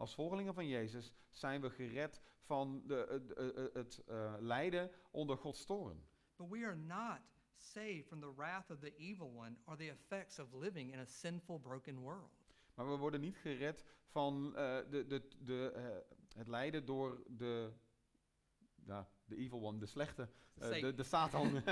Als 0.00 0.14
volgelingen 0.14 0.54
van 0.54 0.68
Jezus 0.68 1.12
zijn 1.30 1.60
we 1.60 1.70
gered 1.70 2.20
van 2.40 2.82
de, 2.86 3.22
uh, 3.38 3.74
het 3.74 4.02
lijden 4.40 4.90
onder 5.10 5.36
Gods 5.36 5.64
toorn. 5.64 6.04
But 6.36 6.48
we 6.48 6.64
are 6.64 6.76
not 6.76 7.18
saved 7.54 8.06
from 8.06 8.20
the 8.20 8.34
wrath 8.34 8.70
of 8.70 8.78
the 8.78 8.96
evil 8.96 9.32
one 9.36 9.56
or 9.64 9.76
the 9.76 9.90
effects 9.90 10.38
of 10.38 10.52
living 10.52 10.92
in 10.92 10.98
a 10.98 11.04
sinful, 11.04 11.58
broken 11.58 11.98
world. 11.98 12.30
Maar 12.74 12.90
we 12.90 12.96
worden 12.96 13.20
niet 13.20 13.36
gered 13.36 13.84
van 14.04 14.52
de, 14.52 15.04
de, 15.08 15.28
de, 15.38 15.72
het 16.34 16.48
lijden 16.48 16.84
door 16.84 17.22
de 17.26 17.72
ja, 18.86 19.08
de 19.24 19.36
evil 19.36 19.66
one, 19.66 19.78
de 19.78 19.86
slechte, 19.86 20.28
uh, 20.58 20.80
de, 20.80 20.94
de 20.94 21.02
Satan, 21.02 21.62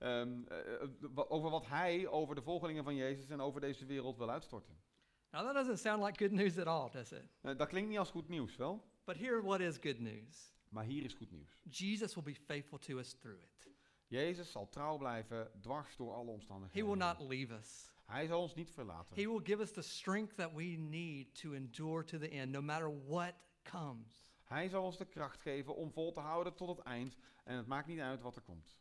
um, 0.00 0.46
uh, 0.52 1.24
over 1.28 1.50
wat 1.50 1.66
hij 1.66 2.08
over 2.08 2.34
de 2.34 2.42
volgelingen 2.42 2.84
van 2.84 2.94
Jezus 2.94 3.30
en 3.30 3.40
over 3.40 3.60
deze 3.60 3.86
wereld 3.86 4.16
wil 4.16 4.30
uitstorten. 4.30 4.80
Now 5.32 5.44
that 5.44 5.54
doesn't 5.54 5.78
sound 5.78 6.02
like 6.02 6.18
good 6.18 6.32
news 6.32 6.58
at 6.58 6.66
all, 6.66 6.90
does 6.90 7.12
it? 7.12 7.24
Uh, 7.42 7.56
dat 7.56 7.68
klinkt 7.68 7.88
niet 7.88 7.98
als 7.98 8.10
goed 8.10 8.28
nieuws, 8.28 8.56
wel? 8.56 8.84
But 9.04 9.16
here 9.16 9.42
what 9.42 9.60
is 9.60 9.78
good 9.78 9.98
news? 9.98 10.52
Maar 10.68 10.84
hier 10.84 11.04
is 11.04 11.14
goed 11.14 11.30
nieuws. 11.30 11.60
Jesus 11.70 12.14
will 12.14 12.24
be 12.24 12.34
faithful 12.34 12.78
to 12.78 12.98
us 12.98 13.12
through 13.12 13.42
it. 13.42 13.70
Jezus 14.06 14.50
zal 14.50 14.68
trouw 14.68 14.96
blijven 14.96 15.50
dwars 15.60 15.96
door 15.96 16.14
alle 16.14 16.30
omstandigheden. 16.30 16.82
He 16.82 16.96
will 16.96 17.06
not 17.06 17.28
leave 17.28 17.54
us. 17.54 17.90
Hij 18.04 18.26
zal 18.26 18.40
ons 18.40 18.54
niet 18.54 18.70
verlaten. 18.70 19.16
He 19.16 19.28
will 19.28 19.40
give 19.44 19.62
us 19.62 19.72
the 19.72 19.82
strength 19.82 20.36
that 20.36 20.52
we 20.52 20.64
need 20.64 21.40
to 21.40 21.52
endure 21.52 22.04
to 22.04 22.18
the 22.18 22.28
end, 22.28 22.50
no 22.50 22.62
matter 22.62 23.06
what 23.06 23.34
comes. 23.62 24.30
Hij 24.42 24.68
zal 24.68 24.84
ons 24.84 24.96
de 24.96 25.04
kracht 25.04 25.40
geven 25.40 25.76
om 25.76 25.92
vol 25.92 26.12
te 26.12 26.20
houden 26.20 26.54
tot 26.54 26.68
het 26.68 26.86
eind. 26.86 27.16
En 27.44 27.56
het 27.56 27.66
maakt 27.66 27.86
niet 27.86 28.00
uit 28.00 28.20
wat 28.20 28.36
er 28.36 28.42
komt. 28.42 28.78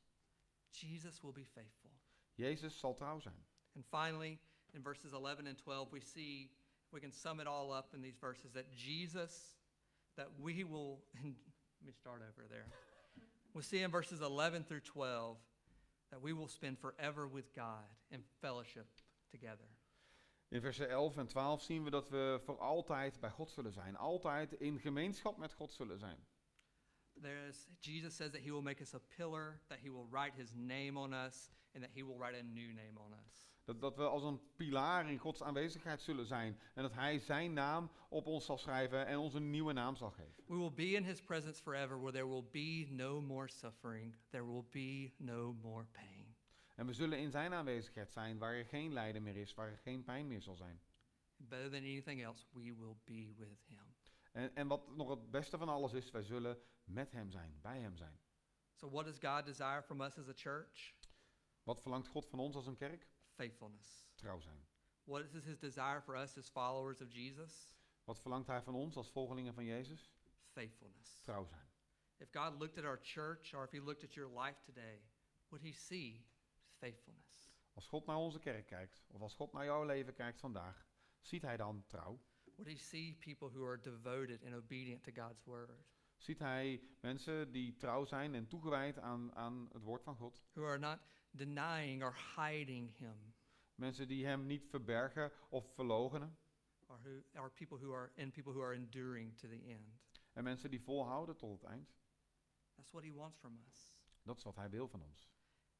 Jesus 0.69 1.21
will 1.21 1.31
be 1.31 1.45
faithful. 1.45 1.91
Jezus 2.33 2.79
zal 2.79 2.93
trouw 2.93 3.19
zijn. 3.19 3.45
And 3.75 3.85
finally, 3.85 4.39
in 4.75 4.81
verses 4.81 5.13
11 5.13 5.47
and 5.47 5.57
12, 5.57 5.91
we 5.91 5.99
see, 5.99 6.49
we 6.91 6.99
can 6.99 7.11
sum 7.11 7.39
it 7.39 7.47
all 7.47 7.71
up 7.71 7.89
in 7.93 8.01
these 8.01 8.17
verses 8.19 8.51
that 8.53 8.71
Jesus, 8.75 9.55
that 10.17 10.27
we 10.39 10.63
will, 10.63 10.99
and 11.21 11.35
let 11.81 11.87
me 11.87 11.93
start 11.93 12.21
over 12.21 12.47
there. 12.49 12.65
We 13.53 13.61
see 13.61 13.81
in 13.81 13.91
verses 13.91 14.21
11 14.21 14.63
through 14.63 14.81
12 14.81 15.37
that 16.11 16.21
we 16.21 16.33
will 16.33 16.47
spend 16.47 16.77
forever 16.79 17.27
with 17.27 17.53
God 17.55 17.85
in 18.11 18.21
fellowship 18.41 18.87
together. 19.31 19.67
In 20.51 20.61
versen 20.61 20.89
11 20.89 21.17
en 21.17 21.27
12 21.27 21.61
zien 21.61 21.83
we 21.83 21.89
dat 21.89 22.09
we 22.09 22.39
voor 22.43 22.59
altijd 22.59 23.19
bij 23.19 23.29
God 23.29 23.49
zullen 23.49 23.71
zijn. 23.71 23.95
Altijd 23.95 24.51
in 24.53 24.79
gemeenschap 24.79 25.37
met 25.37 25.53
God 25.53 25.73
zullen 25.73 25.99
zijn. 25.99 26.25
There 27.21 27.47
is, 27.47 27.67
Jesus 27.79 28.15
says 28.15 28.31
that 28.31 28.41
he 28.41 28.51
will 28.51 28.61
make 28.61 28.81
us 28.81 28.93
a 28.93 28.99
pillar, 29.17 29.61
that 29.67 29.79
he 29.79 29.89
will 29.89 30.07
write 30.09 30.35
his 30.35 30.53
name 30.53 30.99
on 30.99 31.13
us, 31.13 31.51
and 31.73 31.83
that 31.83 31.91
he 31.93 32.03
will 32.03 32.17
write 32.17 32.37
a 32.39 32.43
new 32.43 32.73
name 32.73 32.97
on 32.97 33.13
us. 33.13 33.50
Dat, 33.63 33.81
dat 33.81 33.95
we 33.95 34.03
als 34.03 34.23
een 34.23 34.41
pilaar 34.55 35.09
in 35.09 35.17
Gods 35.17 35.43
aanwezigheid 35.43 36.01
zullen 36.01 36.25
zijn. 36.25 36.59
En 36.73 36.81
dat 36.81 36.93
Hij 36.93 37.19
zijn 37.19 37.53
naam 37.53 37.91
op 38.09 38.25
ons 38.25 38.45
zal 38.45 38.57
schrijven 38.57 39.05
en 39.05 39.17
ons 39.17 39.33
een 39.33 39.49
nieuwe 39.49 39.73
naam 39.73 39.95
zal 39.95 40.11
geven. 40.11 40.43
We 40.45 40.55
will 40.55 40.73
be 40.73 40.91
in 40.91 41.03
his 41.03 41.21
presence 41.21 41.61
forever 41.61 41.99
where 41.99 42.11
there 42.11 42.27
will 42.27 42.47
be 42.51 42.87
no 42.89 43.21
more 43.21 43.47
suffering, 43.47 44.15
there 44.29 44.45
will 44.45 44.65
be 44.69 45.13
no 45.17 45.53
more 45.53 45.85
pain. 45.85 46.35
En 46.75 46.85
we 46.85 46.93
zullen 46.93 47.19
in 47.19 47.31
zijn 47.31 47.53
aanwezigheid 47.53 48.11
zijn 48.11 48.37
waar 48.37 48.53
er 48.53 48.65
geen 48.65 48.93
lijden 48.93 49.23
meer 49.23 49.35
is, 49.35 49.53
waar 49.53 49.67
er 49.67 49.77
geen 49.77 50.03
pijn 50.03 50.27
meer 50.27 50.41
zal 50.41 50.55
zijn. 50.55 50.81
Better 51.37 51.69
than 51.69 51.79
anything 51.79 52.23
else, 52.23 52.45
we 52.51 52.75
will 52.75 52.97
be 53.03 53.33
with 53.37 53.63
him. 53.67 53.95
En, 54.31 54.55
en 54.55 54.67
wat 54.67 54.95
nog 54.95 55.09
het 55.09 55.31
beste 55.31 55.57
van 55.57 55.69
alles 55.69 55.93
is, 55.93 56.11
wij 56.11 56.23
zullen 56.23 56.59
met 56.83 57.11
Hem 57.11 57.31
zijn, 57.31 57.59
bij 57.61 57.79
Hem 57.79 57.95
zijn. 57.95 58.19
So, 58.73 58.89
what 58.89 59.05
does 59.05 59.19
God 59.19 59.45
desire 59.45 59.83
from 59.83 60.01
us 60.01 60.17
as 60.17 60.27
a 60.27 60.33
church? 60.35 60.93
Wat 61.63 61.81
verlangt 61.81 62.07
God 62.07 62.27
van 62.27 62.39
ons 62.39 62.55
als 62.55 62.67
een 62.67 62.75
kerk? 62.75 63.07
Faithfulness. 63.41 64.05
Trouw 64.15 64.39
zijn. 64.39 64.67
What 65.03 65.21
is 65.33 65.45
his 65.45 65.57
desire 65.57 66.01
for 66.01 66.15
us 66.15 66.37
as 66.37 66.49
followers 66.49 67.01
of 67.01 67.11
Jesus? 67.11 67.69
Wat 68.03 68.19
verlangt 68.19 68.47
Hij 68.47 68.61
van 68.61 68.75
ons 68.75 68.95
als 68.95 69.11
volgelingen 69.11 69.53
van 69.53 69.65
Jezus? 69.65 70.11
Faithfulness. 70.51 71.19
Trouw 71.21 71.45
zijn. 71.45 71.67
If 72.17 72.29
God 72.31 72.59
looked 72.59 72.77
at 72.77 72.83
our 72.83 72.99
church 73.01 73.53
or 73.53 73.63
if 73.63 73.71
he 73.71 73.79
looked 73.79 74.03
at 74.03 74.13
your 74.13 74.39
life 74.39 74.61
today, 74.65 75.01
would 75.49 75.63
he 75.63 75.71
see 75.71 76.25
faithfulness? 76.77 77.49
Als 77.73 77.87
God 77.87 78.05
naar 78.05 78.15
onze 78.15 78.39
kerk 78.39 78.67
kijkt, 78.67 79.03
of 79.07 79.21
als 79.21 79.35
God 79.35 79.53
naar 79.53 79.65
jouw 79.65 79.85
leven 79.85 80.13
kijkt 80.13 80.39
vandaag, 80.39 80.87
ziet 81.21 81.41
Hij 81.41 81.57
dan 81.57 81.83
trouw? 81.87 82.19
Would 82.55 82.71
he 82.71 82.77
see 82.77 83.17
people 83.19 83.49
who 83.49 83.65
are 83.67 83.81
devoted 83.81 84.43
and 84.43 84.53
obedient 84.53 85.03
to 85.03 85.11
God's 85.11 85.43
word? 85.43 85.71
Ziet 86.17 86.39
Hij 86.39 86.83
mensen 86.99 87.51
die 87.51 87.75
trouw 87.75 88.05
zijn 88.05 88.35
en 88.35 88.47
toegewijd 88.47 88.99
aan, 88.99 89.35
aan 89.35 89.69
het 89.71 89.83
woord 89.83 90.03
van 90.03 90.15
God? 90.15 90.41
Who 90.53 90.65
are 90.65 90.79
not 90.79 90.99
denying 91.31 92.03
or 92.03 92.13
hiding 92.35 92.95
him? 92.97 93.33
Mensen 93.75 94.07
die 94.07 94.25
Hem 94.25 94.45
niet 94.45 94.67
verbergen 94.69 95.31
of 95.49 95.73
verlogenen? 95.73 96.37
Or 96.87 96.99
who 97.03 97.23
are 97.33 97.49
people 97.49 97.77
who 97.77 97.93
are 97.93 98.11
and 98.17 98.33
people 98.33 98.53
who 98.53 98.61
are 98.61 98.75
enduring 98.75 99.37
to 99.37 99.47
the 99.47 99.63
end? 99.65 99.99
En 100.33 100.43
mensen 100.43 100.69
die 100.69 100.81
volhouden 100.81 101.37
tot 101.37 101.61
het 101.61 101.63
eind? 101.63 101.93
That's 102.75 102.91
what 102.91 103.03
he 103.03 103.13
wants 103.13 103.37
from 103.37 103.59
us. 103.67 103.95
Dat 104.23 104.37
is 104.37 104.43
wat 104.43 104.55
Hij 104.55 104.69
wil 104.69 104.87
van 104.87 105.01
ons. 105.01 105.29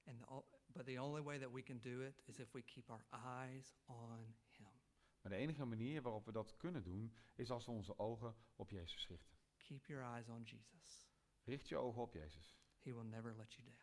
And 0.06 0.20
the, 0.20 0.44
but 0.74 0.86
the 0.86 0.98
only 0.98 1.22
way 1.22 1.40
that 1.40 1.52
we 1.52 1.64
can 1.64 1.80
do 1.80 2.02
it 2.02 2.22
is 2.26 2.40
if 2.40 2.52
we 2.54 2.62
keep 2.62 2.90
our 2.90 3.06
eyes 3.12 3.76
on 3.86 4.36
him. 4.50 4.82
Maar 5.22 5.32
de 5.32 5.38
enige 5.38 5.66
manier 5.66 6.02
waarop 6.02 6.26
we 6.26 6.32
dat 6.32 6.58
kunnen 6.58 6.84
doen, 6.84 7.16
is 7.36 7.52
als 7.52 7.66
we 7.66 7.72
onze 7.72 7.98
ogen 7.98 8.36
op 8.56 8.70
Jezus 8.70 9.08
richten. 9.08 9.38
Keep 9.58 9.86
your 9.86 10.04
eyes 10.04 10.30
on 10.30 10.44
Jesus. 10.44 11.10
Richt 11.44 11.68
je 11.68 11.78
ogen 11.78 12.02
op 12.02 12.14
Jezus. 12.14 12.60
He 12.80 12.94
will 12.94 13.06
never 13.06 13.36
let 13.36 13.54
you 13.54 13.64
down. 13.64 13.81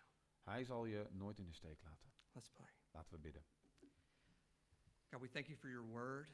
Hij 0.48 0.64
zal 0.64 0.84
je 0.84 1.06
nooit 1.10 1.38
in 1.38 1.46
de 1.46 1.52
steek 1.52 1.82
laten. 1.82 2.12
Let's 2.32 2.48
pray. 2.48 2.70
Laten 2.90 3.14
we 3.14 3.18
bidden. 3.18 3.44
God, 5.10 5.20
we 5.20 5.28
thank 5.28 5.46
you 5.46 5.58
for 5.58 5.68
your 5.70 5.88
word. 5.88 6.28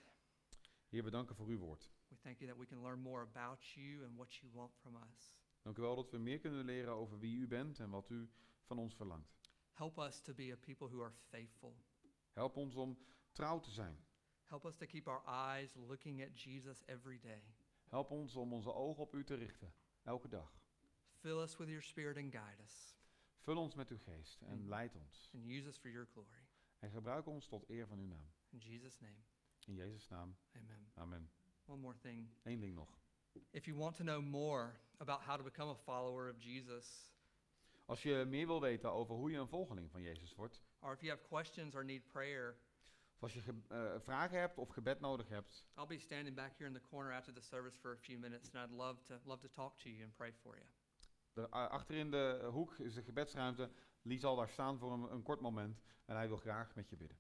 Heer, 0.89 1.05
we 1.05 1.11
danken 1.11 1.37
voor 1.37 1.47
uw 1.47 1.59
woord. 1.59 1.91
We 2.09 2.17
thank 2.17 2.39
you 2.39 2.51
that 2.51 2.61
we 2.61 2.67
can 2.67 2.83
learn 2.83 3.01
more 3.01 3.23
about 3.23 3.67
you 3.67 4.05
and 4.05 4.17
what 4.17 4.35
you 4.35 4.53
want 4.53 4.75
from 4.75 4.97
us. 4.97 5.35
Dank 5.63 5.79
u 5.79 5.81
wel 5.81 5.97
dat 5.97 6.11
we 6.11 6.19
meer 6.19 6.39
kunnen 6.39 6.65
leren 6.65 6.93
over 6.93 7.19
wie 7.19 7.37
u 7.37 7.47
bent 7.47 7.79
en 7.79 7.91
wat 7.91 8.11
u 8.11 8.31
van 8.63 8.79
ons 8.79 8.95
verlangt. 8.95 9.39
Help 9.73 9.99
us 9.99 10.21
to 10.21 10.35
be 10.35 10.53
a 10.53 10.57
people 10.57 10.89
who 10.89 11.03
are 11.03 11.13
faithful. 11.13 11.77
Help 12.33 12.57
ons 12.57 12.75
om 12.75 12.99
trouw 13.33 13.61
te 13.61 13.71
zijn. 13.71 14.05
Help 14.45 14.65
us 14.65 14.77
to 14.77 14.87
keep 14.87 15.09
our 15.09 15.23
eyes 15.27 15.75
looking 15.75 16.23
at 16.23 16.43
Jesus 16.43 16.83
every 16.87 17.19
day. 17.21 17.55
Help 17.89 18.11
ons 18.11 18.37
om 18.37 18.53
onze 18.53 18.73
ogen 18.73 19.03
op 19.03 19.15
u 19.15 19.25
te 19.25 19.35
richten, 19.35 19.75
elke 20.03 20.29
dag. 20.29 20.63
Fill 21.13 21.41
us 21.41 21.57
with 21.57 21.69
your 21.69 21.83
spirit 21.83 22.17
and 22.17 22.33
guide 22.33 22.63
us. 22.63 22.95
Vul 23.45 23.57
ons 23.61 23.75
met 23.75 23.89
uw 23.91 23.99
geest 23.99 24.43
en 24.43 24.63
Mm. 24.63 24.69
leid 24.69 24.95
ons. 24.95 25.31
And 25.35 25.45
use 25.45 25.69
us 25.69 25.79
for 25.79 25.91
your 25.91 26.07
glory. 26.13 26.47
En 26.79 26.91
gebruik 26.91 27.27
ons 27.27 27.47
tot 27.47 27.69
eer 27.69 27.87
van 27.87 27.99
uw 27.99 28.07
naam. 28.07 28.29
In 28.51 28.59
Jesus' 28.59 28.99
name, 29.01 29.17
In 29.67 29.75
Jezus' 29.75 30.09
naam. 30.09 30.37
amen. 30.55 30.91
Amen. 30.95 31.31
One 31.67 31.81
more 31.81 31.97
thing. 31.99 32.29
Eén 32.43 32.61
ding 32.61 32.75
nog. 32.75 32.99
If 33.51 33.65
you 33.67 33.77
want 33.79 33.97
to 33.97 34.03
know 34.05 34.23
more 34.23 34.75
about 34.99 35.21
how 35.21 35.37
to 35.37 35.43
become 35.43 35.71
a 35.71 35.75
follower 35.75 36.31
of 36.31 36.43
Jesus, 36.43 37.13
Als 37.87 38.03
je 38.03 38.25
meer 38.29 38.47
wil 38.47 38.61
weten 38.61 38.91
over 38.93 39.15
hoe 39.15 39.31
je 39.31 39.39
een 39.39 39.49
volgeling 39.49 39.91
van 39.91 40.03
Jezus 40.03 40.35
wordt, 40.35 40.63
or 40.81 40.93
if 40.93 41.01
you 41.01 41.11
have 41.13 41.27
questions 41.29 41.75
or 41.75 41.85
need 41.85 42.07
prayer, 42.07 42.57
of 43.15 43.23
als 43.23 43.35
je 43.35 43.43
eh, 43.69 44.01
vragen 44.01 44.39
hebt 44.39 44.59
of 44.59 44.69
gebed 44.69 45.01
nodig 45.01 45.29
hebt, 45.29 45.65
I'll 45.77 45.87
be 45.87 45.99
standing 45.99 46.37
back 46.37 46.53
here 46.57 46.67
in 46.67 46.73
the 46.75 46.81
corner 46.89 47.13
after 47.13 47.33
the 47.33 47.41
service 47.41 47.79
for 47.79 47.93
a 47.93 47.97
few 47.97 48.19
minutes, 48.19 48.51
and 48.55 48.71
I'd 48.71 48.77
love 48.77 49.03
to 49.03 49.19
love 49.25 49.41
to 49.41 49.49
talk 49.49 49.79
to 49.79 49.89
you 49.89 50.03
and 50.03 50.15
pray 50.17 50.33
for 50.33 50.57
you. 50.57 50.67
Er, 51.35 51.55
a- 51.55 51.67
achter 51.67 51.95
in 51.95 52.11
de 52.11 52.49
hoek 52.53 52.79
is 52.79 52.95
de 52.95 53.03
gebedsruimte. 53.03 53.71
Lie 54.03 54.19
zal 54.19 54.37
daar 54.37 54.49
staan 54.49 54.79
voor 54.79 54.93
een 55.11 55.23
kort 55.23 55.41
moment 55.41 55.81
en 56.05 56.17
hij 56.17 56.29
wil 56.29 56.37
graag 56.37 56.75
met 56.75 56.89
je 56.89 56.97
bidden. 56.97 57.19